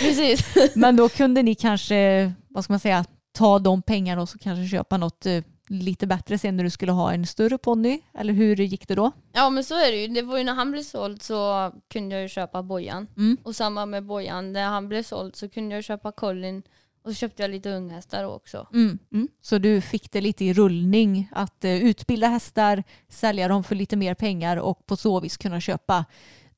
precis. 0.00 0.54
Men 0.74 0.96
då 0.96 1.08
kunde 1.08 1.42
ni 1.42 1.54
kanske, 1.54 2.32
vad 2.48 2.64
ska 2.64 2.72
man 2.72 2.80
säga, 2.80 3.04
ta 3.32 3.58
de 3.58 3.82
pengarna 3.82 4.22
och 4.22 4.28
så 4.28 4.38
kanske 4.38 4.76
köpa 4.76 4.96
något 4.96 5.26
eh, 5.26 5.42
lite 5.68 6.06
bättre 6.06 6.38
sen 6.38 6.56
när 6.56 6.64
du 6.64 6.70
skulle 6.70 6.92
ha 6.92 7.12
en 7.12 7.26
större 7.26 7.58
ponny? 7.58 8.00
Eller 8.18 8.32
hur 8.32 8.56
gick 8.56 8.88
det 8.88 8.94
då? 8.94 9.12
Ja 9.32 9.50
men 9.50 9.64
så 9.64 9.74
är 9.74 9.92
det 9.92 9.96
ju. 9.96 10.08
Det 10.08 10.22
var 10.22 10.38
ju 10.38 10.44
när 10.44 10.54
han 10.54 10.70
blev 10.70 10.82
såld 10.82 11.22
så 11.22 11.72
kunde 11.92 12.14
jag 12.14 12.22
ju 12.22 12.28
köpa 12.28 12.62
bojan. 12.62 13.06
Mm. 13.16 13.36
Och 13.42 13.56
samma 13.56 13.86
med 13.86 14.04
bojan. 14.04 14.52
När 14.52 14.66
han 14.66 14.88
blev 14.88 15.02
såld 15.02 15.36
så 15.36 15.48
kunde 15.48 15.74
jag 15.74 15.84
köpa 15.84 16.12
Colin 16.12 16.62
och 17.08 17.14
så 17.14 17.18
köpte 17.18 17.42
jag 17.42 17.50
lite 17.50 17.70
unghästar 17.70 18.24
också. 18.24 18.66
Mm. 18.72 18.98
Mm. 19.12 19.28
Så 19.40 19.58
du 19.58 19.80
fick 19.80 20.12
det 20.12 20.20
lite 20.20 20.44
i 20.44 20.52
rullning 20.52 21.28
att 21.32 21.64
eh, 21.64 21.84
utbilda 21.84 22.28
hästar, 22.28 22.84
sälja 23.08 23.48
dem 23.48 23.64
för 23.64 23.74
lite 23.74 23.96
mer 23.96 24.14
pengar 24.14 24.56
och 24.56 24.86
på 24.86 24.96
så 24.96 25.20
vis 25.20 25.36
kunna 25.36 25.60
köpa 25.60 26.04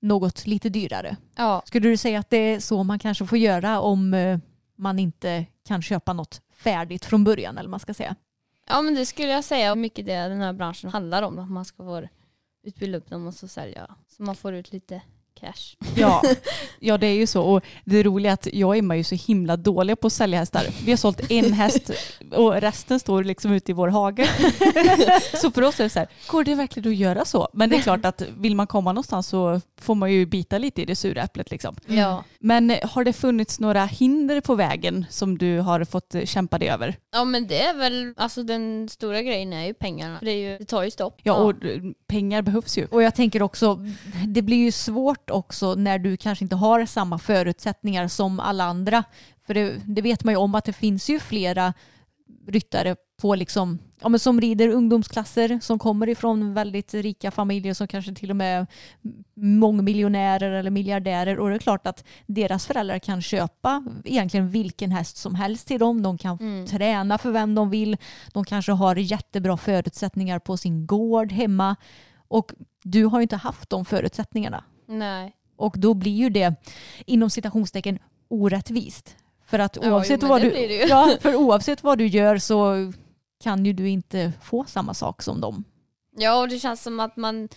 något 0.01 0.47
lite 0.47 0.69
dyrare. 0.69 1.17
Ja. 1.37 1.63
Skulle 1.67 1.89
du 1.89 1.97
säga 1.97 2.19
att 2.19 2.31
det 2.31 2.37
är 2.37 2.61
så 2.61 2.83
man 2.83 2.99
kanske 2.99 3.27
får 3.27 3.39
göra 3.39 3.81
om 3.81 4.15
eh, 4.15 4.39
man 4.77 4.99
inte 4.99 5.47
kan 5.69 5.83
köpa 5.83 6.13
något 6.13 6.43
färdigt 6.53 7.05
från 7.05 7.25
början 7.25 7.59
eller 7.59 7.69
man 7.69 7.81
ska 7.81 7.95
säga? 7.95 8.17
ja 8.71 8.83
men 8.83 8.95
det 8.95 9.07
skulle 9.07 9.29
jag 9.29 9.45
säga. 9.45 9.75
Mycket 9.75 10.07
det 10.07 10.29
den 10.29 10.41
här 10.41 10.53
branschen 10.53 10.91
handlar 10.91 11.23
om. 11.23 11.39
Att 11.39 11.51
man 11.51 11.65
ska 11.65 11.83
få 11.83 12.09
utbilda 12.63 12.99
upp 12.99 13.11
dem 13.11 13.27
och 13.27 13.35
så 13.35 13.49
sälja. 13.49 13.95
Så 14.09 14.23
man 14.23 14.37
får 14.37 14.55
ut 14.55 14.73
lite 14.73 15.03
cash. 15.41 15.77
Ja. 15.97 16.23
ja, 16.81 16.99
det 16.99 17.07
är 17.07 17.15
ju 17.15 17.27
så. 17.27 17.43
Och 17.43 17.65
det 17.85 18.03
roliga 18.03 18.33
är 18.33 18.35
att 18.35 18.49
jag 18.53 18.69
och 18.69 18.77
Emma 18.77 18.95
är 18.95 18.99
ju 18.99 19.05
så 19.05 19.15
himla 19.15 19.57
dåliga 19.57 19.97
på 19.97 20.07
att 20.07 20.13
sälja 20.13 20.39
hästar. 20.39 20.67
Vi 20.85 20.93
har 20.93 20.97
sålt 20.97 21.31
en 21.31 21.53
häst 21.61 21.91
och 22.33 22.61
resten 22.61 23.01
står 23.01 23.25
liksom 23.25 23.53
ute 23.53 23.71
i 23.71 23.75
vår 23.75 23.89
hage. 23.89 24.29
Så 25.41 25.51
för 25.51 25.63
oss 25.63 25.81
är 25.81 25.85
det 25.85 25.91
så 25.91 25.99
här, 25.99 26.09
går 26.29 26.45
det 26.45 26.55
verkligen 26.55 26.93
att 26.93 26.99
göra 26.99 27.25
så? 27.25 27.49
Men 27.53 27.71
det 27.71 27.77
är 27.77 27.83
klart 27.83 28.05
att 28.05 28.23
vill 28.39 28.57
man 28.57 28.67
komma 28.67 28.93
någonstans 28.93 29.27
så 29.27 29.61
får 29.81 29.95
man 29.95 30.13
ju 30.13 30.27
bita 30.27 30.59
lite 30.59 30.83
i 30.83 30.85
det 30.85 30.97
sura 30.97 31.23
äpplet 31.23 31.51
liksom. 31.51 31.77
Ja. 31.87 32.25
Men 32.39 32.77
har 32.83 33.05
det 33.05 33.13
funnits 33.13 33.61
några 33.61 33.85
hinder 33.85 34.41
på 34.41 34.55
vägen 34.55 35.07
som 35.11 35.39
du 35.39 35.59
har 35.59 35.85
fått 35.85 36.15
kämpa 36.25 36.59
dig 36.59 36.69
över? 36.69 36.97
ja 37.13 37.25
men 37.25 37.47
det 37.47 37.63
är 37.63 37.75
väl, 37.75 38.15
alltså 38.17 38.43
den 38.43 38.89
stora 38.89 39.23
grejen 39.23 39.53
är 39.53 39.67
ju 39.67 39.75
pengarna. 39.75 40.19
Det, 40.21 40.31
är 40.31 40.51
ju, 40.51 40.59
det 40.59 40.65
tar 40.65 40.83
ju 40.83 40.91
stopp. 40.91 41.21
Ja, 41.23 41.35
och 41.35 41.65
eh, 41.65 41.81
pengar 42.07 42.43
behövs 42.43 42.79
ju. 42.79 42.87
Och 42.87 43.03
jag 43.03 43.15
tänker 43.15 43.43
också, 43.43 43.87
det 44.27 44.43
blir 44.43 44.57
ju 44.57 44.73
svårt 44.73 45.30
också 45.31 45.75
när 45.75 45.99
du 45.99 46.17
kanske 46.17 46.45
inte 46.45 46.57
har 46.57 46.87
samma 46.87 47.19
förutsättningar 47.19 48.09
som 48.09 48.41
alla 48.41 48.65
andra. 48.65 49.05
För 49.47 49.55
det, 49.55 49.75
det 49.87 50.03
vet 50.03 50.25
man 50.25 50.35
ju 50.35 50.39
om 50.39 50.55
att 50.55 50.65
det 50.65 50.73
finns 50.73 51.11
ju 51.11 51.21
flera 51.21 51.73
ryttare 52.47 52.97
på 53.21 53.35
liksom, 53.35 53.79
ja, 54.01 54.09
men 54.09 54.21
som 54.21 54.41
rider 54.41 54.69
ungdomsklasser 54.69 55.59
som 55.63 55.79
kommer 55.79 56.09
ifrån 56.09 56.55
väldigt 56.55 56.95
rika 56.95 57.31
familjer 57.31 57.75
som 57.75 57.89
kanske 57.89 58.15
till 58.15 58.31
och 58.31 58.37
med 58.37 58.61
är 58.61 58.67
mångmiljonärer 59.35 60.51
eller 60.53 60.71
miljardärer 60.71 61.39
och 61.39 61.49
det 61.49 61.55
är 61.55 61.59
klart 61.59 61.87
att 61.87 62.05
deras 62.27 62.67
föräldrar 62.67 62.99
kan 62.99 63.23
köpa 63.23 63.85
egentligen 64.05 64.49
vilken 64.51 64.91
häst 64.91 65.17
som 65.17 65.35
helst 65.35 65.67
till 65.69 65.81
dem. 65.81 66.03
De 66.03 66.19
kan 66.19 66.39
Mm. 66.41 66.67
träna 66.67 67.19
för 67.19 67.31
vem 67.31 67.55
de 67.55 67.71
vill. 67.71 67.97
De 68.33 68.45
kanske 68.45 68.73
har 68.73 68.97
jättebra 68.97 69.57
förutsättningar 69.57 70.39
på 70.39 70.57
sin 70.57 70.87
gård 70.87 71.33
hemma 71.33 71.77
och 72.29 72.53
du 72.83 73.05
har 73.05 73.19
ju 73.19 73.23
inte 73.23 73.37
haft 73.37 73.71
de 73.71 73.85
förutsättningarna. 73.85 74.65
Nej. 74.91 75.37
Och 75.57 75.75
då 75.79 75.95
blir 75.95 76.13
ju 76.13 76.31
det 76.31 76.55
inom 77.07 77.31
citationstecken 77.31 77.99
orättvist. 78.29 79.17
För 79.47 79.59
att 79.59 79.79
Ja, 79.83 79.93
oavsett, 79.93 80.23
jo, 80.23 80.29
men 80.29 80.31
vad 80.31 80.43
du, 80.43 80.75
ja, 80.75 81.17
för 81.21 81.35
oavsett 81.35 81.83
vad 81.83 81.99
du 81.99 82.07
gör 82.07 82.39
så 82.39 82.93
kan 83.43 83.67
ju 83.67 83.73
du 83.73 83.89
inte 83.89 84.33
få 84.43 84.65
samma 84.65 84.95
sak 84.95 85.23
som 85.23 85.41
dem. 85.41 85.65
Ja 86.17 86.41
och 86.41 86.49
det 86.49 86.59
känns 86.59 86.83
som 86.83 87.01
att 87.01 87.17
man 87.17 87.49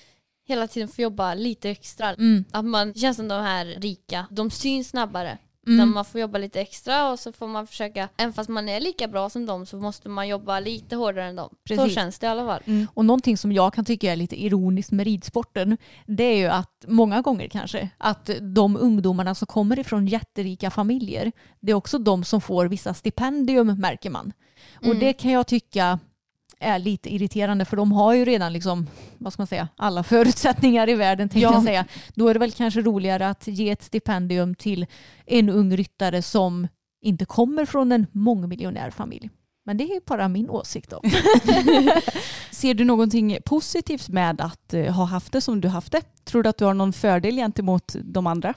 hela 0.48 0.68
tiden 0.68 0.90
får 0.90 1.04
jobba 1.04 1.34
lite 1.34 1.70
extra. 1.70 2.10
Mm. 2.10 2.46
Att 2.52 2.66
man, 2.66 2.94
känns 2.94 3.18
som 3.18 3.28
de 3.28 3.44
här 3.44 3.66
rika, 3.66 4.26
de 4.32 4.52
syns 4.52 4.90
snabbare. 4.90 5.38
Mm. 5.68 5.94
Man 5.94 6.06
får 6.06 6.22
jobba 6.22 6.38
lite 6.38 6.62
extra 6.62 7.12
och 7.12 7.20
så 7.20 7.32
får 7.32 7.48
man 7.48 7.68
försöka, 7.68 8.10
även 8.18 8.34
fast 8.34 8.50
man 8.50 8.70
är 8.70 8.80
lika 8.80 9.08
bra 9.08 9.30
som 9.30 9.46
dem 9.46 9.66
så 9.66 9.78
måste 9.78 10.10
man 10.10 10.28
jobba 10.28 10.60
lite 10.60 10.96
hårdare 10.96 11.26
än 11.26 11.36
dem. 11.36 11.50
Så 11.52 11.76
Precis. 11.76 11.96
känns 11.96 12.20
det 12.20 12.26
i 12.28 12.30
alla 12.30 12.46
fall. 12.46 12.62
Och 12.94 13.06
någonting 13.06 13.38
som 13.38 13.52
jag 13.52 13.74
kan 13.74 13.86
tycka 13.86 14.12
är 14.12 14.16
lite 14.16 14.44
ironiskt 14.44 14.92
med 14.92 15.06
ridsporten 15.06 15.78
det 16.06 16.24
är 16.24 16.38
ju 16.38 16.48
att 16.48 16.86
många 16.88 17.22
gånger 17.22 17.48
kanske 17.48 17.90
att 17.98 18.30
de 18.42 18.78
ungdomarna 18.78 19.36
som 19.36 19.46
kommer 19.46 19.80
ifrån 19.80 20.08
jätterika 20.08 20.72
familjer 20.72 21.32
det 21.60 21.72
är 21.72 21.76
också 21.76 21.98
de 22.00 22.24
som 22.24 22.42
får 22.42 22.66
vissa 22.66 22.94
stipendium 22.94 23.68
märker 23.80 24.10
man. 24.10 24.34
Och 24.76 24.86
Mm. 24.86 25.00
det 25.00 25.14
kan 25.14 25.32
jag 25.32 25.48
tycka 25.48 26.00
är 26.60 26.80
lite 26.80 27.14
irriterande 27.14 27.66
för 27.66 27.78
de 27.78 27.92
har 27.92 28.14
ju 28.14 28.26
redan 28.26 28.54
liksom, 28.54 28.88
vad 29.18 29.34
ska 29.34 29.42
man 29.42 29.48
säga, 29.48 29.68
alla 29.76 30.04
förutsättningar 30.14 30.90
i 30.90 30.94
världen 30.96 31.30
tänkte 31.30 31.40
Ja. 31.40 31.54
jag 31.54 31.64
säga. 31.64 31.86
Då 32.16 32.28
är 32.28 32.34
det 32.34 32.40
väl 32.40 32.52
kanske 32.52 32.82
roligare 32.82 33.30
att 33.30 33.48
ge 33.48 33.70
ett 33.70 33.84
stipendium 33.84 34.56
till 34.56 34.86
en 35.26 35.50
ung 35.50 35.78
ryttare 35.78 36.22
som 36.22 36.68
inte 37.02 37.26
kommer 37.26 37.66
från 37.66 37.92
en 37.92 38.08
mångmiljonärfamilj. 38.12 39.30
Men 39.66 39.78
det 39.78 39.84
är 39.84 40.02
bara 40.06 40.28
min 40.28 40.50
åsikt 40.50 40.90
då. 40.90 41.02
Ser 42.52 42.74
du 42.74 42.84
någonting 42.84 43.38
positivt 43.46 44.10
med 44.10 44.42
att 44.42 44.74
eh, 44.74 44.86
ha 44.94 45.06
haft 45.06 45.32
det 45.32 45.42
som 45.42 45.62
du 45.62 45.68
haft 45.68 45.92
det? 45.92 46.02
Tror 46.26 46.44
du 46.44 46.50
att 46.50 46.58
du 46.58 46.66
har 46.66 46.74
någon 46.74 46.94
fördel 46.94 47.36
gentemot 47.36 47.96
de 48.04 48.28
andra? 48.28 48.54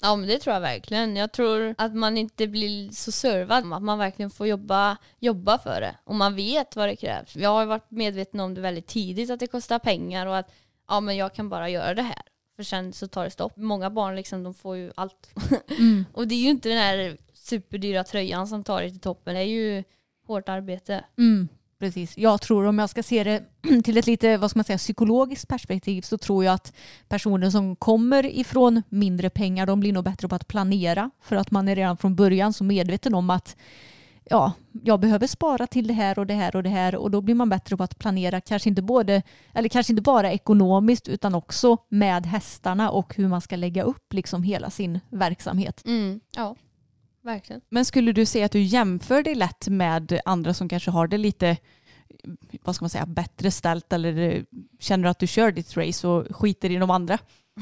Ja 0.00 0.16
men 0.16 0.28
det 0.28 0.38
tror 0.38 0.54
jag 0.54 0.60
verkligen. 0.60 1.16
Jag 1.16 1.32
tror 1.32 1.74
att 1.78 1.94
man 1.94 2.18
inte 2.18 2.46
blir 2.46 2.90
så 2.90 3.12
servad. 3.12 3.72
Att 3.72 3.82
man 3.82 3.98
verkligen 3.98 4.30
får 4.30 4.46
jobba, 4.46 4.96
jobba 5.18 5.58
för 5.58 5.80
det. 5.80 5.96
Och 6.04 6.14
man 6.14 6.34
vet 6.34 6.76
vad 6.76 6.88
det 6.88 6.96
krävs. 6.96 7.36
Jag 7.36 7.48
har 7.48 7.66
varit 7.66 7.90
medveten 7.90 8.40
om 8.40 8.54
det 8.54 8.60
väldigt 8.60 8.86
tidigt 8.86 9.30
att 9.30 9.40
det 9.40 9.46
kostar 9.46 9.78
pengar 9.78 10.26
och 10.26 10.36
att 10.38 10.52
ja 10.88 11.00
men 11.00 11.16
jag 11.16 11.34
kan 11.34 11.48
bara 11.48 11.68
göra 11.68 11.94
det 11.94 12.02
här. 12.02 12.22
För 12.56 12.62
sen 12.62 12.92
så 12.92 13.08
tar 13.08 13.24
det 13.24 13.30
stopp. 13.30 13.56
Många 13.56 13.90
barn 13.90 14.16
liksom 14.16 14.42
de 14.42 14.54
får 14.54 14.76
ju 14.76 14.92
allt. 14.94 15.30
och 16.12 16.28
det 16.28 16.34
är 16.34 16.40
ju 16.40 16.48
inte 16.48 16.68
den 16.68 16.78
här 16.78 17.16
superdyra 17.32 18.04
tröjan 18.04 18.46
som 18.46 18.64
tar 18.64 18.80
dig 18.80 18.90
till 18.90 19.00
toppen. 19.00 19.34
Det 19.34 19.40
är 19.40 19.44
ju 19.44 19.84
hårt 20.26 20.48
arbete. 20.48 21.04
Mm, 21.18 21.48
precis. 21.78 22.18
Jag 22.18 22.40
tror 22.40 22.66
om 22.66 22.78
jag 22.78 22.90
ska 22.90 23.02
se 23.02 23.24
det 23.24 23.44
till 23.84 23.96
ett 23.96 24.06
lite 24.06 24.36
vad 24.36 24.50
ska 24.50 24.58
man 24.58 24.64
säga, 24.64 24.78
psykologiskt 24.78 25.48
perspektiv 25.48 26.02
så 26.02 26.18
tror 26.18 26.44
jag 26.44 26.54
att 26.54 26.72
personer 27.08 27.50
som 27.50 27.76
kommer 27.76 28.26
ifrån 28.26 28.82
mindre 28.88 29.30
pengar 29.30 29.66
de 29.66 29.80
blir 29.80 29.92
nog 29.92 30.04
bättre 30.04 30.28
på 30.28 30.34
att 30.34 30.48
planera 30.48 31.10
för 31.22 31.36
att 31.36 31.50
man 31.50 31.68
är 31.68 31.76
redan 31.76 31.96
från 31.96 32.14
början 32.14 32.52
så 32.52 32.64
medveten 32.64 33.14
om 33.14 33.30
att 33.30 33.56
ja, 34.30 34.52
jag 34.82 35.00
behöver 35.00 35.26
spara 35.26 35.66
till 35.66 35.86
det 35.86 35.94
här 35.94 36.18
och 36.18 36.26
det 36.26 36.34
här 36.34 36.56
och 36.56 36.62
det 36.62 36.68
här 36.68 36.94
och 36.94 37.10
då 37.10 37.20
blir 37.20 37.34
man 37.34 37.48
bättre 37.48 37.76
på 37.76 37.82
att 37.82 37.98
planera 37.98 38.40
kanske 38.40 38.68
inte 38.68 38.82
både 38.82 39.22
eller 39.52 39.68
kanske 39.68 39.92
inte 39.92 40.02
bara 40.02 40.32
ekonomiskt 40.32 41.08
utan 41.08 41.34
också 41.34 41.76
med 41.88 42.26
hästarna 42.26 42.90
och 42.90 43.16
hur 43.16 43.28
man 43.28 43.40
ska 43.40 43.56
lägga 43.56 43.82
upp 43.82 44.12
liksom 44.12 44.42
hela 44.42 44.70
sin 44.70 45.00
verksamhet. 45.10 45.82
Mm. 45.86 46.20
Ja, 46.36 46.56
verkligen. 47.26 47.60
Men 47.68 47.84
skulle 47.84 48.12
du 48.12 48.26
säga 48.26 48.46
att 48.46 48.52
du 48.52 48.62
jämför 48.62 49.22
dig 49.22 49.34
lätt 49.34 49.68
med 49.68 50.20
andra 50.24 50.54
som 50.54 50.68
kanske 50.68 50.90
har 50.90 51.06
det 51.06 51.18
lite 51.18 51.56
vad 52.62 52.74
ska 52.74 52.82
man 52.82 52.90
säga, 52.90 53.06
bättre 53.06 53.50
ställt 53.50 53.92
eller 53.92 54.18
eh, 54.18 54.42
känner 54.80 55.04
du 55.04 55.10
att 55.10 55.18
du 55.18 55.26
kör 55.26 55.52
ditt 55.52 55.76
race 55.76 56.08
och 56.08 56.36
skiter 56.36 56.70
i 56.70 56.76
de 56.76 56.90
andra? 56.90 57.18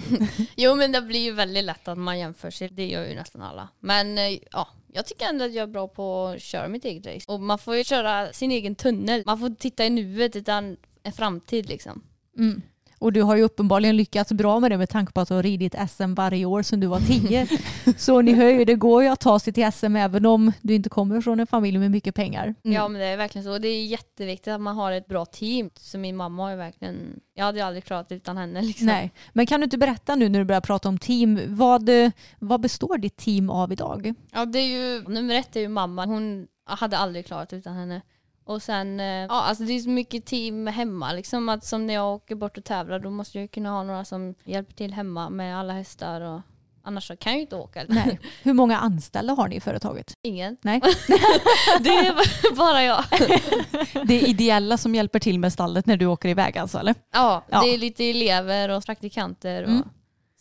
Jo 0.57 0.75
men 0.75 0.93
det 0.93 1.03
blir 1.03 1.21
ju 1.21 1.33
väldigt 1.33 1.65
lätt 1.65 1.89
att 1.89 1.99
man 1.99 2.19
jämför 2.19 2.51
sig. 2.51 2.69
Det 2.69 2.87
gör 2.87 3.07
ju 3.07 3.15
nästan 3.15 3.43
alla. 3.43 3.69
Men 3.81 4.19
eh, 4.19 4.39
ja, 4.53 4.69
jag 4.93 5.07
tycker 5.07 5.27
ändå 5.27 5.45
att 5.45 5.55
jag 5.55 5.63
är 5.63 5.73
bra 5.73 5.89
på 5.89 6.27
att 6.27 6.43
köra 6.43 6.69
mitt 6.69 6.85
eget 6.85 7.07
race. 7.07 7.33
Och 7.33 7.41
man 7.41 7.59
får 7.59 7.77
ju 7.77 7.85
köra 7.85 8.33
sin 8.33 8.51
egen 8.51 8.75
tunnel. 8.75 9.23
Man 9.27 9.39
får 9.39 9.51
titta 9.51 9.87
i 9.87 9.91
nuet 9.91 10.37
utan 10.37 10.77
en 11.03 11.13
framtid 11.13 11.69
liksom. 11.69 12.03
Mm. 12.39 12.63
Och 12.99 13.13
du 13.13 13.23
har 13.23 13.37
ju 13.37 13.43
uppenbarligen 13.43 13.97
lyckats 13.97 14.33
bra 14.33 14.61
med 14.61 14.71
det 14.71 14.79
med 14.79 14.89
tanke 14.89 15.13
på 15.13 15.21
att 15.21 15.29
du 15.29 15.35
har 15.35 15.43
ridit 15.43 15.75
SM 15.91 16.15
varje 16.15 16.45
år 16.45 16.63
sedan 16.63 16.81
du 16.81 16.87
var 16.87 17.01
tio. 17.01 17.47
så 17.99 18.23
ni 18.23 18.33
hör 18.33 18.51
ju, 18.51 18.65
det 18.65 18.75
går 18.75 19.03
ju 19.03 19.09
att 19.09 19.21
ta 19.21 19.39
sig 19.39 19.53
till 19.53 19.73
SM 19.73 19.97
även 19.97 20.27
om 20.27 20.53
du 20.63 20.75
inte 20.75 20.89
kommer 20.89 21.21
från 21.21 21.41
en 21.41 21.47
familj 21.47 21.79
med 21.79 21.91
mycket 21.91 22.15
pengar. 22.15 22.55
Ja 22.63 22.89
men 22.89 23.01
det 23.01 23.07
är 23.07 23.17
verkligen 23.17 23.45
så. 23.45 23.59
Det 23.59 23.69
är 23.69 23.85
jätteviktigt 23.85 24.53
att 24.53 24.61
man 24.61 24.77
har 24.77 24.93
ett 24.93 25.07
bra 25.07 25.25
team. 25.25 25.71
Så 25.75 25.99
min 25.99 26.17
mamma 26.17 26.43
har 26.43 26.51
ju 26.51 26.57
verkligen, 26.57 27.21
jag 27.35 27.45
hade 27.45 27.59
ju 27.59 27.65
aldrig 27.65 27.85
klarat 27.85 28.09
det 28.09 28.15
utan 28.15 28.37
henne 28.37 28.63
liksom. 28.63 28.87
Nej. 28.87 29.13
Men 29.33 29.47
kan 29.47 29.61
du 29.61 29.65
inte 29.65 29.79
berätta 29.79 30.15
nu 30.15 30.29
när 30.29 30.39
du 30.39 30.45
börjar 30.45 30.61
prata 30.61 30.89
om 30.89 30.99
team, 30.99 31.41
vad, 31.47 31.91
vad 32.39 32.61
består 32.61 32.99
ditt 32.99 33.17
team 33.17 33.51
av 33.51 33.73
idag? 33.73 34.15
Ja 34.33 34.45
det 34.45 34.59
är 34.59 34.69
ju, 34.69 35.03
nummer 35.09 35.35
ett 35.35 35.57
är 35.57 35.61
ju 35.61 35.69
mamma. 35.69 36.07
Hon 36.07 36.47
hade 36.67 36.99
aldrig 36.99 37.27
klarat 37.27 37.49
det 37.49 37.57
utan 37.57 37.75
henne. 37.75 38.03
Och 38.47 38.63
sen, 38.63 39.01
eh, 39.01 39.07
ja 39.07 39.29
alltså 39.29 39.65
det 39.65 39.73
är 39.73 39.81
så 39.81 39.89
mycket 39.91 40.27
team 40.27 40.67
hemma 40.67 41.13
liksom. 41.13 41.49
Att 41.49 41.65
som 41.65 41.87
när 41.87 41.95
jag 41.95 42.15
åker 42.15 42.35
bort 42.35 42.59
och 42.59 42.65
tävlar 42.65 42.99
då 42.99 43.11
måste 43.11 43.39
jag 43.41 43.51
kunna 43.51 43.71
ha 43.71 43.83
några 43.83 44.05
som 44.05 44.35
hjälper 44.45 44.73
till 44.75 44.93
hemma 44.95 45.31
med 45.31 45.59
alla 45.59 45.73
hästar 45.73 46.21
och 46.21 46.41
annars 46.83 47.09
kan 47.09 47.33
jag 47.33 47.35
ju 47.35 47.41
inte 47.41 47.57
åka. 47.57 47.85
Nej. 47.89 48.21
Hur 48.43 48.53
många 48.53 48.79
anställda 48.79 49.33
har 49.35 49.49
ni 49.49 49.57
i 49.57 49.61
företaget? 49.61 50.13
Ingen. 50.23 50.57
Nej. 50.63 50.81
Det 51.81 51.89
är 51.91 52.55
bara 52.57 52.83
jag. 52.83 53.05
Det 54.07 54.23
är 54.23 54.29
ideella 54.29 54.77
som 54.79 54.95
hjälper 54.95 55.19
till 55.19 55.39
med 55.39 55.53
stallet 55.53 55.87
när 55.87 55.97
du 55.97 56.07
åker 56.07 56.29
iväg 56.29 56.59
alltså 56.59 56.79
eller? 56.79 56.95
Ja, 57.13 57.45
Ja. 57.49 57.63
det 57.63 57.75
är 57.75 57.79
lite 57.79 58.05
elever 58.05 58.69
och 58.69 58.85
praktikanter 58.85 59.63
och 59.63 59.69
Mm. 59.71 59.89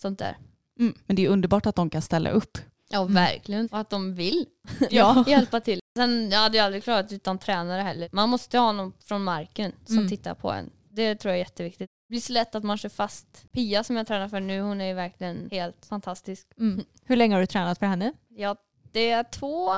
sånt 0.01 0.19
där. 0.19 0.37
Mm. 0.79 0.93
Men 1.05 1.15
det 1.15 1.25
är 1.25 1.29
underbart 1.29 1.65
att 1.65 1.75
de 1.75 1.89
kan 1.89 2.01
ställa 2.01 2.29
upp. 2.29 2.57
Ja 2.89 3.03
verkligen. 3.03 3.67
Och 3.71 3.79
att 3.79 3.89
de 3.89 4.13
vill 4.13 4.45
Ja. 4.89 5.23
hjälpa 5.27 5.59
till. 5.59 5.79
Sen 5.97 6.29
jag 6.31 6.39
hade 6.39 6.57
jag 6.57 6.65
aldrig 6.65 6.83
klarat 6.83 7.11
utan 7.11 7.37
tränare 7.37 7.81
heller. 7.81 8.09
Man 8.11 8.29
måste 8.29 8.57
ha 8.57 8.71
någon 8.71 8.93
från 9.05 9.23
marken 9.23 9.71
som 9.85 9.97
Mm. 9.97 10.09
tittar 10.09 10.33
på 10.35 10.51
en. 10.51 10.69
Det 10.91 11.15
tror 11.15 11.29
jag 11.29 11.35
är 11.35 11.43
jätteviktigt. 11.43 11.89
Det 12.07 12.11
blir 12.11 12.21
så 12.21 12.33
lätt 12.33 12.55
att 12.55 12.63
man 12.63 12.77
kör 12.77 12.89
fast. 12.89 13.45
Pia 13.51 13.83
som 13.83 13.95
jag 13.95 14.07
tränar 14.07 14.27
för 14.27 14.39
nu, 14.39 14.61
hon 14.61 14.81
är 14.81 14.85
ju 14.85 14.93
verkligen 14.93 15.47
helt 15.51 15.85
fantastisk. 15.85 16.47
Mm. 16.59 16.83
Hur 17.05 17.15
länge 17.15 17.35
har 17.35 17.39
du 17.41 17.45
tränat 17.47 17.79
för 17.79 17.85
henne? 17.85 18.13
Ja, 18.29 18.55
det 18.91 19.09
är 19.09 19.23
två 19.23 19.75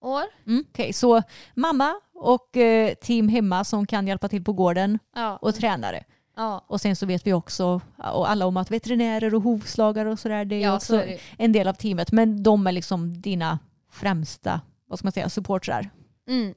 år. 0.00 0.24
Mm. 0.46 0.64
Okej, 0.70 0.92
så 0.92 1.22
mamma 1.54 1.94
och 2.14 2.56
eh, 2.56 2.94
team 2.94 3.28
hemma 3.28 3.64
som 3.64 3.86
kan 3.86 4.06
hjälpa 4.06 4.28
till 4.28 4.44
på 4.44 4.52
gården 4.52 4.98
Ja. 5.14 5.36
och 5.36 5.54
tränare. 5.54 6.04
ja. 6.36 6.64
Och 6.68 6.80
sen 6.80 6.96
så 6.96 7.06
vet 7.06 7.26
vi 7.26 7.32
också 7.32 7.80
och 7.96 8.30
alla 8.30 8.46
om 8.46 8.56
att 8.56 8.70
veterinärer 8.70 9.34
och 9.34 9.42
hovslagare 9.42 10.10
och 10.10 10.18
sådär 10.18 10.44
det 10.44 10.56
är 10.56 10.60
Ja, 10.60 10.74
också 10.76 10.86
så 10.86 10.94
är 10.96 11.06
det. 11.06 11.20
en 11.38 11.52
del 11.52 11.68
av 11.68 11.74
teamet. 11.74 12.12
Men 12.12 12.42
de 12.42 12.66
är 12.66 12.72
liksom 12.72 13.20
dina 13.20 13.58
främsta 13.90 14.60
vad 14.92 14.98
ska 14.98 15.06
man 15.06 15.12
säga, 15.12 15.28
supportrar. 15.28 15.90
Mm. 16.28 16.54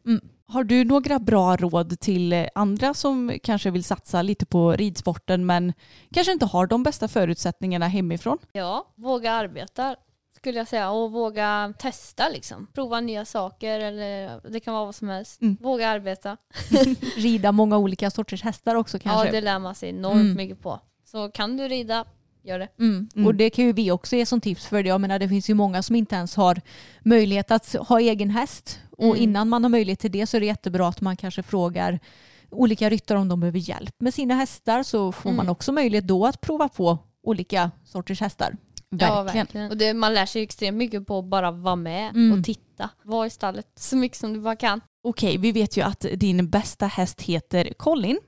Har 0.47 0.63
du 0.63 0.83
några 0.85 1.19
bra 1.19 1.55
råd 1.55 1.99
till 1.99 2.47
andra 2.55 2.93
som 2.93 3.39
kanske 3.43 3.71
vill 3.71 3.83
satsa 3.83 4.21
lite 4.21 4.45
på 4.45 4.71
ridsporten 4.71 5.45
men 5.45 5.73
kanske 6.13 6.31
inte 6.33 6.45
har 6.45 6.67
de 6.67 6.83
bästa 6.83 7.07
förutsättningarna 7.07 7.87
hemifrån? 7.87 8.37
Ja, 8.51 8.93
våga 8.95 9.31
arbeta 9.31 9.95
skulle 10.37 10.57
jag 10.57 10.67
säga 10.67 10.89
och 10.91 11.11
våga 11.11 11.73
testa 11.79 12.29
liksom. 12.29 12.67
Prova 12.73 13.01
nya 13.01 13.25
saker 13.25 13.79
eller 13.79 14.41
det 14.49 14.59
kan 14.59 14.73
vara 14.73 14.85
vad 14.85 14.95
som 14.95 15.09
helst. 15.09 15.41
Mm. 15.41 15.57
Våga 15.61 15.89
arbeta. 15.89 16.37
Rida 17.17 17.51
många 17.51 17.77
olika 17.77 18.11
sorters 18.11 18.43
hästar 18.43 18.75
också 18.75 18.99
kanske. 18.99 19.25
Ja, 19.25 19.31
det 19.31 19.41
lär 19.41 19.59
man 19.59 19.75
sig 19.75 19.89
enormt 19.89 20.15
Mm. 20.21 20.35
mycket 20.35 20.61
på. 20.61 20.79
Så 21.05 21.31
kan 21.31 21.57
du 21.57 21.67
rida, 21.67 22.05
gör 22.45 22.59
det. 22.59 22.67
Mm. 22.79 23.09
Mm. 23.15 23.27
Och 23.27 23.35
det 23.35 23.49
kan 23.49 23.65
ju 23.65 23.73
vi 23.73 23.91
också 23.91 24.15
ge 24.15 24.25
som 24.25 24.41
tips 24.41 24.65
för 24.67 24.83
det. 24.83 24.89
Jag 24.89 25.01
menar 25.01 25.19
det 25.19 25.29
finns 25.29 25.49
ju 25.49 25.53
många 25.53 25.81
som 25.83 25.95
inte 25.95 26.15
ens 26.15 26.35
har 26.35 26.61
möjlighet 27.03 27.51
att 27.51 27.73
ha 27.73 27.99
egen 27.99 28.29
häst. 28.29 28.79
Och 28.97 29.05
Mm. 29.05 29.23
innan 29.23 29.49
man 29.49 29.63
har 29.63 29.69
möjlighet 29.69 29.99
till 29.99 30.11
det 30.11 30.27
så 30.27 30.37
är 30.37 30.41
det 30.41 30.45
jättebra 30.47 30.87
att 30.87 31.01
man 31.01 31.17
kanske 31.17 31.43
frågar 31.43 31.99
olika 32.51 32.89
ryttare 32.89 33.19
om 33.19 33.27
de 33.27 33.39
behöver 33.39 33.59
hjälp 33.59 33.95
med 33.99 34.13
sina 34.13 34.35
hästar 34.35 34.83
så 34.83 35.11
får 35.11 35.29
Mm. 35.29 35.37
man 35.37 35.49
också 35.49 35.71
möjlighet 35.71 36.07
då 36.07 36.25
att 36.25 36.41
prova 36.41 36.69
på 36.69 36.97
olika 37.23 37.71
sorters 37.85 38.21
hästar. 38.21 38.57
Ja, 38.89 38.97
Verkligen. 39.23 39.25
verkligen. 39.45 39.69
Och 39.71 39.77
det, 39.77 39.93
man 39.93 40.13
lär 40.13 40.25
sig 40.25 40.43
extremt 40.43 40.77
mycket 40.77 41.07
på 41.07 41.19
att 41.19 41.25
bara 41.25 41.51
vara 41.51 41.75
med 41.75 42.09
Mm. 42.15 42.39
och 42.39 42.45
titta. 42.45 42.89
Var 43.03 43.25
i 43.25 43.29
stallet 43.29 43.67
så 43.75 43.95
mycket 43.95 44.17
som 44.17 44.33
du 44.33 44.39
bara 44.41 44.55
kan. 44.55 44.81
Okej, 45.03 45.37
vi 45.37 45.51
vet 45.51 45.77
ju 45.77 45.81
att 45.81 46.05
din 46.13 46.49
bästa 46.49 46.85
häst 46.87 47.21
heter 47.21 47.73
Colin. 47.77 48.19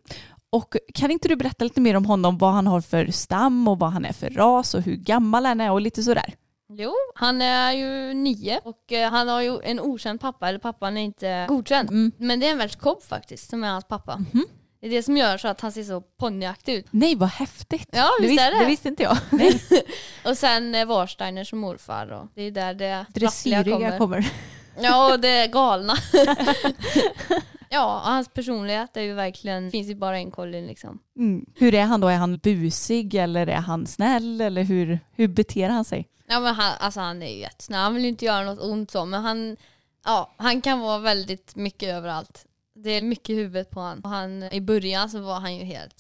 Och 0.49 0.75
kan 0.93 1.11
inte 1.11 1.27
du 1.27 1.35
berätta 1.35 1.63
lite 1.63 1.81
mer 1.81 1.95
om 1.95 2.05
honom, 2.05 2.37
vad 2.37 2.53
han 2.53 2.67
har 2.67 2.81
för 2.81 3.05
stam 3.11 3.67
och 3.67 3.79
vad 3.79 3.91
han 3.91 4.05
är 4.05 4.13
för 4.13 4.29
ras 4.29 4.73
och 4.73 4.81
hur 4.81 4.95
gammal 4.95 5.45
han 5.45 5.61
är 5.61 5.71
och 5.71 5.81
lite 5.81 6.03
sådär? 6.03 6.33
Jo, 6.69 6.93
han 7.15 7.41
är 7.41 7.71
ju 7.71 8.13
nio 8.13 8.59
och 8.63 8.91
eh, 8.91 9.11
han 9.11 9.27
har 9.27 9.41
ju 9.41 9.59
en 9.63 9.79
okänd 9.79 10.21
pappa, 10.21 10.49
eller 10.49 10.59
pappan 10.59 10.97
är 10.97 11.01
inte 11.01 11.45
godkänd. 11.47 11.89
Mm. 11.89 12.11
Men 12.17 12.39
det 12.39 12.47
är 12.49 12.61
en 12.61 12.69
cob 12.69 13.03
faktiskt 13.03 13.49
som 13.49 13.63
är 13.63 13.67
hans 13.69 13.85
pappa. 13.87 14.19
Det 14.81 14.87
är 14.87 14.91
det 14.91 15.03
som 15.03 15.17
gör 15.17 15.37
så 15.37 15.47
att 15.47 15.61
han 15.61 15.71
ser 15.71 15.83
så 15.83 16.01
ponnyaktig 16.01 16.73
ut. 16.73 16.85
Nej, 16.91 17.15
vad 17.15 17.29
häftigt. 17.29 17.89
Ja, 17.91 18.09
Det, 18.19 18.27
visst 18.27 18.31
vis- 18.33 18.47
är 18.47 18.51
det. 18.51 18.59
det 18.59 18.65
visste 18.65 18.87
inte 18.89 19.03
jag. 19.03 19.17
Och 20.31 20.37
sen 20.37 20.75
eh, 20.75 20.85
Warsteiner 20.85 21.43
som 21.43 21.59
morfar 21.59 22.07
och 22.11 22.27
det 22.35 22.41
är 22.41 22.51
där 22.51 22.73
det 22.73 23.05
Dressyriga 23.13 23.63
kommer. 23.75 23.97
kommer. 23.97 24.31
Ja, 24.81 25.13
och 25.13 25.19
det 25.19 25.47
galna. 25.47 25.93
ja, 27.70 27.95
och 27.95 28.01
hans 28.11 28.30
personlighet 28.30 28.97
är 28.97 29.01
ju 29.01 29.13
verkligen, 29.13 29.72
finns 29.72 29.88
ju 29.89 29.95
bara 29.95 30.18
en 30.18 30.32
Colin 30.32 30.68
liksom. 30.68 30.99
Mm. 31.18 31.45
Hur 31.55 31.74
är 31.74 31.84
han 31.84 32.01
då? 32.01 32.07
Är 32.07 32.18
han 32.18 32.38
busig 32.38 33.15
eller 33.15 33.47
är 33.47 33.55
han 33.55 33.88
snäll 33.88 34.41
eller 34.41 34.63
hur, 34.63 34.99
hur 35.11 35.28
beter 35.28 35.70
han 35.70 35.86
sig? 35.86 36.07
Ja 36.28 36.39
men 36.39 36.55
han, 36.55 36.74
alltså 36.80 36.99
han 36.99 37.24
är 37.24 37.28
ju 37.28 37.39
jättesnäll, 37.39 37.80
han 37.80 37.93
vill 37.93 38.03
ju 38.03 38.09
inte 38.09 38.26
göra 38.26 38.43
något 38.45 38.59
ont 38.61 38.91
så 38.91 39.05
men 39.05 39.24
han, 39.24 39.57
ja, 40.05 40.34
han 40.38 40.61
kan 40.61 40.80
vara 40.80 40.97
väldigt 40.99 41.55
mycket 41.55 41.89
överallt. 41.89 42.45
Det 42.76 42.89
är 42.91 43.01
mycket 43.01 43.30
i 43.30 43.36
huvudet 43.36 43.70
på 43.70 43.80
han. 43.80 43.99
Och 43.99 44.09
han. 44.09 44.43
I 44.43 44.61
början 44.61 45.09
så 45.09 45.20
var 45.20 45.39
han 45.39 45.55
ju 45.55 45.63
helt, 45.63 45.95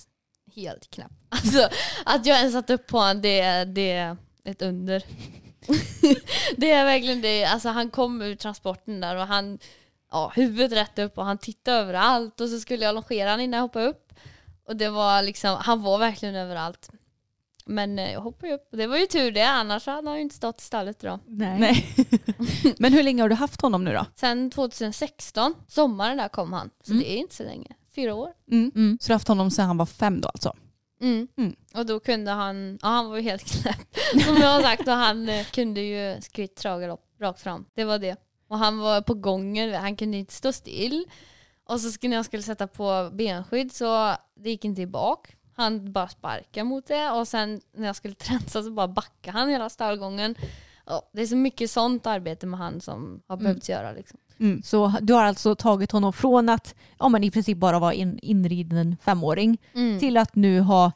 helt 0.55 0.89
knäpp. 0.89 1.11
Alltså 1.29 1.69
att 2.05 2.25
jag 2.25 2.37
ens 2.37 2.53
satt 2.53 2.69
upp 2.69 2.87
på 2.87 2.97
honom 2.97 3.21
det, 3.21 3.39
är- 3.39 3.65
det 3.65 3.91
är 3.91 4.17
ett 4.43 4.61
under. 4.61 5.03
det 6.57 6.71
är 6.71 6.85
verkligen 6.85 7.21
det, 7.21 7.45
alltså 7.45 7.69
han 7.69 7.89
kom 7.89 8.21
ur 8.21 8.35
transporten 8.35 9.01
där 9.01 9.15
och 9.15 9.27
han, 9.27 9.59
ja 10.11 10.31
huvudet 10.35 10.71
rätt 10.71 10.99
upp 10.99 11.17
och 11.17 11.25
han 11.25 11.37
tittade 11.37 11.77
överallt 11.77 12.41
och 12.41 12.49
så 12.49 12.59
skulle 12.59 12.85
jag 12.85 12.95
longera 12.95 13.29
han 13.29 13.39
innan 13.41 13.57
jag 13.57 13.63
hoppade 13.63 13.85
upp. 13.87 14.13
Och 14.67 14.75
det 14.75 14.89
var 14.89 15.21
liksom, 15.23 15.57
han 15.61 15.81
var 15.81 15.97
verkligen 15.97 16.35
överallt. 16.35 16.89
Men 17.65 17.99
eh, 17.99 18.11
jag 18.13 18.21
hoppade 18.21 18.53
upp 18.53 18.67
och 18.71 18.77
det 18.77 18.87
var 18.87 18.97
ju 18.97 19.05
tur 19.05 19.31
det, 19.31 19.43
annars 19.47 19.85
hade 19.85 20.07
han 20.09 20.15
ju 20.17 20.21
inte 20.21 20.35
stått 20.35 20.61
i 20.61 20.63
stallet 20.63 21.03
idag. 21.03 21.19
Nej. 21.27 21.59
Nej. 21.59 21.85
Men 22.79 22.93
hur 22.93 23.03
länge 23.03 23.21
har 23.21 23.29
du 23.29 23.35
haft 23.35 23.61
honom 23.61 23.83
nu 23.83 23.93
då? 23.93 24.05
Sen 24.15 24.49
2016, 24.51 25.53
sommaren 25.67 26.17
där 26.17 26.27
kom 26.27 26.53
han. 26.53 26.69
Så 26.83 26.91
Mm. 26.91 27.03
det 27.03 27.11
är 27.11 27.17
inte 27.17 27.35
så 27.35 27.43
länge. 27.43 27.67
Fyra 27.95 28.13
år. 28.15 28.33
Mm. 28.51 28.71
Mm. 28.75 28.97
Så 29.01 29.07
du 29.07 29.13
har 29.13 29.15
haft 29.15 29.27
honom 29.27 29.51
sedan 29.51 29.65
han 29.67 29.77
var 29.77 29.85
fem 29.85 30.21
då 30.21 30.27
alltså? 30.27 30.53
Mm. 31.01 31.27
Mm. 31.37 31.55
Och 31.75 31.85
då 31.85 31.99
kunde 31.99 32.31
han, 32.31 32.79
ja 32.81 32.87
han 32.87 33.09
var 33.09 33.17
ju 33.17 33.23
helt 33.23 33.43
knäpp. 33.61 33.97
Som 34.25 34.35
jag 34.37 34.47
har 34.47 34.61
sagt 34.61 34.87
och 34.87 34.93
han 34.93 35.29
eh, 35.29 35.45
kunde 35.45 35.81
ju 35.81 36.21
skritt, 36.21 36.55
trav, 36.55 36.97
rakt 37.21 37.41
fram. 37.41 37.65
Det 37.75 37.83
var 37.83 37.99
det. 37.99 38.15
Och 38.47 38.57
han 38.57 38.77
var 38.79 39.01
på 39.01 39.13
gången, 39.13 39.73
han 39.73 39.95
kunde 39.95 40.17
inte 40.17 40.33
stå 40.33 40.51
still. 40.53 41.05
Och 41.65 41.81
så 41.81 41.91
skulle 41.91 42.15
jag 42.15 42.25
skulle 42.25 42.43
sätta 42.43 42.67
på 42.67 43.09
benskydd 43.13 43.71
så 43.71 44.15
det 44.35 44.49
gick 44.49 44.65
inte 44.65 44.81
i 44.81 44.87
bak. 44.87 45.35
Han 45.55 45.91
bara 45.91 46.07
sparkade 46.07 46.63
mot 46.63 46.87
det 46.87 47.09
och 47.11 47.27
sen 47.27 47.61
när 47.77 47.87
jag 47.87 47.95
skulle 47.95 48.13
tränsa 48.25 48.63
så 48.63 48.71
bara 48.71 48.87
backade 48.87 49.37
han 49.37 49.49
hela 49.49 49.69
stallgången. 49.69 50.35
Ja, 50.85 51.09
det 51.13 51.21
är 51.21 51.25
så 51.25 51.35
mycket 51.35 51.71
sånt 51.71 52.07
arbete 52.07 52.45
med 52.45 52.59
han 52.59 52.81
som 52.81 53.21
har 53.27 53.37
behövts 53.37 53.69
göra. 53.69 53.91
Liksom. 53.91 54.19
Mm. 54.39 54.63
Så 54.63 54.93
du 55.01 55.13
har 55.13 55.23
alltså 55.23 55.55
tagit 55.55 55.91
honom 55.91 56.13
från 56.13 56.49
att 56.49 56.75
ja, 56.99 57.09
men 57.09 57.23
i 57.23 57.31
princip 57.31 57.57
bara 57.57 57.79
vara 57.79 57.93
en 57.93 58.19
inriden 58.19 58.97
femåring 59.01 59.57
Mm. 59.73 59.99
till 59.99 60.17
att 60.17 60.35
nu 60.35 60.59
ha 60.59 60.91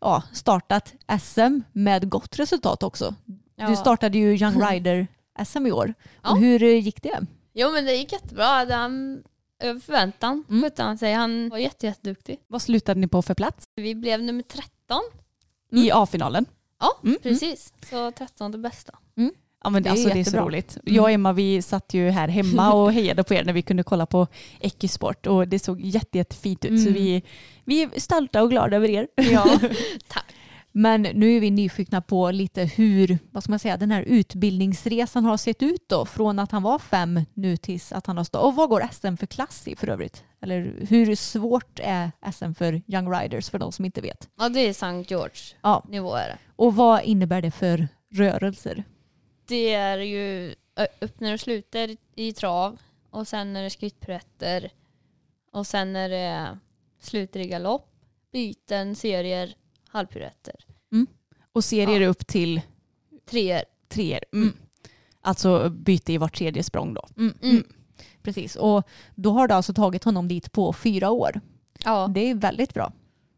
ja, 0.00 0.22
startat 0.32 0.94
SM 1.20 1.60
med 1.72 2.08
gott 2.08 2.38
resultat 2.38 2.82
också. 2.82 3.14
Ja. 3.56 3.68
Du 3.68 3.76
startade 3.76 4.18
ju 4.18 4.36
Young 4.38 4.62
Rider 4.70 5.06
SM 5.46 5.66
i 5.66 5.72
år. 5.72 5.94
Ja. 6.22 6.30
Och 6.30 6.38
hur 6.38 6.62
eh, 6.62 6.78
gick 6.78 7.02
det? 7.02 7.20
Jo 7.54 7.72
men 7.72 7.84
det 7.84 7.94
gick 7.94 8.12
jättebra. 8.12 8.44
Han, 8.70 9.22
över 9.62 9.80
förväntan 9.80 10.44
Mm. 10.48 10.62
skötte 10.62 10.82
han 10.82 10.98
sig. 10.98 11.12
Han 11.12 11.48
var 11.48 11.58
jätte, 11.58 11.86
jätteduktig. 11.86 12.38
Vad 12.46 12.62
slutade 12.62 13.00
ni 13.00 13.08
på 13.08 13.22
för 13.22 13.34
plats 13.34 13.64
Vi 13.76 13.94
blev 13.94 14.22
nummer 14.22 14.42
13. 14.42 15.00
i 15.72 15.90
A-finalen? 15.90 16.46
Ja, 16.80 16.98
Mm. 17.04 17.18
precis. 17.22 17.72
Så 17.90 18.10
13 18.10 18.52
det 18.52 18.58
bästa. 18.58 18.98
Ja 19.64 19.70
men 19.70 19.82
Det 19.82 19.90
alltså, 19.90 20.08
det 20.08 20.20
är 20.20 20.24
så 20.24 20.36
roligt. 20.36 20.78
Jag 20.84 21.02
och 21.02 21.10
Emma 21.10 21.32
vi 21.32 21.62
satt 21.62 21.94
ju 21.94 22.10
här 22.10 22.28
hemma 22.28 22.72
och 22.74 22.92
hejade 22.92 23.24
på 23.24 23.34
er 23.34 23.44
när 23.44 23.52
vi 23.52 23.62
kunde 23.62 23.82
kolla 23.82 24.06
på 24.06 24.26
Ekisport 24.60 25.26
och 25.26 25.48
det 25.48 25.58
såg 25.58 25.80
jätte, 25.80 26.18
jättefint 26.18 26.64
ut. 26.64 26.80
Så 26.82 26.88
Mm. 26.88 26.92
vi, 27.02 27.22
vi 27.64 27.82
är 27.82 28.00
stolta 28.00 28.42
och 28.42 28.50
glada 28.50 28.76
över 28.76 28.90
er. 28.90 29.08
Ja. 29.16 29.58
Tack. 30.08 30.24
Men 30.76 31.02
nu 31.02 31.36
är 31.36 31.40
vi 31.40 31.50
nyfikna 31.50 32.00
på 32.00 32.30
lite 32.30 32.64
hur 32.64 33.18
vad 33.30 33.42
ska 33.42 33.52
man 33.52 33.58
säga, 33.58 33.76
den 33.76 33.90
här 33.90 34.02
utbildningsresan 34.02 35.24
har 35.24 35.36
sett 35.36 35.62
ut 35.62 35.88
då. 35.88 36.06
Från 36.06 36.38
att 36.38 36.52
han 36.52 36.62
var 36.62 36.78
fem 36.78 37.20
nu 37.34 37.56
tills 37.56 37.92
att 37.92 38.06
han 38.06 38.16
har 38.16 38.24
stått. 38.24 38.42
Och 38.42 38.54
vad 38.54 38.68
går 38.68 38.88
SM 38.92 39.16
för 39.16 39.26
klass 39.26 39.68
i 39.68 39.76
för 39.76 39.88
övrigt? 39.88 40.24
Eller 40.42 40.86
hur 40.88 41.14
svårt 41.14 41.80
är 41.82 42.10
SM 42.32 42.52
för 42.52 42.82
Young 42.86 43.12
Riders 43.12 43.50
för 43.50 43.58
de 43.58 43.72
som 43.72 43.84
inte 43.84 44.00
vet? 44.00 44.28
Ja 44.38 44.48
det 44.48 44.60
är 44.60 44.72
Sankt 44.72 45.10
George 45.10 45.56
Ja. 45.62 45.84
nivå 45.88 46.14
är 46.14 46.28
det. 46.28 46.38
Och 46.56 46.74
vad 46.76 47.02
innebär 47.02 47.42
det 47.42 47.50
för 47.50 47.88
rörelser? 48.14 48.84
Det 49.46 49.74
är 49.74 49.98
ju 49.98 50.54
öppnar 51.00 51.32
och 51.32 51.40
sluter 51.40 51.96
i 52.14 52.32
trav 52.32 52.78
och 53.10 53.28
sen 53.28 53.56
är 53.56 53.62
det 53.62 53.70
skrittpiruetter 53.70 54.70
och 55.52 55.66
sen 55.66 55.96
är 55.96 56.08
det 56.08 56.58
sluter 57.00 57.40
i 57.40 57.46
galopp, 57.46 57.88
byten, 58.32 58.94
serier, 58.94 59.54
halvpiruetter. 59.94 60.54
Och 61.52 61.64
serier 61.64 62.00
Ja. 62.00 62.08
upp 62.08 62.26
till 62.26 62.60
Treor. 63.30 63.62
treor. 63.88 64.20
Mm. 64.32 64.52
Alltså 65.20 65.68
byte 65.70 66.12
i 66.12 66.18
vart 66.18 66.36
tredje 66.36 66.62
språng 66.62 66.94
då. 66.94 67.08
Mm. 67.42 67.64
Precis, 68.22 68.56
och 68.56 68.88
då 69.14 69.30
har 69.30 69.48
det 69.48 69.54
alltså 69.54 69.74
tagit 69.74 70.04
honom 70.04 70.28
dit 70.28 70.52
på 70.52 70.72
fyra 70.72 71.10
år. 71.10 71.40
Ja. 71.84 72.06
Det 72.14 72.30
är 72.30 72.34
väldigt 72.34 72.74
bra. 72.74 72.92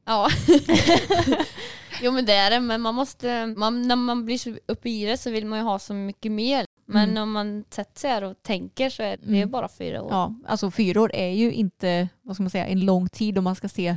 ja. 0.04 0.28
jo 2.02 2.12
men 2.12 2.24
det 2.26 2.32
är 2.32 2.50
det, 2.50 2.60
men 2.60 2.80
man 2.80 2.94
måste, 2.94 3.46
man, 3.46 3.82
när 3.88 3.96
man 3.96 4.24
blir 4.24 4.38
så 4.38 4.56
uppe 4.66 4.90
i 4.90 5.04
det 5.04 5.16
så 5.16 5.30
vill 5.30 5.46
man 5.46 5.58
ju 5.58 5.64
ha 5.64 5.78
så 5.78 5.94
mycket 5.94 6.32
mer. 6.32 6.66
Men 6.88 7.10
Mm. 7.10 7.22
om 7.22 7.32
man 7.32 7.64
sätter 7.70 8.00
sig 8.00 8.10
här 8.10 8.24
och 8.24 8.42
tänker 8.42 8.90
så 8.90 9.02
är 9.02 9.16
det 9.16 9.26
Mm. 9.26 9.50
bara 9.50 9.68
fyra 9.68 10.02
år. 10.02 10.08
Ja, 10.10 10.34
alltså 10.46 10.70
fyra 10.70 11.00
år 11.00 11.10
är 11.14 11.28
ju 11.30 11.52
inte 11.52 12.08
vad 12.22 12.36
ska 12.36 12.42
man 12.42 12.50
säga, 12.50 12.66
en 12.66 12.80
lång 12.84 13.08
tid 13.08 13.38
om 13.38 13.44
man 13.44 13.56
ska 13.56 13.68
se 13.68 13.96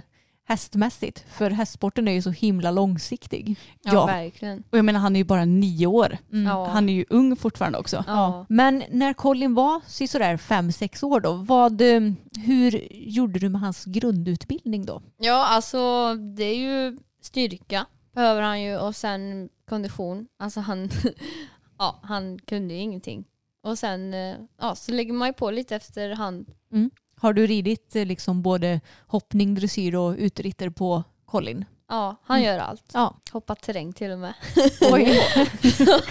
hästmässigt. 0.49 1.25
För 1.29 1.49
hästsporten 1.51 2.07
är 2.07 2.11
ju 2.11 2.21
så 2.21 2.29
himla 2.29 2.71
långsiktig. 2.71 3.55
Ja, 3.81 3.93
Ja. 3.93 4.05
verkligen. 4.05 4.63
Och 4.71 4.77
jag 4.77 4.85
menar 4.85 4.99
han 4.99 5.15
är 5.15 5.19
ju 5.19 5.23
bara 5.23 5.45
nio 5.45 5.87
år. 5.87 6.17
Ja. 6.29 6.65
Han 6.67 6.89
är 6.89 6.93
ju 6.93 7.05
ung 7.09 7.35
fortfarande 7.35 7.77
också. 7.77 8.03
Ja. 8.07 8.45
Men 8.49 8.83
när 8.89 9.13
Colin 9.13 9.53
var 9.53 9.81
sådär 10.07 10.37
fem 10.37 10.71
sex 10.71 11.03
år 11.03 11.19
då, 11.19 11.33
vad, 11.33 11.81
eh, 11.81 12.01
hur 12.45 12.87
gjorde 12.91 13.39
du 13.39 13.49
med 13.49 13.61
hans 13.61 13.85
grundutbildning 13.85 14.85
då? 14.85 15.01
Ja, 15.17 15.45
alltså 15.47 16.13
det 16.15 16.43
är 16.43 16.57
ju 16.57 16.97
styrka 17.21 17.85
behöver 18.15 18.41
han 18.41 18.61
ju 18.61 18.77
och 18.77 18.95
sen 18.95 19.49
kondition. 19.69 20.27
Alltså 20.39 20.59
han, 20.59 20.89
ja, 21.77 21.99
han 22.03 22.39
kunde 22.39 22.73
ju 22.73 22.79
ingenting. 22.79 23.25
Och 23.63 23.79
sen 23.79 24.13
eh, 24.13 24.35
ja, 24.61 24.75
så 24.75 24.91
lägger 24.91 25.13
man 25.13 25.27
ju 25.27 25.33
på 25.33 25.51
lite 25.51 25.75
efterhand. 25.75 26.47
Har 27.21 27.33
du 27.33 27.47
ridit 27.47 27.95
eh, 27.95 28.05
liksom 28.05 28.41
både 28.41 28.81
hoppning, 29.07 29.55
dressyr 29.55 29.95
och 29.95 30.15
utritter 30.17 30.69
på 30.69 31.03
Colin? 31.25 31.65
Ja, 31.89 32.15
han 32.23 32.41
gör 32.43 32.59
allt. 32.59 32.83
Ja. 32.93 33.15
Hoppat 33.31 33.61
terräng 33.61 33.93
till 33.93 34.11
och 34.11 34.19
med. 34.19 34.33
Oj. 34.81 35.19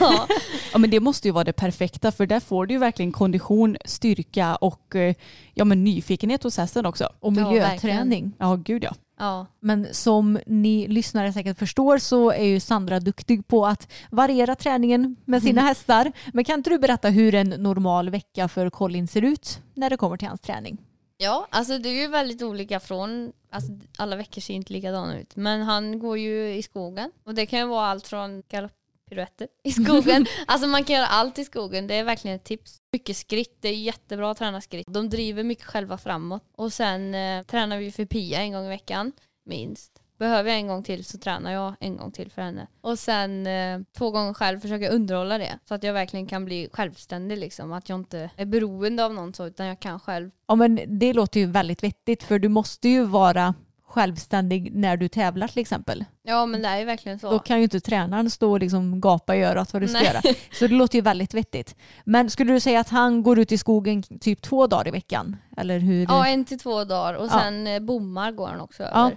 ja. 0.00 0.26
Ja 0.72 0.78
men 0.78 0.90
det 0.90 1.00
måste 1.00 1.28
ju 1.28 1.32
vara 1.32 1.44
det 1.44 1.52
perfekta 1.52 2.12
för 2.12 2.26
där 2.26 2.40
får 2.40 2.66
du 2.66 2.74
ju 2.74 2.80
verkligen 2.80 3.12
kondition, 3.12 3.76
styrka 3.84 4.56
och 4.56 4.96
eh, 4.96 5.14
ja, 5.54 5.64
men 5.64 5.84
nyfikenhet 5.84 6.42
hos 6.42 6.56
hästen 6.56 6.86
också. 6.86 7.08
Och 7.20 7.32
Ja, 7.32 7.48
miljöträning. 7.50 8.32
Ja 8.38 8.54
gud 8.54 8.84
ja. 8.84 8.94
ja. 9.18 9.46
Men 9.60 9.86
som 9.92 10.38
ni 10.46 10.88
lyssnare 10.88 11.32
säkert 11.32 11.58
förstår 11.58 11.98
så 11.98 12.30
är 12.30 12.44
ju 12.44 12.60
Sandra 12.60 13.00
duktig 13.00 13.48
på 13.48 13.66
att 13.66 13.88
variera 14.10 14.54
träningen 14.54 15.16
med 15.24 15.42
sina 15.42 15.60
hästar. 15.60 16.12
Men 16.32 16.44
kan 16.44 16.58
inte 16.58 16.70
du 16.70 16.78
berätta 16.78 17.08
hur 17.08 17.34
en 17.34 17.48
normal 17.48 18.10
vecka 18.10 18.48
för 18.48 18.70
Colin 18.70 19.08
ser 19.08 19.22
ut 19.22 19.60
när 19.74 19.90
det 19.90 19.96
kommer 19.96 20.16
till 20.16 20.28
hans 20.28 20.40
träning? 20.40 20.78
Ja, 21.20 21.46
alltså 21.50 21.78
det 21.78 21.88
är 21.88 22.02
ju 22.02 22.08
väldigt 22.08 22.42
olika 22.42 22.80
från, 22.80 23.32
alltså 23.50 23.72
alla 23.96 24.16
veckor 24.16 24.40
ser 24.40 24.54
inte 24.54 24.72
likadana 24.72 25.20
ut. 25.20 25.36
Men 25.36 25.62
han 25.62 25.98
går 25.98 26.18
ju 26.18 26.54
i 26.54 26.62
skogen 26.62 27.12
och 27.24 27.34
det 27.34 27.46
kan 27.46 27.58
ju 27.58 27.66
vara 27.66 27.86
allt 27.86 28.06
från 28.06 28.42
galopppiruetter 28.48 29.48
i 29.64 29.72
skogen. 29.72 30.26
alltså 30.46 30.68
man 30.68 30.84
kan 30.84 30.96
göra 30.96 31.06
allt 31.06 31.38
i 31.38 31.44
skogen, 31.44 31.86
det 31.86 31.94
är 31.94 32.04
verkligen 32.04 32.36
ett 32.36 32.44
tips. 32.44 32.78
Mycket 32.92 33.16
skritt, 33.16 33.56
det 33.60 33.68
är 33.68 33.74
jättebra 33.74 34.30
att 34.30 34.38
träna 34.38 34.60
skritt. 34.60 34.86
De 34.88 35.10
driver 35.10 35.44
mycket 35.44 35.64
själva 35.64 35.98
framåt. 35.98 36.42
Och 36.56 36.72
sen 36.72 37.14
eh, 37.14 37.42
tränar 37.42 37.78
vi 37.78 37.92
för 37.92 38.04
Pia 38.04 38.40
en 38.40 38.52
gång 38.52 38.64
i 38.66 38.68
veckan, 38.68 39.12
minst. 39.44 40.02
Behöver 40.18 40.50
jag 40.50 40.58
en 40.58 40.66
gång 40.68 40.82
till 40.82 41.04
så 41.04 41.18
tränar 41.18 41.52
jag 41.52 41.74
en 41.80 41.96
gång 41.96 42.12
till 42.12 42.30
för 42.30 42.42
henne. 42.42 42.66
Och 42.80 42.98
sen 42.98 43.46
eh, 43.46 43.80
två 43.98 44.10
gånger 44.10 44.34
själv 44.34 44.60
försöka 44.60 44.88
underhålla 44.90 45.38
det. 45.38 45.58
Så 45.68 45.74
att 45.74 45.82
jag 45.82 45.92
verkligen 45.92 46.26
kan 46.26 46.44
bli 46.44 46.68
självständig 46.72 47.38
liksom. 47.38 47.72
Att 47.72 47.88
jag 47.88 47.98
inte 47.98 48.30
är 48.36 48.44
beroende 48.46 49.04
av 49.04 49.14
någon 49.14 49.34
så 49.34 49.46
utan 49.46 49.66
jag 49.66 49.80
kan 49.80 50.00
själv. 50.00 50.30
Ja 50.48 50.54
men 50.54 50.80
det 50.98 51.12
låter 51.12 51.40
ju 51.40 51.46
väldigt 51.46 51.82
vettigt 51.82 52.22
för 52.22 52.38
du 52.38 52.48
måste 52.48 52.88
ju 52.88 53.04
vara 53.04 53.54
självständig 53.88 54.70
när 54.74 54.96
du 54.96 55.08
tävlar 55.08 55.48
till 55.48 55.60
exempel. 55.60 56.04
Ja 56.22 56.46
men 56.46 56.62
det 56.62 56.68
är 56.68 56.78
ju 56.78 56.84
verkligen 56.84 57.18
så. 57.18 57.30
Då 57.30 57.38
kan 57.38 57.56
ju 57.56 57.62
inte 57.62 57.80
tränaren 57.80 58.30
stå 58.30 58.50
och 58.52 58.60
liksom 58.60 59.00
gapa 59.00 59.36
i 59.36 59.44
örat 59.44 59.72
vad 59.72 59.82
du 59.82 59.88
ska 59.88 59.98
Nej. 59.98 60.06
göra. 60.06 60.20
Så 60.52 60.66
det 60.66 60.74
låter 60.74 60.98
ju 60.98 61.02
väldigt 61.02 61.34
vettigt. 61.34 61.76
Men 62.04 62.30
skulle 62.30 62.52
du 62.52 62.60
säga 62.60 62.80
att 62.80 62.88
han 62.88 63.22
går 63.22 63.38
ut 63.38 63.52
i 63.52 63.58
skogen 63.58 64.02
typ 64.02 64.42
två 64.42 64.66
dagar 64.66 64.88
i 64.88 64.90
veckan? 64.90 65.36
Eller 65.56 65.78
hur? 65.78 66.02
Ja, 66.08 66.26
en 66.26 66.44
till 66.44 66.58
två 66.58 66.84
dagar 66.84 67.14
och 67.14 67.26
Ja. 67.26 67.40
sen 67.40 67.66
eh, 67.66 67.80
bommar 67.80 68.32
går 68.32 68.48
han 68.48 68.60
också 68.60 68.82
Ja. 68.82 69.10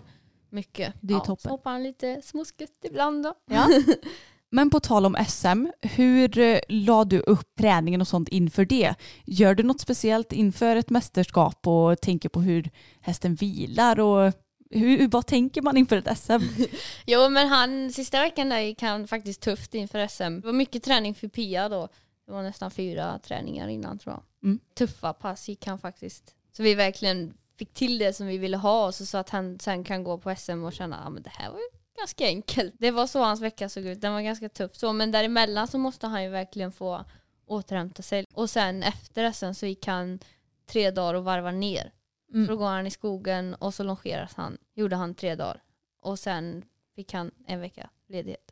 Mycket. 0.51 0.93
Det 1.01 1.13
är 1.13 1.17
ja, 1.17 1.19
toppen. 1.19 1.41
Så 1.41 1.49
hoppar 1.49 1.71
han 1.71 1.83
lite 1.83 2.21
småskutt 2.23 2.85
ibland 2.85 3.23
då. 3.23 3.33
Ja. 3.51 3.67
Men 4.53 4.69
på 4.69 4.79
tal 4.79 5.05
om 5.05 5.17
SM, 5.27 5.67
hur 5.81 6.37
eh, 6.37 6.59
la 6.67 7.05
du 7.05 7.19
upp 7.19 7.55
träningen 7.59 8.01
och 8.01 8.07
sånt 8.07 8.29
inför 8.29 8.65
det? 8.65 8.95
Gör 9.25 9.55
du 9.55 9.63
något 9.63 9.81
speciellt 9.81 10.31
inför 10.31 10.75
ett 10.75 10.89
mästerskap 10.89 11.67
och 11.67 12.01
tänker 12.01 12.29
på 12.29 12.41
hur 12.41 12.69
hästen 13.01 13.35
vilar 13.35 13.99
och 13.99 14.33
hur, 14.69 15.07
vad 15.07 15.25
tänker 15.25 15.61
man 15.61 15.77
inför 15.77 15.97
ett 15.97 16.17
SM? 16.17 16.65
Jo 17.05 17.29
men 17.29 17.47
han, 17.47 17.91
sista 17.91 18.21
veckan 18.21 18.49
där 18.49 18.59
gick 18.59 18.81
han 18.81 19.07
faktiskt 19.07 19.41
tufft 19.41 19.75
inför 19.75 20.07
SM. 20.07 20.41
Det 20.41 20.45
var 20.45 20.53
mycket 20.53 20.83
träning 20.83 21.15
för 21.15 21.27
Pia 21.27 21.69
då. 21.69 21.87
Det 22.25 22.31
var 22.31 22.43
nästan 22.43 22.71
fyra 22.71 23.19
träningar 23.19 23.67
innan 23.67 23.99
tror 23.99 24.13
jag. 24.13 24.49
Mm. 24.49 24.59
Tuffa 24.75 25.13
pass 25.13 25.49
gick 25.49 25.67
han 25.67 25.79
faktiskt. 25.79 26.35
Så 26.51 26.63
vi 26.63 26.75
verkligen 26.75 27.33
fick 27.62 27.74
till 27.74 27.97
det 27.97 28.14
som 28.14 28.28
vi 28.28 28.38
ville 28.38 28.57
ha 28.57 28.86
och 28.86 28.95
så, 28.95 29.05
så 29.05 29.18
att 29.18 29.30
han 29.30 29.59
sen 29.59 29.84
kan 29.84 30.03
gå 30.03 30.18
på 30.18 30.36
SM 30.36 30.64
och 30.64 30.74
känna 30.74 30.97
att 30.97 31.24
det 31.24 31.30
här 31.34 31.49
var 31.51 31.57
ju 31.57 31.70
ganska 31.97 32.26
enkelt. 32.26 32.74
Det 32.80 32.91
var 32.91 33.07
så 33.07 33.20
hans 33.24 33.41
vecka 33.41 33.70
såg 33.70 33.86
ut. 33.86 34.01
Den 34.01 34.14
var 34.14 34.22
ganska 34.22 34.49
tuff 34.49 34.76
så 34.76 34.93
men 34.93 35.12
däremellan 35.12 35.68
så 35.68 35.78
måste 35.78 36.07
han 36.07 36.24
ju 36.24 36.30
verkligen 36.30 36.72
få 36.72 37.05
återhämta 37.45 38.01
sig. 38.01 38.26
Och 38.34 38.49
sen 38.49 38.84
efter 38.84 39.32
SM 39.32 39.53
så 39.53 39.66
gick 39.66 39.88
han 39.88 40.20
tre 40.66 40.91
dagar 40.91 41.14
och 41.14 41.24
varvar 41.24 41.51
ner. 41.51 41.91
Mm. 42.34 42.45
Så 42.45 42.51
då 42.51 42.57
går 42.57 42.66
han 42.66 42.88
i 42.88 42.91
skogen 42.91 43.55
och 43.55 43.74
så 43.74 43.84
longeras 43.84 44.34
han. 44.36 44.57
Gjorde 44.74 44.95
han 44.95 45.16
tre 45.16 45.36
dagar. 45.36 45.64
Och 45.99 46.20
sen 46.20 46.66
fick 46.95 47.14
han 47.14 47.32
en 47.47 47.59
vecka 47.59 47.89
ledighet. 48.07 48.51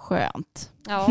Skönt. 0.00 0.70
Ja, 0.88 1.08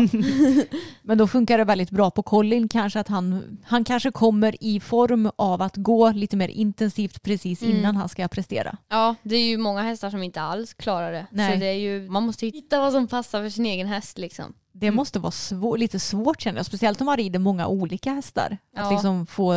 Men 1.02 1.18
då 1.18 1.26
funkar 1.26 1.58
det 1.58 1.64
väldigt 1.64 1.90
bra 1.90 2.10
på 2.10 2.22
Colin 2.22 2.68
kanske 2.68 3.00
att 3.00 3.08
han, 3.08 3.58
han 3.64 3.84
kanske 3.84 4.10
kommer 4.10 4.64
i 4.64 4.80
form 4.80 5.30
av 5.36 5.62
att 5.62 5.76
gå 5.76 6.10
lite 6.12 6.36
mer 6.36 6.48
intensivt 6.48 7.22
precis 7.22 7.62
Mm. 7.62 7.76
innan 7.76 7.96
han 7.96 8.08
ska 8.08 8.28
prestera. 8.28 8.76
ja 8.88 9.14
det 9.22 9.36
är 9.36 9.44
ju 9.44 9.58
många 9.58 9.82
hästar 9.82 10.10
som 10.10 10.22
inte 10.22 10.40
alls 10.40 10.74
klarar 10.74 11.12
det. 11.12 11.26
Nej. 11.30 11.52
Så 11.54 11.60
det 11.60 11.66
är 11.66 11.72
ju, 11.78 12.10
man 12.10 12.22
måste 12.22 12.46
hitta 12.46 12.80
vad 12.80 12.92
som 12.92 13.06
passar 13.08 13.42
för 13.42 13.48
sin 13.48 13.66
egen 13.66 13.86
häst 13.86 14.18
liksom. 14.18 14.54
Det 14.72 14.86
Mm. 14.86 14.96
måste 14.96 15.18
vara 15.18 15.30
svår, 15.32 15.78
lite 15.78 16.00
svårt 16.00 16.40
känner 16.40 16.58
jag, 16.58 16.66
speciellt 16.66 17.00
om 17.00 17.04
man 17.04 17.16
rider 17.16 17.38
många 17.38 17.66
olika 17.66 18.12
hästar. 18.12 18.58
Att 18.76 18.84
Ja. 18.84 18.90
liksom 18.90 19.26
få, 19.26 19.52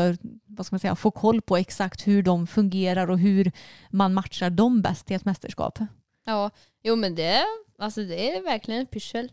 vad 0.45 0.65
ska 0.65 0.73
man 0.73 0.79
säga, 0.79 0.95
få 0.95 1.11
koll 1.11 1.41
på 1.41 1.57
exakt 1.57 2.07
hur 2.07 2.23
de 2.23 2.47
fungerar 2.47 3.09
och 3.09 3.19
hur 3.19 3.51
man 3.89 4.13
matchar 4.13 4.49
dem 4.49 4.81
bäst 4.81 5.05
till 5.07 5.15
ett 5.15 5.25
mästerskap. 5.25 5.79
Ja, 6.25 6.49
jo 6.83 6.95
men 6.95 7.15
det, 7.15 7.41
alltså 7.77 8.03
det 8.03 8.35
är 8.35 8.41
verkligen 8.43 8.81
ett 8.81 8.91
pyssel. 8.91 9.31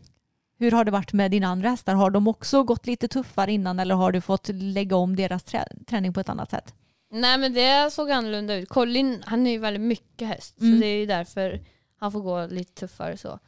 Hur 0.57 0.71
har 0.71 0.85
det 0.85 0.91
varit 0.91 1.13
med 1.13 1.31
dina 1.31 1.47
andra 1.47 1.69
hästar? 1.69 1.93
Har 1.95 2.09
de 2.09 2.27
också 2.27 2.63
gått 2.63 2.87
lite 2.87 3.07
tuffare 3.07 3.51
innan 3.51 3.79
eller 3.79 3.95
har 3.95 4.11
du 4.11 4.21
fått 4.21 4.49
lägga 4.53 4.95
om 4.95 5.15
deras 5.15 5.43
trä 5.43 5.65
träning 5.87 6.13
på 6.13 6.19
ett 6.19 6.29
annat 6.29 6.49
sätt? 6.51 6.73
Nej 7.11 7.37
men 7.37 7.53
det 7.53 7.93
såg 7.93 8.11
annorlunda 8.11 8.55
ut. 8.55 8.69
Colin 8.69 9.23
han 9.25 9.47
är 9.47 9.51
ju 9.51 9.57
väldigt 9.57 9.81
mycket 9.81 10.27
häst 10.27 10.59
Mm. 10.61 10.73
så 10.75 10.81
det 10.81 10.87
är 10.87 10.99
ju 10.99 11.05
därför 11.05 11.61
han 11.97 12.11
får 12.11 12.21
gå 12.21 12.45
lite 12.45 12.73
tuffare 12.73 13.17
så. 13.17 13.39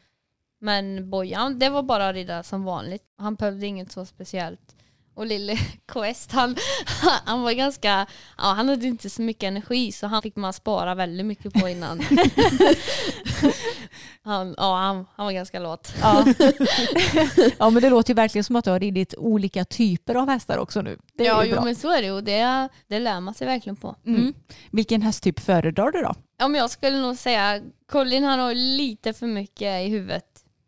Men 0.59 1.09
Bojan, 1.09 1.59
det 1.59 1.69
var 1.69 1.83
bara 1.83 2.09
att 2.09 2.15
rida 2.15 2.43
som 2.43 2.63
vanligt. 2.63 3.03
Han 3.17 3.35
behövde 3.35 3.65
inget 3.65 3.91
så 3.91 4.05
speciellt. 4.05 4.75
Och 5.15 5.25
lille 5.25 5.57
Quest, 5.87 6.31
han, 6.31 6.55
han 7.25 7.41
var 7.41 7.51
ganska, 7.51 8.05
ja 8.37 8.43
han 8.43 8.69
hade 8.69 8.87
inte 8.87 9.09
så 9.09 9.21
mycket 9.21 9.43
energi 9.43 9.91
så 9.91 10.07
han 10.07 10.21
fick 10.21 10.35
man 10.35 10.53
spara 10.53 10.95
väldigt 10.95 11.25
mycket 11.25 11.53
på 11.53 11.69
innan. 11.69 11.99
han, 14.21 14.55
ja 14.57 14.77
han, 14.77 15.05
han 15.15 15.25
var 15.25 15.33
ganska 15.33 15.59
låt. 15.59 15.93
Ja. 16.01 16.25
ja 17.57 17.69
men 17.69 17.81
det 17.81 17.89
låter 17.89 18.09
ju 18.09 18.15
verkligen 18.15 18.43
som 18.43 18.55
att 18.55 18.65
du 18.65 18.71
har 18.71 18.79
ridit 18.79 19.15
olika 19.17 19.65
typer 19.65 20.15
av 20.15 20.29
hästar 20.29 20.57
också 20.57 20.81
nu. 20.81 20.97
Det 21.13 21.23
ja 21.23 21.45
jo 21.45 21.63
men 21.63 21.75
så 21.75 21.91
är 21.91 22.01
det 22.01 22.07
ju, 22.07 22.21
det, 22.21 22.69
det 22.87 22.99
lär 22.99 23.19
man 23.19 23.33
sig 23.33 23.47
verkligen 23.47 23.75
på. 23.75 23.95
Mm. 24.05 24.33
Vilken 24.71 25.01
hästtyp 25.01 25.39
föredrar 25.39 25.91
du 25.91 26.01
då? 26.01 26.13
Ja, 26.37 26.47
men 26.47 26.61
jag 26.61 26.69
skulle 26.69 26.97
nog 26.97 27.17
säga 27.17 27.61
Colin 27.91 28.23
han 28.23 28.39
har 28.39 28.53
lite 28.53 29.13
för 29.13 29.27
mycket 29.27 29.81
i 29.85 29.89
huvudet. 29.89 30.25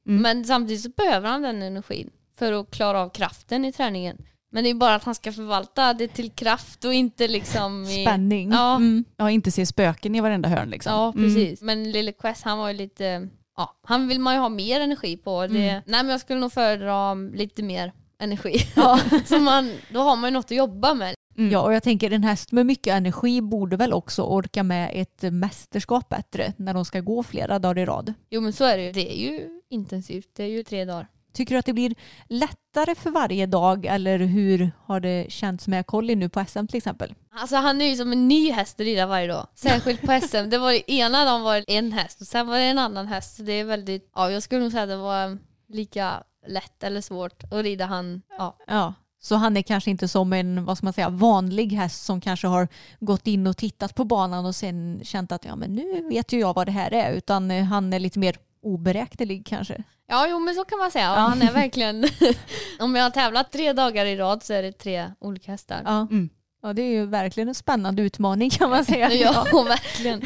Mm. 0.07 0.21
Men 0.21 0.45
samtidigt 0.45 0.83
så 0.83 0.89
behöver 0.89 1.29
han 1.29 1.41
den 1.41 1.61
energin 1.61 2.09
för 2.37 2.53
att 2.53 2.71
klara 2.71 3.01
av 3.01 3.09
kraften 3.09 3.65
i 3.65 3.71
träningen. 3.71 4.17
Men 4.55 4.63
det 4.63 4.69
är 4.69 4.73
bara 4.73 4.95
att 4.95 5.03
han 5.03 5.15
ska 5.15 5.31
förvalta 5.31 5.93
det 5.93 6.07
till 6.07 6.31
kraft 6.31 6.85
och 6.85 6.93
inte 6.93 7.27
liksom 7.27 7.83
i... 7.83 8.01
Spänning. 8.05 8.51
Ja. 8.51 8.75
Mm. 8.75 9.03
Ja, 9.17 9.31
inte 9.31 9.51
se 9.51 9.65
spöken 9.65 10.15
i 10.15 10.21
varenda 10.21 10.49
hörn 10.49 10.69
liksom. 10.69 10.93
Ja, 10.93 11.13
Mm. 11.15 11.23
precis. 11.23 11.61
Men 11.61 11.91
lille 11.91 12.11
Quest 12.11 12.43
han 12.43 12.57
var 12.57 12.67
ju 12.67 12.73
lite... 12.73 13.27
Ja, 13.57 13.75
han 13.83 14.07
vill 14.07 14.19
man 14.19 14.33
ju 14.33 14.39
ha 14.39 14.49
mer 14.49 14.81
energi 14.81 15.17
på. 15.17 15.47
Det, 15.47 15.69
Mm. 15.69 15.81
Nej 15.85 16.03
men 16.03 16.09
jag 16.09 16.19
skulle 16.19 16.39
nog 16.39 16.53
föredra 16.53 17.13
lite 17.13 17.63
mer 17.63 17.91
energi. 18.19 18.55
Ja. 18.75 18.99
så 19.25 19.39
man, 19.39 19.71
då 19.89 19.99
har 19.99 20.15
man 20.15 20.29
ju 20.29 20.33
något 20.33 20.45
att 20.45 20.51
jobba 20.57 20.93
med. 20.93 21.15
Mm. 21.37 21.51
Ja, 21.51 21.61
och 21.61 21.73
jag 21.73 21.83
tänker 21.83 22.11
en 22.11 22.23
häst 22.23 22.51
med 22.51 22.65
mycket 22.65 22.93
energi 22.93 23.41
borde 23.41 23.77
väl 23.77 23.93
också 23.93 24.23
orka 24.23 24.63
med 24.63 24.91
ett 24.93 25.33
mästerskap 25.33 26.09
bättre 26.09 26.53
när 26.57 26.73
de 26.73 26.85
ska 26.85 26.99
gå 26.99 27.23
flera 27.23 27.59
dagar 27.59 27.77
i 27.81 27.85
rad. 27.85 28.13
Jo 28.29 28.41
men 28.41 28.53
så 28.53 28.63
är 28.63 28.77
det 28.77 28.83
ju. 28.83 28.91
Det 28.91 29.11
är 29.15 29.31
ju 29.31 29.49
intensivt. 29.69 30.27
Det 30.35 30.43
är 30.43 30.47
ju 30.47 30.63
tre 30.63 30.85
dagar. 30.85 31.07
Tycker 31.35 31.55
du 31.55 31.59
att 31.59 31.65
det 31.65 31.73
blir 31.73 31.95
lättare 32.29 32.95
för 32.95 33.11
varje 33.11 33.45
dag 33.45 33.85
eller 33.85 34.19
hur 34.19 34.71
har 34.85 34.99
det 34.99 35.25
känts 35.29 35.67
med 35.67 35.87
Colin 35.87 36.19
nu 36.19 36.29
på 36.29 36.45
SM 36.45 36.67
till 36.67 36.77
exempel? 36.77 37.13
Alltså 37.31 37.55
han 37.55 37.81
är 37.81 37.85
ju 37.85 37.95
som 37.95 38.11
en 38.11 38.27
ny 38.27 38.51
häst 38.51 38.79
att 38.79 38.85
rida 38.85 39.05
varje 39.05 39.27
dag. 39.27 39.47
Särskilt 39.55 40.01
på 40.01 40.19
SM. 40.21 40.49
Det 40.49 40.57
var 40.57 40.71
ju 40.71 40.81
ena 40.87 41.25
dagen 41.25 41.41
var 41.41 41.55
det 41.55 41.77
en 41.77 41.91
häst 41.91 42.21
och 42.21 42.27
sen 42.27 42.47
var 42.47 42.57
det 42.57 42.63
en 42.63 42.79
annan 42.79 43.07
häst. 43.07 43.35
Så 43.35 43.43
det 43.43 43.53
är 43.53 43.63
väldigt, 43.63 44.11
ja 44.15 44.31
jag 44.31 44.43
skulle 44.43 44.61
nog 44.61 44.71
säga 44.71 44.83
att 44.83 44.89
det 44.89 44.97
var 44.97 45.37
lika 45.67 46.23
lätt 46.47 46.83
eller 46.83 47.01
svårt 47.01 47.43
att 47.43 47.63
rida 47.63 47.85
han. 47.85 48.21
Ja. 48.37 48.57
Ja. 48.67 48.93
Så 49.21 49.35
han 49.35 49.57
är 49.57 49.61
kanske 49.61 49.91
inte 49.91 50.07
som 50.07 50.33
en 50.33 50.65
vad 50.65 50.77
ska 50.77 50.85
man 50.85 50.93
säga, 50.93 51.09
vanlig 51.09 51.71
häst 51.71 52.05
som 52.05 52.21
kanske 52.21 52.47
har 52.47 52.67
gått 52.99 53.27
in 53.27 53.47
och 53.47 53.57
tittat 53.57 53.95
på 53.95 54.03
banan 54.03 54.45
och 54.45 54.55
sen 54.55 54.99
känt 55.03 55.31
att 55.31 55.45
ja, 55.45 55.55
men 55.55 55.75
nu 55.75 56.09
vet 56.09 56.33
ju 56.33 56.39
jag 56.39 56.53
vad 56.53 56.67
det 56.67 56.71
här 56.71 56.93
är. 56.93 57.11
Utan 57.13 57.51
eh, 57.51 57.63
han 57.63 57.93
är 57.93 57.99
lite 57.99 58.19
mer 58.19 58.35
oberäknelig 58.65 59.45
kanske. 59.45 59.83
Ja, 60.07 60.27
jo 60.29 60.39
men 60.39 60.55
så 60.55 60.65
kan 60.65 60.79
man 60.79 60.91
säga. 60.91 61.05
Ja. 61.05 61.11
Han 61.11 61.41
är 61.41 61.51
verkligen, 61.51 62.05
om 62.79 62.95
jag 62.95 63.03
har 63.03 63.09
tävlat 63.09 63.51
tre 63.51 63.73
dagar 63.73 64.05
i 64.05 64.15
rad 64.15 64.43
så 64.43 64.53
är 64.53 64.63
det 64.63 64.71
tre 64.71 65.11
olika 65.19 65.51
hästar. 65.51 65.81
Ja. 65.85 66.07
Mm. 66.11 66.29
ja, 66.61 66.73
det 66.73 66.81
är 66.81 66.91
ju 66.91 67.05
verkligen 67.05 67.49
en 67.49 67.55
spännande 67.55 68.01
utmaning 68.01 68.49
kan 68.49 68.69
man 68.69 68.85
säga. 68.85 69.11
Ja, 69.13 69.63
verkligen. 69.67 70.21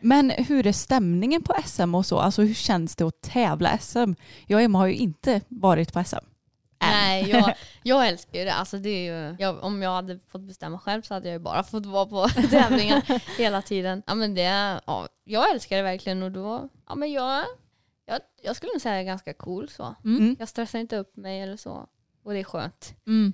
Men 0.00 0.30
hur 0.30 0.66
är 0.66 0.72
stämningen 0.72 1.42
på 1.42 1.54
SM 1.64 1.94
och 1.94 2.06
så? 2.06 2.18
Alltså 2.18 2.42
hur 2.42 2.54
känns 2.54 2.96
det 2.96 3.04
att 3.04 3.20
tävla 3.20 3.78
SM? 3.78 4.12
Jag 4.46 4.56
och 4.56 4.62
Emma 4.62 4.78
har 4.78 4.86
ju 4.86 4.94
inte 4.94 5.40
varit 5.48 5.92
på 5.92 6.04
SM. 6.04 6.16
Nej, 6.82 7.30
jag, 7.30 7.54
jag 7.82 8.08
älskar 8.08 8.38
ju 8.38 8.44
det. 8.44 8.54
Alltså 8.54 8.78
det 8.78 8.88
är 8.90 9.12
ju, 9.12 9.36
jag, 9.38 9.64
om 9.64 9.82
jag 9.82 9.90
hade 9.90 10.18
fått 10.18 10.40
bestämma 10.40 10.78
själv 10.78 11.02
så 11.02 11.14
hade 11.14 11.28
jag 11.28 11.32
ju 11.32 11.38
bara 11.38 11.62
fått 11.62 11.86
vara 11.86 12.06
på 12.06 12.28
tävlingar 12.28 13.02
hela 13.38 13.62
tiden. 13.62 14.02
Ja, 14.06 14.14
men 14.14 14.34
det, 14.34 14.80
ja, 14.86 15.08
jag 15.24 15.50
älskar 15.50 15.76
det 15.76 15.82
verkligen 15.82 16.22
och 16.22 16.32
då, 16.32 16.68
ja 16.88 16.94
men 16.94 17.12
jag, 17.12 17.44
jag, 18.06 18.20
jag 18.42 18.56
skulle 18.56 18.72
nog 18.72 18.80
säga 18.82 18.94
är 18.94 19.02
ganska 19.02 19.34
cool 19.34 19.68
så. 19.68 19.94
Mm. 20.04 20.36
Jag 20.38 20.48
stressar 20.48 20.78
inte 20.78 20.96
upp 20.96 21.16
mig 21.16 21.40
eller 21.40 21.56
så. 21.56 21.86
Och 22.24 22.32
det 22.32 22.38
är 22.38 22.44
skönt. 22.44 22.94
Mm. 23.06 23.32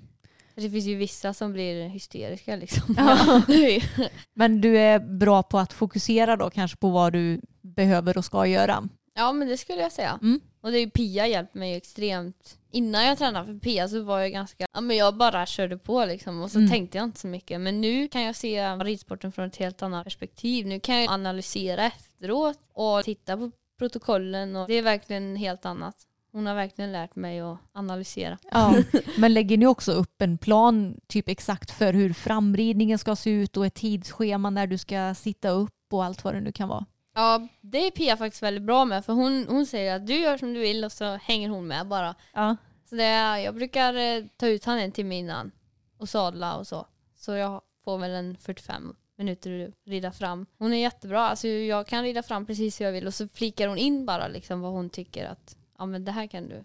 Det 0.54 0.70
finns 0.70 0.84
ju 0.84 0.94
vissa 0.94 1.34
som 1.34 1.52
blir 1.52 1.88
hysteriska 1.88 2.56
liksom. 2.56 2.94
Ja. 2.98 3.42
Men 4.34 4.60
du 4.60 4.78
är 4.78 4.98
bra 4.98 5.42
på 5.42 5.58
att 5.58 5.72
fokusera 5.72 6.36
då 6.36 6.50
kanske 6.50 6.76
på 6.76 6.90
vad 6.90 7.12
du 7.12 7.40
behöver 7.60 8.18
och 8.18 8.24
ska 8.24 8.46
göra. 8.46 8.88
ja 9.14 9.32
men 9.32 9.48
det 9.48 9.56
skulle 9.56 9.80
jag 9.82 9.92
säga. 9.92 10.18
Mm. 10.22 10.40
Och 10.60 10.70
det 10.70 10.78
är 10.78 10.80
ju 10.80 10.90
Pia 10.90 11.26
hjälpt 11.26 11.54
mig 11.54 11.74
extremt. 11.76 12.58
Innan 12.72 13.04
jag 13.04 13.18
tränade 13.18 13.46
för 13.46 13.58
Pia 13.58 13.88
så 13.88 14.02
var 14.02 14.20
jag 14.20 14.32
ganska, 14.32 14.66
ja 14.74 14.80
men 14.80 14.96
jag 14.96 15.16
bara 15.16 15.46
körde 15.46 15.78
på 15.78 16.04
liksom 16.04 16.42
och 16.42 16.50
så 16.50 16.58
Mm. 16.58 16.70
tänkte 16.70 16.98
jag 16.98 17.04
inte 17.04 17.20
så 17.20 17.26
mycket. 17.26 17.60
Men 17.60 17.80
nu 17.80 18.08
kan 18.08 18.22
jag 18.22 18.36
se 18.36 18.68
ridsporten 18.74 19.32
från 19.32 19.46
ett 19.48 19.56
helt 19.56 19.82
annat 19.82 20.04
perspektiv. 20.04 20.66
Nu 20.66 20.80
kan 20.80 20.96
jag 21.02 21.10
analysera 21.12 21.84
efteråt 21.86 22.58
och 22.72 23.04
titta 23.04 23.36
på 23.36 23.50
protokollen 23.78 24.56
och 24.56 24.68
det 24.68 24.74
är 24.74 24.82
verkligen 24.82 25.36
helt 25.36 25.64
annat. 25.66 25.96
Hon 26.32 26.46
har 26.46 26.54
verkligen 26.54 26.92
lärt 26.92 27.16
mig 27.16 27.40
att 27.40 27.58
analysera. 27.72 28.38
Ja. 28.50 28.74
Men 29.18 29.34
lägger 29.34 29.56
ni 29.56 29.66
också 29.66 29.92
upp 29.92 30.22
en 30.22 30.38
plan 30.38 31.00
typ 31.06 31.28
exakt 31.28 31.70
för 31.70 31.92
hur 31.92 32.12
framridningen 32.12 32.98
ska 32.98 33.16
se 33.16 33.30
ut 33.30 33.56
och 33.56 33.66
ett 33.66 33.74
tidsschema 33.74 34.50
när 34.50 34.66
du 34.66 34.78
ska 34.78 35.14
sitta 35.14 35.48
upp 35.48 35.74
och 35.90 36.04
allt 36.04 36.24
vad 36.24 36.34
det 36.34 36.40
nu 36.40 36.52
kan 36.52 36.68
vara? 36.68 36.86
Ja, 37.14 37.48
det 37.60 37.86
är 37.86 37.90
Pia 37.90 38.16
faktiskt 38.16 38.42
väldigt 38.42 38.62
bra 38.62 38.84
med 38.84 39.04
för 39.04 39.12
hon, 39.12 39.46
hon 39.48 39.66
säger 39.66 39.96
att 39.96 40.06
du 40.06 40.14
gör 40.14 40.38
som 40.38 40.54
du 40.54 40.60
vill 40.60 40.84
och 40.84 40.92
så 40.92 41.16
hänger 41.16 41.48
hon 41.48 41.66
med 41.66 41.86
bara. 41.86 42.14
Ja. 42.32 42.56
Så 42.88 42.94
det 42.94 43.04
är, 43.04 43.36
jag 43.36 43.54
brukar 43.54 43.94
eh, 43.94 44.24
ta 44.36 44.46
ut 44.46 44.64
han 44.64 44.78
en 44.78 44.92
timme 44.92 45.18
innan 45.18 45.50
och 45.98 46.08
sadla 46.08 46.56
och 46.56 46.66
så. 46.66 46.86
Så 47.16 47.32
jag 47.32 47.62
får 47.84 47.98
väl 47.98 48.10
en 48.10 48.36
45 48.36 48.94
minuter 49.18 49.68
att 49.68 49.74
rida 49.90 50.12
fram. 50.12 50.46
Hon 50.58 50.72
är 50.72 50.76
jättebra, 50.76 51.28
alltså 51.28 51.48
jag 51.48 51.86
kan 51.86 52.02
rida 52.04 52.22
fram 52.22 52.46
precis 52.46 52.80
hur 52.80 52.84
jag 52.84 52.92
vill 52.92 53.06
och 53.06 53.14
så 53.14 53.28
flikar 53.28 53.68
hon 53.68 53.78
in 53.78 54.06
bara 54.06 54.28
liksom 54.28 54.60
vad 54.60 54.72
hon 54.72 54.90
tycker 54.90 55.26
att 55.26 55.56
ja 55.78 55.86
men 55.86 56.04
det 56.04 56.12
här 56.12 56.26
kan 56.26 56.48
du 56.48 56.64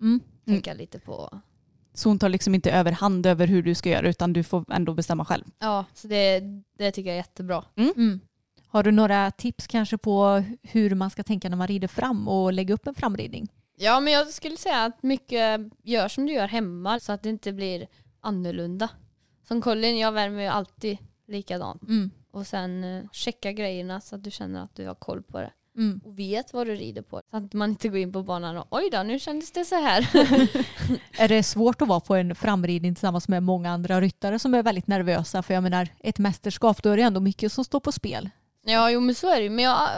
Mm. 0.00 0.20
tänka 0.44 0.74
lite 0.74 0.98
på. 0.98 1.40
Så 1.94 2.08
hon 2.08 2.18
tar 2.18 2.28
liksom 2.28 2.54
inte 2.54 2.70
överhand 2.70 3.26
över 3.26 3.46
hur 3.46 3.62
du 3.62 3.74
ska 3.74 3.90
göra 3.90 4.08
utan 4.08 4.32
du 4.32 4.42
får 4.42 4.64
ändå 4.72 4.94
bestämma 4.94 5.24
själv. 5.24 5.44
Ja, 5.58 5.84
så 5.94 6.08
det, 6.08 6.40
det 6.78 6.90
tycker 6.92 7.10
jag 7.10 7.14
är 7.14 7.20
jättebra. 7.20 7.64
Mm. 7.76 8.20
Har 8.66 8.82
du 8.82 8.90
några 8.92 9.30
tips 9.30 9.66
kanske 9.66 9.98
på 9.98 10.44
hur 10.62 10.94
man 10.94 11.10
ska 11.10 11.22
tänka 11.22 11.48
när 11.48 11.56
man 11.56 11.66
rider 11.66 11.88
fram 11.88 12.28
och 12.28 12.52
lägga 12.52 12.74
upp 12.74 12.86
en 12.86 12.94
framridning? 12.94 13.48
Ja 13.78 14.00
men 14.00 14.12
jag 14.12 14.28
skulle 14.28 14.56
säga 14.56 14.84
att 14.84 15.02
mycket 15.02 15.60
gör 15.82 16.08
som 16.08 16.26
du 16.26 16.32
gör 16.32 16.46
hemma 16.48 17.00
så 17.00 17.12
att 17.12 17.22
det 17.22 17.28
inte 17.28 17.52
blir 17.52 17.86
annorlunda. 18.20 18.88
Som 19.48 19.62
Colin, 19.62 19.98
jag 19.98 20.12
värmer 20.12 20.42
ju 20.42 20.48
alltid 20.48 20.98
likadant. 21.26 21.82
Mm. 21.82 22.10
Och 22.30 22.46
sen 22.46 22.84
eh, 22.84 23.04
checka 23.12 23.52
grejerna 23.52 24.00
så 24.00 24.14
att 24.16 24.24
du 24.24 24.30
känner 24.30 24.62
att 24.62 24.74
du 24.74 24.86
har 24.86 24.94
koll 24.94 25.22
på 25.22 25.40
det. 25.40 25.52
Mm. 25.76 26.00
Och 26.04 26.18
vet 26.18 26.52
vad 26.52 26.66
du 26.66 26.74
rider 26.74 27.02
på. 27.02 27.20
Så 27.30 27.36
att 27.36 27.52
man 27.52 27.70
inte 27.70 27.88
går 27.88 27.98
in 27.98 28.12
på 28.12 28.22
banan 28.22 28.56
och 28.56 28.66
oj 28.70 28.88
då, 28.92 29.02
nu 29.02 29.18
kändes 29.18 29.52
det 29.52 29.64
så 29.64 29.74
här. 29.74 30.00
Är 31.18 31.28
det 31.28 31.42
svårt 31.42 31.82
att 31.82 31.88
vara 31.88 32.00
på 32.00 32.14
en 32.14 32.34
framridning 32.34 32.94
tillsammans 32.94 33.28
med 33.28 33.42
många 33.42 33.70
andra 33.70 34.00
ryttare 34.00 34.38
som 34.38 34.54
är 34.54 34.62
väldigt 34.62 34.86
nervösa? 34.86 35.42
För 35.42 35.54
jag 35.54 35.62
menar, 35.62 35.88
ett 35.98 36.18
mästerskap, 36.18 36.82
då 36.82 36.90
är 36.90 36.96
det 36.96 37.02
ändå 37.02 37.20
mycket 37.20 37.52
som 37.52 37.64
står 37.64 37.80
på 37.80 37.92
spel. 37.92 38.30
ja, 38.64 38.90
jo 38.90 39.00
men 39.00 39.14
så 39.14 39.30
är 39.30 39.36
det 39.36 39.42
ju. 39.42 39.50
Men 39.50 39.64
jag, 39.64 39.88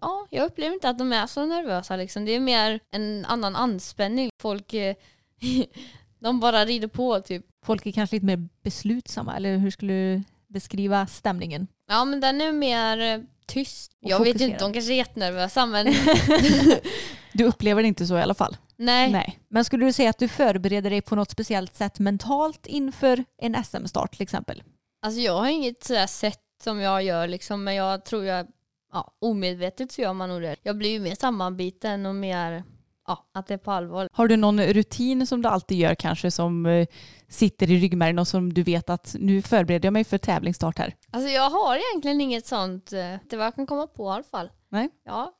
ja, 0.00 0.26
jag 0.30 0.46
upplever 0.46 0.74
inte 0.74 0.88
att 0.88 0.98
de 0.98 1.12
är 1.12 1.26
så 1.26 1.46
nervösa 1.46 1.96
liksom. 1.96 2.24
Det 2.24 2.32
är 2.32 2.40
mer 2.40 2.80
en 2.90 3.24
annan 3.28 3.56
anspänning. 3.56 4.30
Folk, 4.42 4.74
eh, 4.74 4.96
de 6.18 6.40
bara 6.40 6.64
rider 6.64 6.88
på 6.88 7.20
typ. 7.20 7.46
Folk 7.64 7.86
är 7.86 7.92
kanske 7.92 8.16
lite 8.16 8.26
mer 8.26 8.48
beslutsamma, 8.62 9.36
eller 9.36 9.56
hur 9.56 9.70
skulle 9.70 9.92
du 9.92 10.22
beskriva 10.48 11.06
stämningen? 11.06 11.66
Ja 11.88 12.04
men 12.04 12.20
den 12.20 12.40
är 12.40 12.52
mer 12.52 13.00
eh, 13.00 13.20
tyst. 13.46 13.92
Jag 14.00 14.18
vet 14.18 14.28
fokuserad. 14.28 14.50
inte, 14.50 14.64
de 14.64 14.72
kanske 14.72 14.92
är 14.92 14.96
jättenervösa 14.96 15.66
men 15.66 15.86
Du 17.32 17.44
upplever 17.44 17.82
det 17.82 17.88
inte 17.88 18.06
så 18.06 18.18
i 18.18 18.22
alla 18.22 18.34
fall? 18.34 18.56
nej. 18.76 19.12
Nej. 19.12 19.38
Men 19.48 19.64
skulle 19.64 19.84
du 19.84 19.92
säga 19.92 20.10
att 20.10 20.18
du 20.18 20.28
förbereder 20.28 20.90
dig 20.90 21.02
på 21.02 21.16
något 21.16 21.30
speciellt 21.30 21.74
sätt 21.74 21.98
mentalt 21.98 22.66
inför 22.66 23.24
en 23.42 23.64
SM-start 23.64 24.12
till 24.12 24.22
exempel? 24.22 24.62
Alltså 25.02 25.20
jag 25.20 25.36
har 25.38 25.48
inget 25.48 25.84
sådär 25.84 26.06
sätt 26.06 26.40
som 26.62 26.80
jag 26.80 27.02
gör 27.02 27.28
liksom, 27.28 27.64
men 27.64 27.74
jag 27.74 28.04
tror 28.04 28.24
jag, 28.24 28.46
ja, 28.92 29.12
omedvetet 29.20 29.92
så 29.92 30.00
gör 30.00 30.12
man 30.12 30.28
nog 30.28 30.42
det. 30.42 30.56
Jag 30.62 30.76
blir 30.78 30.90
ju 30.90 31.00
mer 31.00 31.14
sammanbiten 31.14 32.06
och 32.06 32.14
mer, 32.14 32.64
ja, 33.06 33.26
att 33.32 33.46
det 33.46 33.54
är 33.54 33.58
på 33.58 33.72
allvar. 33.72 34.08
Har 34.12 34.28
du 34.28 34.36
någon 34.36 34.60
rutin 34.60 35.26
som 35.26 35.42
du 35.42 35.48
alltid 35.48 35.78
gör 35.78 35.94
kanske 35.94 36.30
som 36.30 36.66
eh, 36.66 36.86
sitter 37.28 37.70
i 37.70 37.80
ryggmärgen 37.80 38.18
och 38.18 38.28
som 38.28 38.52
du 38.52 38.62
vet 38.62 38.90
att 38.90 39.16
nu 39.18 39.42
förbereder 39.42 39.86
jag 39.86 39.92
mig 39.92 40.04
för 40.04 40.18
tävlingsstart 40.18 40.78
här? 40.78 40.94
Alltså 41.10 41.30
jag 41.30 41.50
har 41.50 41.76
egentligen 41.76 42.20
inget 42.20 42.46
sånt, 42.46 42.92
eh, 42.92 42.98
det 42.98 43.36
vad 43.36 43.46
jag 43.46 43.54
kan 43.54 43.66
komma 43.66 43.86
på 43.86 44.06
i 44.06 44.12
alla 44.12 44.22
fall. 44.22 44.50
Nej. 44.68 44.88
Ja, 45.04 45.32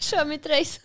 kör 0.00 0.24
mitt 0.24 0.46
race. 0.46 0.80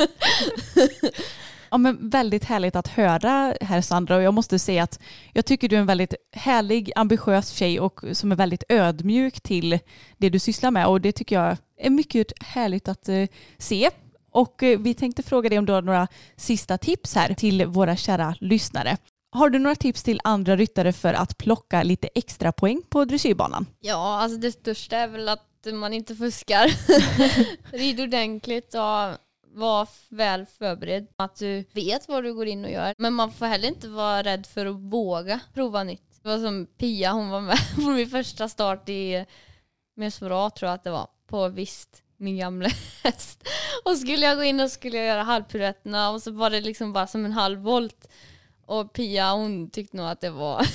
Ja, 1.74 1.78
men 1.78 2.10
väldigt 2.10 2.44
härligt 2.44 2.76
att 2.76 2.88
höra 2.88 3.56
här 3.62 3.82
Sandra 3.82 4.16
och 4.16 4.22
jag 4.22 4.34
måste 4.34 4.60
säga 4.60 4.84
att 4.84 5.00
jag 5.34 5.46
tycker 5.46 5.70
du 5.70 5.76
är 5.76 5.80
en 5.80 5.86
väldigt 5.86 6.14
härlig, 6.32 6.92
ambitiös 6.96 7.50
tjej 7.50 7.80
och 7.80 8.02
som 8.12 8.32
är 8.32 8.36
väldigt 8.36 8.64
ödmjuk 8.70 9.42
till 9.42 9.80
det 10.18 10.30
du 10.30 10.40
sysslar 10.40 10.72
med 10.72 10.88
och 10.88 11.02
det 11.02 11.12
tycker 11.12 11.36
jag 11.36 11.58
är 11.78 11.90
mycket 11.90 12.44
härligt 12.44 12.88
att 12.88 13.10
eh, 13.10 13.26
se. 13.58 13.90
Och 14.32 14.64
eh, 14.64 14.80
vi 14.80 14.94
tänkte 14.94 15.24
fråga 15.24 15.50
dig 15.50 15.60
om 15.60 15.66
du 15.66 15.74
har 15.74 15.82
några 15.82 16.08
sista 16.36 16.78
tips 16.78 17.16
här 17.16 17.34
till 17.34 17.66
våra 17.66 17.96
kära 17.96 18.36
lyssnare. 18.40 18.98
Har 19.32 19.50
du 19.50 19.60
några 19.60 19.76
tips 19.76 20.04
till 20.04 20.22
andra 20.24 20.56
ryttare 20.56 20.94
för 20.94 21.14
att 21.14 21.38
plocka 21.38 21.84
lite 21.84 22.10
extra 22.16 22.52
poäng 22.52 22.82
på 22.90 23.06
dressyrbanan? 23.06 23.66
Ja, 23.80 24.20
alltså 24.22 24.38
det 24.38 24.52
största 24.52 24.98
är 24.98 25.08
väl 25.08 25.30
att 25.30 25.48
man 25.74 25.94
inte 25.94 26.16
fuskar. 26.16 26.72
Rid 27.78 28.00
ordentligt 28.00 28.74
och 28.74 29.18
var 29.54 29.88
väl 30.10 30.46
förberedd. 30.46 31.08
Att 31.16 31.36
du 31.36 31.66
vet 31.74 32.08
vad 32.08 32.24
du 32.24 32.34
går 32.34 32.48
in 32.48 32.66
och 32.66 32.72
gör. 32.72 32.94
Men 32.98 33.14
man 33.14 33.32
får 33.32 33.46
heller 33.46 33.68
inte 33.68 33.88
vara 33.88 34.24
rädd 34.24 34.46
för 34.46 34.66
att 34.66 34.76
våga 34.76 35.40
prova 35.54 35.84
nytt. 35.84 36.20
Det 36.24 36.30
var 36.30 36.38
som 36.38 36.68
Pia, 36.78 37.12
hon 37.12 37.30
var 37.30 37.42
med 37.42 37.58
på 37.76 37.82
min 37.82 38.10
första 38.10 38.50
start 38.50 38.90
i 38.90 39.26
med 39.96 40.14
Svara 40.14 40.50
tror 40.50 40.70
jag 40.70 40.76
att 40.76 40.84
det 40.84 40.92
var, 40.92 41.08
på 41.28 41.48
Visst, 41.48 42.01
min 42.22 42.38
gamla 42.38 42.70
häst. 43.04 43.48
Och 43.86 43.98
skulle 43.98 44.26
jag 44.26 44.38
gå 44.38 44.44
in 44.44 44.60
och 44.60 44.72
skulle 44.72 44.98
jag 44.98 45.08
göra 45.08 45.24
halvpiruetterna 45.24 46.10
och 46.10 46.22
så 46.22 46.32
var 46.32 46.50
det 46.50 46.62
liksom 46.62 46.94
bara 46.94 47.08
som 47.08 47.26
en 47.26 47.32
halv 47.32 47.60
volt. 47.60 48.08
Och 48.66 48.94
Pia 48.94 49.32
hon 49.32 49.70
tyckte 49.70 49.98
nog 49.98 50.06
att 50.06 50.22
det 50.22 50.30
var 50.30 50.68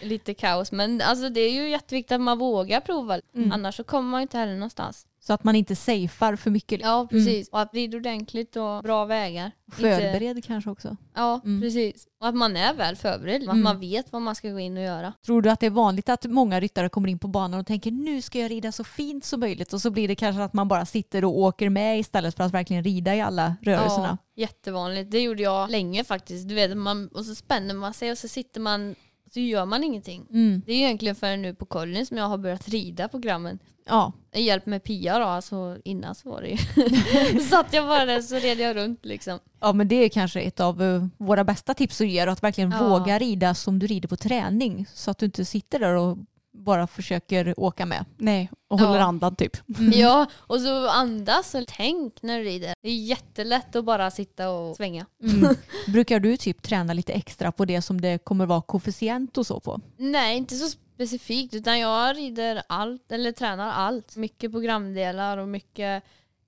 lite 0.04 0.34
kaos. 0.34 0.72
Men 0.72 1.00
alltså 1.00 1.28
det 1.28 1.40
är 1.40 1.52
ju 1.52 1.70
jätteviktigt 1.70 2.12
att 2.12 2.20
man 2.20 2.38
vågar 2.38 2.80
prova. 2.80 3.20
Mm. 3.34 3.52
Annars 3.52 3.76
så 3.76 3.84
kommer 3.84 4.10
man 4.10 4.20
ju 4.20 4.22
inte 4.22 4.38
heller 4.38 4.54
någonstans. 4.54 5.06
Så 5.22 5.32
att 5.32 5.44
man 5.44 5.56
inte 5.56 5.76
safear 5.76 6.36
för 6.36 6.50
mycket. 6.50 6.80
Ja 6.80 7.06
precis. 7.10 7.48
Och 7.48 7.60
att 7.60 7.74
rida 7.74 7.96
ordentligt 7.96 8.56
och 8.56 8.82
bra 8.82 9.04
vägar. 9.04 9.50
Inte- 9.66 9.80
Förbered 9.82 10.44
kanske 10.44 10.70
också. 10.70 10.96
Ja 11.14 11.40
Mm. 11.44 11.60
precis. 11.60 12.06
Och 12.20 12.28
att 12.28 12.34
man 12.34 12.56
är 12.56 12.74
väl 12.74 12.96
förberedd. 12.96 13.42
Att 13.42 13.48
Mm. 13.48 13.62
man 13.62 13.80
vet 13.80 14.12
vad 14.12 14.22
man 14.22 14.34
ska 14.34 14.50
gå 14.50 14.58
in 14.58 14.76
och 14.76 14.82
göra. 14.82 15.12
Tror 15.26 15.42
du 15.42 15.50
att 15.50 15.60
det 15.60 15.66
är 15.66 15.70
vanligt 15.70 16.08
att 16.08 16.24
många 16.24 16.60
ryttare 16.60 16.88
kommer 16.88 17.08
in 17.08 17.18
på 17.18 17.28
banan 17.28 17.60
och 17.60 17.66
tänker 17.66 17.90
nu 17.90 18.22
ska 18.22 18.38
jag 18.38 18.50
rida 18.50 18.72
så 18.72 18.84
fint 18.84 19.24
som 19.24 19.40
möjligt 19.40 19.72
och 19.72 19.80
så 19.80 19.90
blir 19.90 20.08
det 20.08 20.14
kanske 20.14 20.42
att 20.42 20.52
man 20.52 20.68
bara 20.68 20.86
sitter 20.86 21.24
och 21.24 21.38
åker 21.38 21.68
med 21.70 21.98
istället 22.00 22.36
för 22.36 22.44
att 22.44 22.54
verkligen 22.54 22.84
rida 22.84 23.14
i 23.14 23.20
alla 23.20 23.56
rörelserna? 23.62 24.18
Ja, 24.34 24.42
jättevanligt. 24.42 25.10
Det 25.10 25.20
gjorde 25.20 25.42
jag 25.42 25.70
länge 25.70 26.04
faktiskt. 26.04 26.48
Du 26.48 26.54
vet, 26.54 26.76
man, 26.76 27.08
och 27.08 27.24
så 27.24 27.34
spänner 27.34 27.74
man 27.74 27.94
sig 27.94 28.10
och 28.10 28.18
så 28.18 28.28
sitter 28.28 28.60
man 28.60 28.94
så 29.34 29.40
gör 29.40 29.64
man 29.66 29.84
ingenting. 29.84 30.26
Mm. 30.30 30.62
Det 30.66 30.72
är 30.72 30.76
egentligen 30.76 31.14
förrän 31.14 31.42
nu 31.42 31.54
på 31.54 31.66
Collins 31.66 32.08
som 32.08 32.16
jag 32.16 32.24
har 32.28 32.38
börjat 32.38 32.68
rida 32.68 33.08
programmen. 33.08 33.58
Ja. 33.86 34.12
Hjälp 34.34 34.66
med 34.66 34.84
Pia 34.84 35.18
då, 35.18 35.24
alltså 35.24 35.76
innan 35.84 36.14
så 36.14 36.30
var 36.30 36.42
det 36.42 36.48
ju. 36.48 36.56
Satt 37.40 37.72
jag 37.72 37.86
bara 37.86 38.04
där 38.04 38.20
så 38.20 38.34
red 38.34 38.58
jag 38.60 38.76
runt 38.76 39.04
liksom. 39.04 39.38
ja, 39.60 39.72
men 39.72 39.88
det 39.88 39.94
är 39.96 40.08
kanske 40.08 40.40
ett 40.40 40.60
av 40.60 40.82
eh, 40.82 41.06
våra 41.18 41.44
bästa 41.44 41.74
tips 41.74 42.00
att 42.00 42.06
ge. 42.08 42.20
Att 42.20 42.42
verkligen 42.42 42.70
Ja. 42.70 42.88
våga 42.88 43.18
rida 43.18 43.54
som 43.54 43.78
du 43.78 43.86
rider 43.86 44.08
på 44.08 44.16
träning. 44.16 44.86
Så 44.94 45.10
att 45.10 45.18
du 45.18 45.26
inte 45.26 45.44
sitter 45.44 45.78
där 45.78 45.94
och 45.94 46.18
bara 46.60 46.86
försöker 46.86 47.60
åka 47.60 47.86
med. 47.86 48.04
Nej, 48.16 48.50
och 48.68 48.80
håller 48.80 48.98
Ja. 48.98 49.04
andan 49.04 49.36
typ. 49.36 49.56
Ja, 49.92 50.26
och 50.34 50.60
så 50.60 50.88
andas 50.88 51.54
och 51.54 51.64
tänk 51.68 52.22
när 52.22 52.38
du 52.38 52.44
rider. 52.44 52.74
Det 52.82 52.88
är 52.88 52.94
jättelätt 53.04 53.76
att 53.76 53.84
bara 53.84 54.10
sitta 54.10 54.50
och 54.50 54.76
svänga. 54.76 55.06
Mm. 55.22 55.54
Brukar 55.92 56.20
du 56.20 56.36
typ 56.36 56.62
träna 56.62 56.92
lite 56.92 57.12
extra 57.12 57.52
på 57.52 57.64
det 57.64 57.82
som 57.82 58.00
det 58.00 58.24
kommer 58.24 58.46
vara 58.46 58.62
koefficient 58.62 59.38
och 59.38 59.46
så 59.46 59.60
på? 59.60 59.80
Nej, 59.96 60.36
inte 60.36 60.54
så 60.56 60.68
specifikt 60.68 61.54
utan 61.54 61.78
jag 61.78 62.16
rider 62.16 62.62
allt, 62.68 63.12
eller 63.12 63.32
tränar 63.32 63.70
allt. 63.70 64.16
Mycket 64.16 64.50
programdelar 64.52 65.38
och 65.38 65.48
mycket 65.48 66.02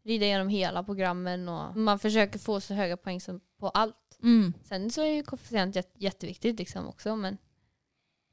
rider 0.05 0.27
genom 0.27 0.49
hela 0.49 0.83
programmen 0.83 1.49
och 1.49 1.77
man 1.77 1.99
försöker 1.99 2.39
få 2.39 2.61
så 2.61 2.75
höga 2.75 2.97
poäng 2.97 3.21
som 3.21 3.41
på 3.61 3.69
allt. 3.69 3.95
Mm. 4.23 4.53
Sen 4.65 4.91
så 4.91 5.01
är 5.03 5.07
ju 5.07 5.23
koefficient 5.23 5.77
jätte- 5.77 6.05
jätteviktigt 6.05 6.59
liksom 6.59 6.89
också 6.89 7.17
men 7.17 7.39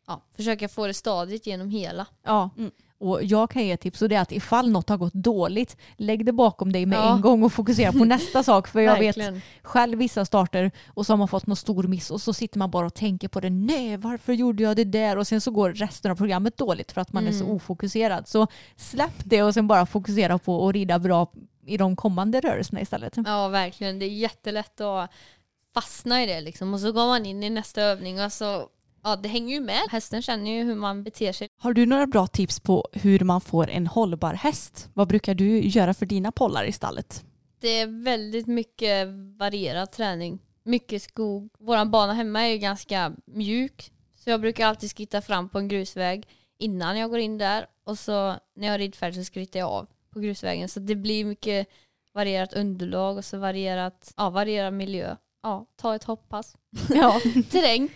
ja, 0.10 0.22
försöka 0.36 0.68
få 0.70 0.88
det 0.88 0.94
stadigt 0.94 1.48
genom 1.48 1.70
hela. 1.70 2.06
Ja. 2.26 2.50
Mm. 2.58 2.72
Och 3.02 3.24
jag 3.24 3.50
kan 3.52 3.66
ge 3.66 3.78
tips 3.78 4.02
och 4.02 4.10
det 4.10 4.16
är 4.16 4.22
att 4.22 4.32
ifall 4.32 4.70
något 4.72 4.90
har 4.90 4.98
gått 4.98 5.14
dåligt, 5.14 5.78
lägg 5.98 6.26
det 6.26 6.32
bakom 6.32 6.72
dig 6.72 6.86
med 6.86 6.98
Ja. 7.00 7.16
en 7.16 7.22
gång 7.22 7.44
och 7.44 7.54
fokusera 7.54 7.92
på 7.92 8.06
nästa 8.06 8.44
sak. 8.44 8.68
För 8.68 8.80
jag 8.80 9.00
vet 9.00 9.18
själv 9.64 9.98
vissa 9.98 10.26
starter 10.26 10.72
och 10.94 11.06
så 11.06 11.14
har 11.14 11.18
man 11.18 11.28
fått 11.28 11.48
någon 11.48 11.56
stor 11.56 11.84
miss 11.84 12.12
och 12.12 12.22
så 12.22 12.34
sitter 12.34 12.60
man 12.60 12.72
bara 12.72 12.86
och 12.86 12.94
tänker 12.94 13.28
på 13.28 13.40
det. 13.40 13.50
Nej, 13.50 13.98
varför 13.98 14.34
gjorde 14.34 14.64
jag 14.64 14.76
det 14.76 14.84
där? 14.84 15.18
Och 15.18 15.28
sen 15.28 15.42
så 15.42 15.52
går 15.52 15.74
resten 15.74 16.12
av 16.12 16.16
programmet 16.16 16.58
dåligt 16.58 16.92
för 16.92 17.02
att 17.02 17.14
man 17.14 17.28
är 17.28 17.32
så 17.32 17.44
Mm. 17.44 17.56
ofokuserad. 17.56 18.28
Så 18.28 18.48
släpp 18.76 19.20
det 19.24 19.44
och 19.44 19.54
sen 19.54 19.68
bara 19.68 19.86
fokusera 19.86 20.38
på 20.38 20.68
att 20.68 20.74
rida 20.74 21.00
bra 21.00 21.32
i 21.66 21.78
de 21.78 21.96
kommande 21.96 22.40
rörelserna 22.42 22.82
istället. 22.82 23.14
Ja 23.26 23.48
verkligen, 23.48 24.00
det 24.00 24.06
är 24.06 24.10
jättelätt 24.10 24.82
att 24.82 25.12
fastna 25.74 26.24
i 26.24 26.26
det 26.26 26.42
liksom. 26.42 26.74
Och 26.74 26.80
så 26.80 26.92
går 26.92 27.06
man 27.08 27.26
in 27.26 27.44
i 27.44 27.50
nästa 27.50 27.82
övning 27.82 28.22
och 28.24 28.34
så, 28.34 28.68
ja 29.04 29.16
det 29.16 29.30
hänger 29.30 29.54
ju 29.54 29.62
med. 29.62 29.82
Hästen 29.90 30.22
känner 30.22 30.52
ju 30.52 30.64
hur 30.64 30.76
man 30.76 31.04
beter 31.04 31.32
sig. 31.32 31.48
Har 31.58 31.74
du 31.74 31.86
några 31.86 32.08
bra 32.08 32.28
tips 32.28 32.60
på 32.60 32.88
hur 32.94 33.20
man 33.20 33.42
får 33.42 33.70
en 33.70 33.88
hållbar 33.88 34.34
häst? 34.34 34.90
Vad 34.94 35.08
brukar 35.08 35.34
du 35.36 35.60
göra 35.62 35.94
för 35.94 36.06
dina 36.06 36.32
pollar 36.32 36.64
i 36.64 36.72
stallet? 36.72 37.24
Det 37.62 37.80
är 37.80 38.04
väldigt 38.04 38.48
mycket 38.48 39.08
varierad 39.38 39.92
träning. 39.92 40.40
Mycket 40.64 41.02
skog. 41.02 41.50
Vår 41.60 41.86
bana 41.86 42.14
hemma 42.14 42.42
är 42.42 42.52
ju 42.52 42.58
ganska 42.58 43.14
mjuk. 43.26 43.92
Så 44.16 44.30
jag 44.30 44.42
brukar 44.42 44.68
alltid 44.68 44.90
skritta 44.90 45.22
fram 45.22 45.50
på 45.50 45.60
en 45.60 45.68
grusväg 45.68 46.28
innan 46.58 46.98
jag 46.98 47.10
går 47.10 47.20
in 47.20 47.38
där. 47.38 47.66
Och 47.84 48.00
så 48.00 48.36
när 48.56 48.68
jag 48.68 48.74
har 48.74 48.78
ridit 48.78 48.96
färdigt 48.96 49.20
så 49.20 49.24
skrittar 49.24 49.60
jag 49.60 49.70
av 49.70 49.88
på 50.14 50.20
grusvägen. 50.20 50.70
Så 50.70 50.80
det 50.80 50.96
blir 50.96 51.26
mycket 51.26 51.68
varierat 52.14 52.54
underlag 52.54 53.18
och 53.18 53.26
så 53.26 53.38
varierat, 53.38 54.14
ja, 54.18 54.30
varierad 54.30 54.74
miljö. 54.74 55.16
Ja, 55.42 55.66
ta 55.76 55.96
ett 55.96 56.04
hoppass. 56.04 56.56
Ja, 56.90 57.20
Terräng. 57.52 57.90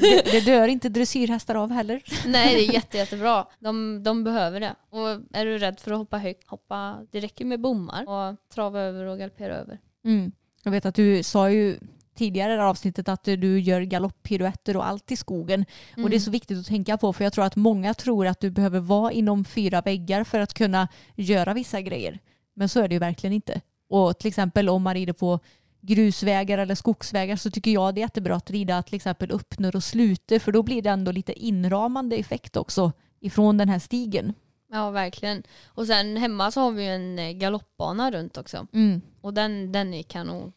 det, 0.00 0.30
det 0.32 0.40
dör 0.40 0.68
inte 0.68 0.88
dressyrhästar 0.88 1.54
av 1.54 1.70
heller. 1.70 2.02
Nej, 2.26 2.54
det 2.54 2.68
är 2.68 2.74
jätte, 2.74 2.96
jättebra. 2.96 3.46
De, 3.58 4.02
de 4.02 4.24
behöver 4.24 4.60
det. 4.60 4.74
Och 4.90 5.08
är 5.32 5.44
du 5.44 5.58
rädd 5.58 5.80
för 5.80 5.92
att 5.92 5.98
hoppa 5.98 6.18
högt, 6.18 6.50
hoppa. 6.50 6.98
Det 7.10 7.20
räcker 7.20 7.44
med 7.44 7.60
bommar 7.60 8.08
och 8.08 8.36
trava 8.54 8.80
över 8.80 9.04
och 9.04 9.18
galoppera 9.18 9.56
över. 9.56 9.78
Mm. 10.04 10.32
Jag 10.62 10.70
vet 10.70 10.86
att 10.86 10.94
du 10.94 11.22
sa 11.22 11.50
ju 11.50 11.78
tidigare 12.14 12.52
i 12.52 12.56
det 12.56 12.62
här 12.62 12.68
avsnittet 12.68 13.08
att 13.08 13.24
du 13.24 13.60
gör 13.60 13.80
galopppiruetter 13.80 14.76
och 14.76 14.86
allt 14.86 15.12
i 15.12 15.16
skogen. 15.16 15.64
Och 15.96 16.10
det 16.10 16.16
är 16.16 16.20
så 16.20 16.30
viktigt 16.30 16.58
att 16.58 16.66
tänka 16.66 16.96
på 16.96 17.12
för 17.12 17.24
jag 17.24 17.32
tror 17.32 17.44
att 17.44 17.56
många 17.56 17.94
tror 17.94 18.26
att 18.26 18.40
du 18.40 18.50
behöver 18.50 18.80
vara 18.80 19.12
inom 19.12 19.44
fyra 19.44 19.80
väggar 19.80 20.24
för 20.24 20.40
att 20.40 20.54
kunna 20.54 20.88
göra 21.14 21.54
vissa 21.54 21.80
grejer. 21.80 22.18
Men 22.54 22.68
så 22.68 22.80
är 22.80 22.88
det 22.88 22.94
ju 22.94 22.98
verkligen 22.98 23.34
inte. 23.34 23.60
Och 23.88 24.18
till 24.18 24.28
exempel 24.28 24.68
om 24.68 24.82
man 24.82 24.94
rider 24.94 25.12
på 25.12 25.40
grusvägar 25.86 26.58
eller 26.58 26.74
skogsvägar 26.74 27.36
så 27.36 27.50
tycker 27.50 27.70
jag 27.70 27.94
det 27.94 27.98
är 28.00 28.02
jättebra 28.02 28.36
att 28.36 28.50
rida 28.50 28.82
till 28.82 28.94
exempel 28.94 29.30
öppnor 29.32 29.76
och 29.76 29.84
sluter 29.84 30.38
för 30.38 30.52
då 30.52 30.62
blir 30.62 30.82
det 30.82 30.90
ändå 30.90 31.12
lite 31.12 31.32
inramande 31.32 32.16
effekt 32.16 32.56
också 32.56 32.92
ifrån 33.20 33.56
den 33.58 33.68
här 33.68 33.78
stigen. 33.78 34.34
Ja, 34.70 34.90
verkligen. 34.90 35.42
Och 35.66 35.86
sen 35.86 36.16
hemma 36.16 36.50
så 36.50 36.60
har 36.60 36.70
vi 36.70 36.86
en 36.86 37.18
eh, 37.18 37.30
galoppbana 37.30 38.10
runt 38.10 38.36
också. 38.36 38.66
Mm. 38.72 39.00
Och 39.20 39.34
den, 39.34 39.72
den 39.72 39.94
är 39.94 40.02
kanon. 40.02 40.52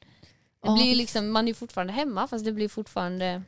Det 0.64 0.68
Ja, 0.68 0.76
blir 0.76 0.96
liksom, 0.96 1.32
man 1.32 1.48
är 1.48 1.54
fortfarande 1.54 1.94
hemma 1.94 2.28
fast 2.28 2.46
det 2.46 2.52
blir 2.52 2.70
fortfarande 2.70 3.42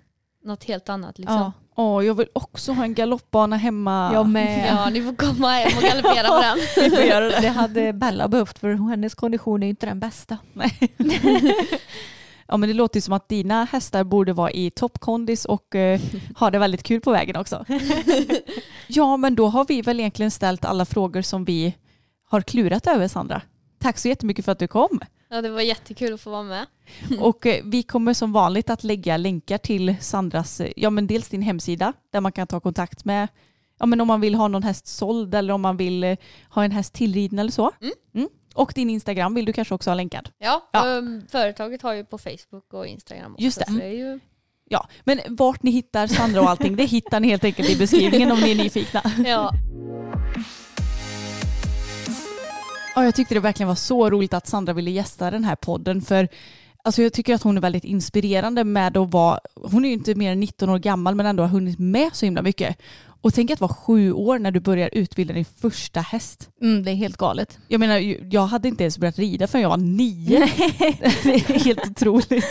något 0.44 0.64
helt 0.64 0.90
annat 0.90 1.20
liksom. 1.20 1.38
Ja, 1.38 1.52
Åh, 1.76 2.06
jag 2.06 2.14
vill 2.14 2.28
också 2.34 2.72
ha 2.72 2.84
en 2.84 2.94
galoppbana 2.94 3.58
hemma. 3.58 4.12
jag 4.14 4.30
med. 4.30 4.68
Ja, 4.76 4.90
ni 4.90 5.02
får 5.02 5.16
komma 5.16 5.48
hem 5.52 5.78
och 5.78 5.84
galoppera 5.84 6.28
på 6.28 6.42
den. 6.42 6.90
Det. 6.92 7.42
Det 7.42 7.48
hade 7.50 7.94
Bella 7.94 8.28
behövt 8.28 8.60
för 8.60 8.90
hennes 8.90 9.16
kondition 9.16 9.64
är 9.64 9.68
inte 9.68 9.86
den 9.86 10.00
bästa. 10.00 10.38
Ja 12.48 12.58
men 12.58 12.70
det 12.70 12.74
låter 12.76 12.98
ju 12.98 13.02
som 13.02 13.14
att 13.14 13.30
dina 13.30 13.64
hästar 13.72 14.04
borde 14.04 14.34
vara 14.34 14.52
i 14.52 14.70
toppkondis 14.72 15.46
och 15.46 15.76
eh, 15.76 16.02
ha 16.36 16.50
det 16.52 16.60
väldigt 16.60 16.84
kul 16.84 17.02
på 17.02 17.12
vägen 17.12 17.36
också. 17.36 17.66
ja 18.88 19.18
men 19.18 19.36
då 19.36 19.48
har 19.48 19.66
vi 19.68 19.82
väl 19.82 20.00
egentligen 20.00 20.32
ställt 20.32 20.66
alla 20.66 20.86
frågor 20.86 21.22
som 21.22 21.46
vi 21.46 21.76
har 22.30 22.42
klurat 22.42 22.88
över 22.88 23.08
Sandra. 23.08 23.42
Tack 23.80 23.98
så 23.98 24.08
jättemycket 24.08 24.46
för 24.46 24.52
att 24.52 24.60
du 24.60 24.68
kom. 24.68 25.00
Ja, 25.34 25.42
det 25.42 25.50
var 25.50 25.62
jättekul 25.62 26.14
att 26.14 26.22
få 26.22 26.30
vara 26.30 26.44
med. 26.44 26.66
Och 27.20 27.46
eh, 27.46 27.62
vi 27.66 27.84
kommer 27.84 28.14
som 28.14 28.32
vanligt 28.32 28.70
att 28.70 28.84
lägga 28.84 29.18
länkar 29.18 29.58
till 29.58 29.96
Sandras, 30.02 30.62
eh, 30.62 30.72
ja 30.76 30.90
men 30.90 31.08
dels 31.08 31.30
din 31.30 31.42
hemsida 31.42 31.94
där 32.12 32.22
man 32.22 32.32
kan 32.32 32.48
ta 32.48 32.60
kontakt 32.60 33.06
med, 33.06 33.28
ja 33.80 33.86
men 33.86 34.02
om 34.02 34.08
man 34.08 34.22
vill 34.22 34.36
ha 34.36 34.48
någon 34.48 34.64
häst 34.64 34.88
såld 34.88 35.36
eller 35.36 35.54
om 35.54 35.62
man 35.62 35.78
vill 35.78 36.04
eh, 36.04 36.18
ha 36.50 36.64
en 36.64 36.72
häst 36.72 36.94
tillriden 36.94 37.40
eller 37.40 37.52
så. 37.52 37.72
Mm. 38.14 38.30
Och 38.56 38.72
din 38.76 38.90
Instagram 38.90 39.34
vill 39.34 39.46
du 39.46 39.54
kanske 39.54 39.74
också 39.76 39.90
ha 39.90 39.96
länkad. 39.96 40.30
Ja, 40.38 40.70
Ja. 40.72 40.98
um, 40.98 41.28
företaget 41.30 41.82
har 41.82 41.94
ju 41.94 42.06
på 42.06 42.18
Facebook 42.18 42.74
och 42.74 42.88
Instagram 42.88 43.34
också. 43.34 43.44
Just 43.44 43.60
det. 43.60 43.80
Det 43.80 43.94
ju... 43.94 44.20
Ja, 44.70 44.88
men 45.04 45.20
vart 45.28 45.64
ni 45.64 45.72
hittar 45.72 46.08
Sandra 46.08 46.42
och 46.42 46.50
allting 46.50 46.76
det 46.76 46.86
hittar 46.86 47.20
ni 47.20 47.28
helt 47.28 47.44
enkelt 47.44 47.70
i 47.70 47.76
beskrivningen 47.78 48.32
om 48.32 48.40
ni 48.40 48.52
är 48.52 48.56
nyfikna. 48.56 49.02
Ja, 49.26 49.52
Ja, 52.96 53.06
jag 53.06 53.16
tyckte 53.16 53.34
det 53.34 53.40
verkligen 53.40 53.68
var 53.68 53.76
så 53.76 54.10
roligt 54.10 54.34
att 54.34 54.48
Sandra 54.48 54.74
ville 54.74 54.92
gästa 54.92 55.32
den 55.32 55.44
här 55.44 55.56
podden 55.56 56.02
för 56.02 56.28
alltså 56.84 57.02
jag 57.02 57.14
tycker 57.14 57.36
att 57.36 57.44
hon 57.44 57.58
är 57.58 57.62
väldigt 57.62 57.84
inspirerande 57.84 58.64
med 58.64 58.98
att 58.98 59.14
vara, 59.14 59.40
hon 59.56 59.86
är 59.86 59.90
ju 59.90 59.94
inte 59.94 60.16
mer 60.16 60.32
än 60.32 60.40
19 60.40 60.70
år 60.70 60.80
gammal 60.80 61.16
men 61.16 61.26
ändå 61.26 61.44
har 61.44 61.48
hunnit 61.48 61.80
med 61.80 62.10
så 62.14 62.26
himla 62.26 62.42
mycket. 62.42 62.78
Och 63.24 63.34
tänk 63.34 63.52
att 63.52 63.62
vara 63.62 63.74
sju 63.74 64.14
år 64.14 64.40
när 64.40 64.52
du 64.52 64.60
börjar 64.60 64.90
utbilda 64.94 65.34
din 65.34 65.46
första 65.46 66.00
häst. 66.00 66.50
Mm, 66.62 66.84
det 66.84 66.92
är 66.92 66.96
helt 66.96 67.18
galet. 67.18 67.60
Jag 67.68 67.80
menar, 67.80 68.16
jag 68.34 68.46
hade 68.46 68.68
inte 68.68 68.84
ens 68.84 68.98
börjat 68.98 69.20
rida 69.20 69.48
förrän 69.48 69.62
jag 69.62 69.70
var 69.70 69.78
nio. 69.78 70.40
det 71.24 71.34
är 71.34 71.64
helt 71.64 71.88
otroligt. 71.88 72.46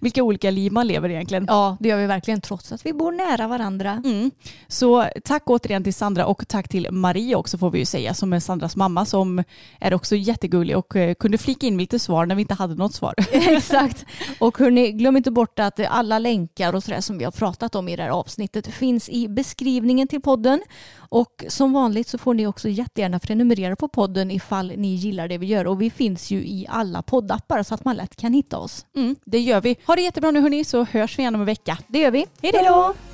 Vilka 0.00 0.22
olika 0.22 0.50
liv 0.50 0.72
man 0.72 0.86
lever 0.86 1.08
egentligen. 1.08 1.44
Ja, 1.48 1.76
det 1.80 1.88
gör 1.88 1.96
vi 1.96 2.06
verkligen 2.06 2.40
trots 2.40 2.72
att 2.72 2.86
vi 2.86 2.92
bor 2.92 3.12
nära 3.12 3.48
varandra. 3.48 4.02
Mm. 4.04 4.30
Så 4.68 5.08
tack 5.24 5.42
återigen 5.46 5.84
till 5.84 5.94
Sandra 5.94 6.26
och 6.26 6.48
tack 6.48 6.68
till 6.68 6.88
Marie 6.90 7.34
också 7.34 7.58
får 7.58 7.70
vi 7.70 7.78
ju 7.78 7.84
säga 7.84 8.14
som 8.14 8.32
är 8.32 8.40
Sandras 8.40 8.76
mamma 8.76 9.04
som 9.04 9.44
är 9.80 9.94
också 9.94 10.16
jättegullig 10.16 10.76
och 10.76 10.96
eh, 10.96 11.14
kunde 11.14 11.38
flika 11.38 11.66
in 11.66 11.78
lite 11.78 11.98
svar 11.98 12.26
när 12.26 12.34
vi 12.34 12.40
inte 12.40 12.54
hade 12.54 12.74
något 12.74 12.94
svar. 12.94 13.14
Exakt. 13.32 14.04
Och 14.38 14.58
hörni, 14.58 14.92
glöm 14.92 15.16
inte 15.16 15.30
bort 15.30 15.58
att 15.58 15.80
alla 15.80 16.18
länkar 16.18 16.74
och 16.74 16.84
sådär 16.84 17.00
som 17.00 17.18
vi 17.18 17.24
har 17.24 17.32
pratat 17.32 17.74
om 17.74 17.88
i 17.88 17.96
det 17.96 18.02
här 18.02 18.10
avsnittet 18.10 18.66
finns 18.66 19.08
i 19.08 19.28
beskrivningen 19.28 19.73
till 20.08 20.20
podden. 20.20 20.62
Och 20.96 21.44
som 21.48 21.72
vanligt 21.72 22.08
så 22.08 22.18
får 22.18 22.34
ni 22.34 22.46
också 22.46 22.68
jättegärna 22.68 23.18
prenumerera 23.18 23.76
på 23.76 23.88
podden 23.88 24.30
ifall 24.30 24.72
ni 24.76 24.94
gillar 24.94 25.28
det 25.28 25.38
vi 25.38 25.46
gör. 25.46 25.66
Och 25.66 25.82
vi 25.82 25.90
finns 25.90 26.30
ju 26.30 26.38
i 26.38 26.66
alla 26.68 27.02
poddappar 27.02 27.62
så 27.62 27.74
att 27.74 27.84
man 27.84 27.96
lätt 27.96 28.16
kan 28.16 28.32
hitta 28.32 28.58
oss. 28.58 28.86
Mm, 28.96 29.16
det 29.24 29.40
gör 29.40 29.60
vi. 29.60 29.76
Ha 29.86 29.96
det 29.96 30.02
jättebra 30.02 30.30
nu 30.30 30.40
hörni 30.40 30.64
så 30.64 30.84
hörs 30.84 31.18
vi 31.18 31.22
igen 31.22 31.34
om 31.34 31.40
en 31.40 31.46
vecka. 31.46 31.78
Det 31.86 31.98
gör 31.98 32.10
vi. 32.10 32.26
Hej 32.42 32.52
då! 32.52 33.13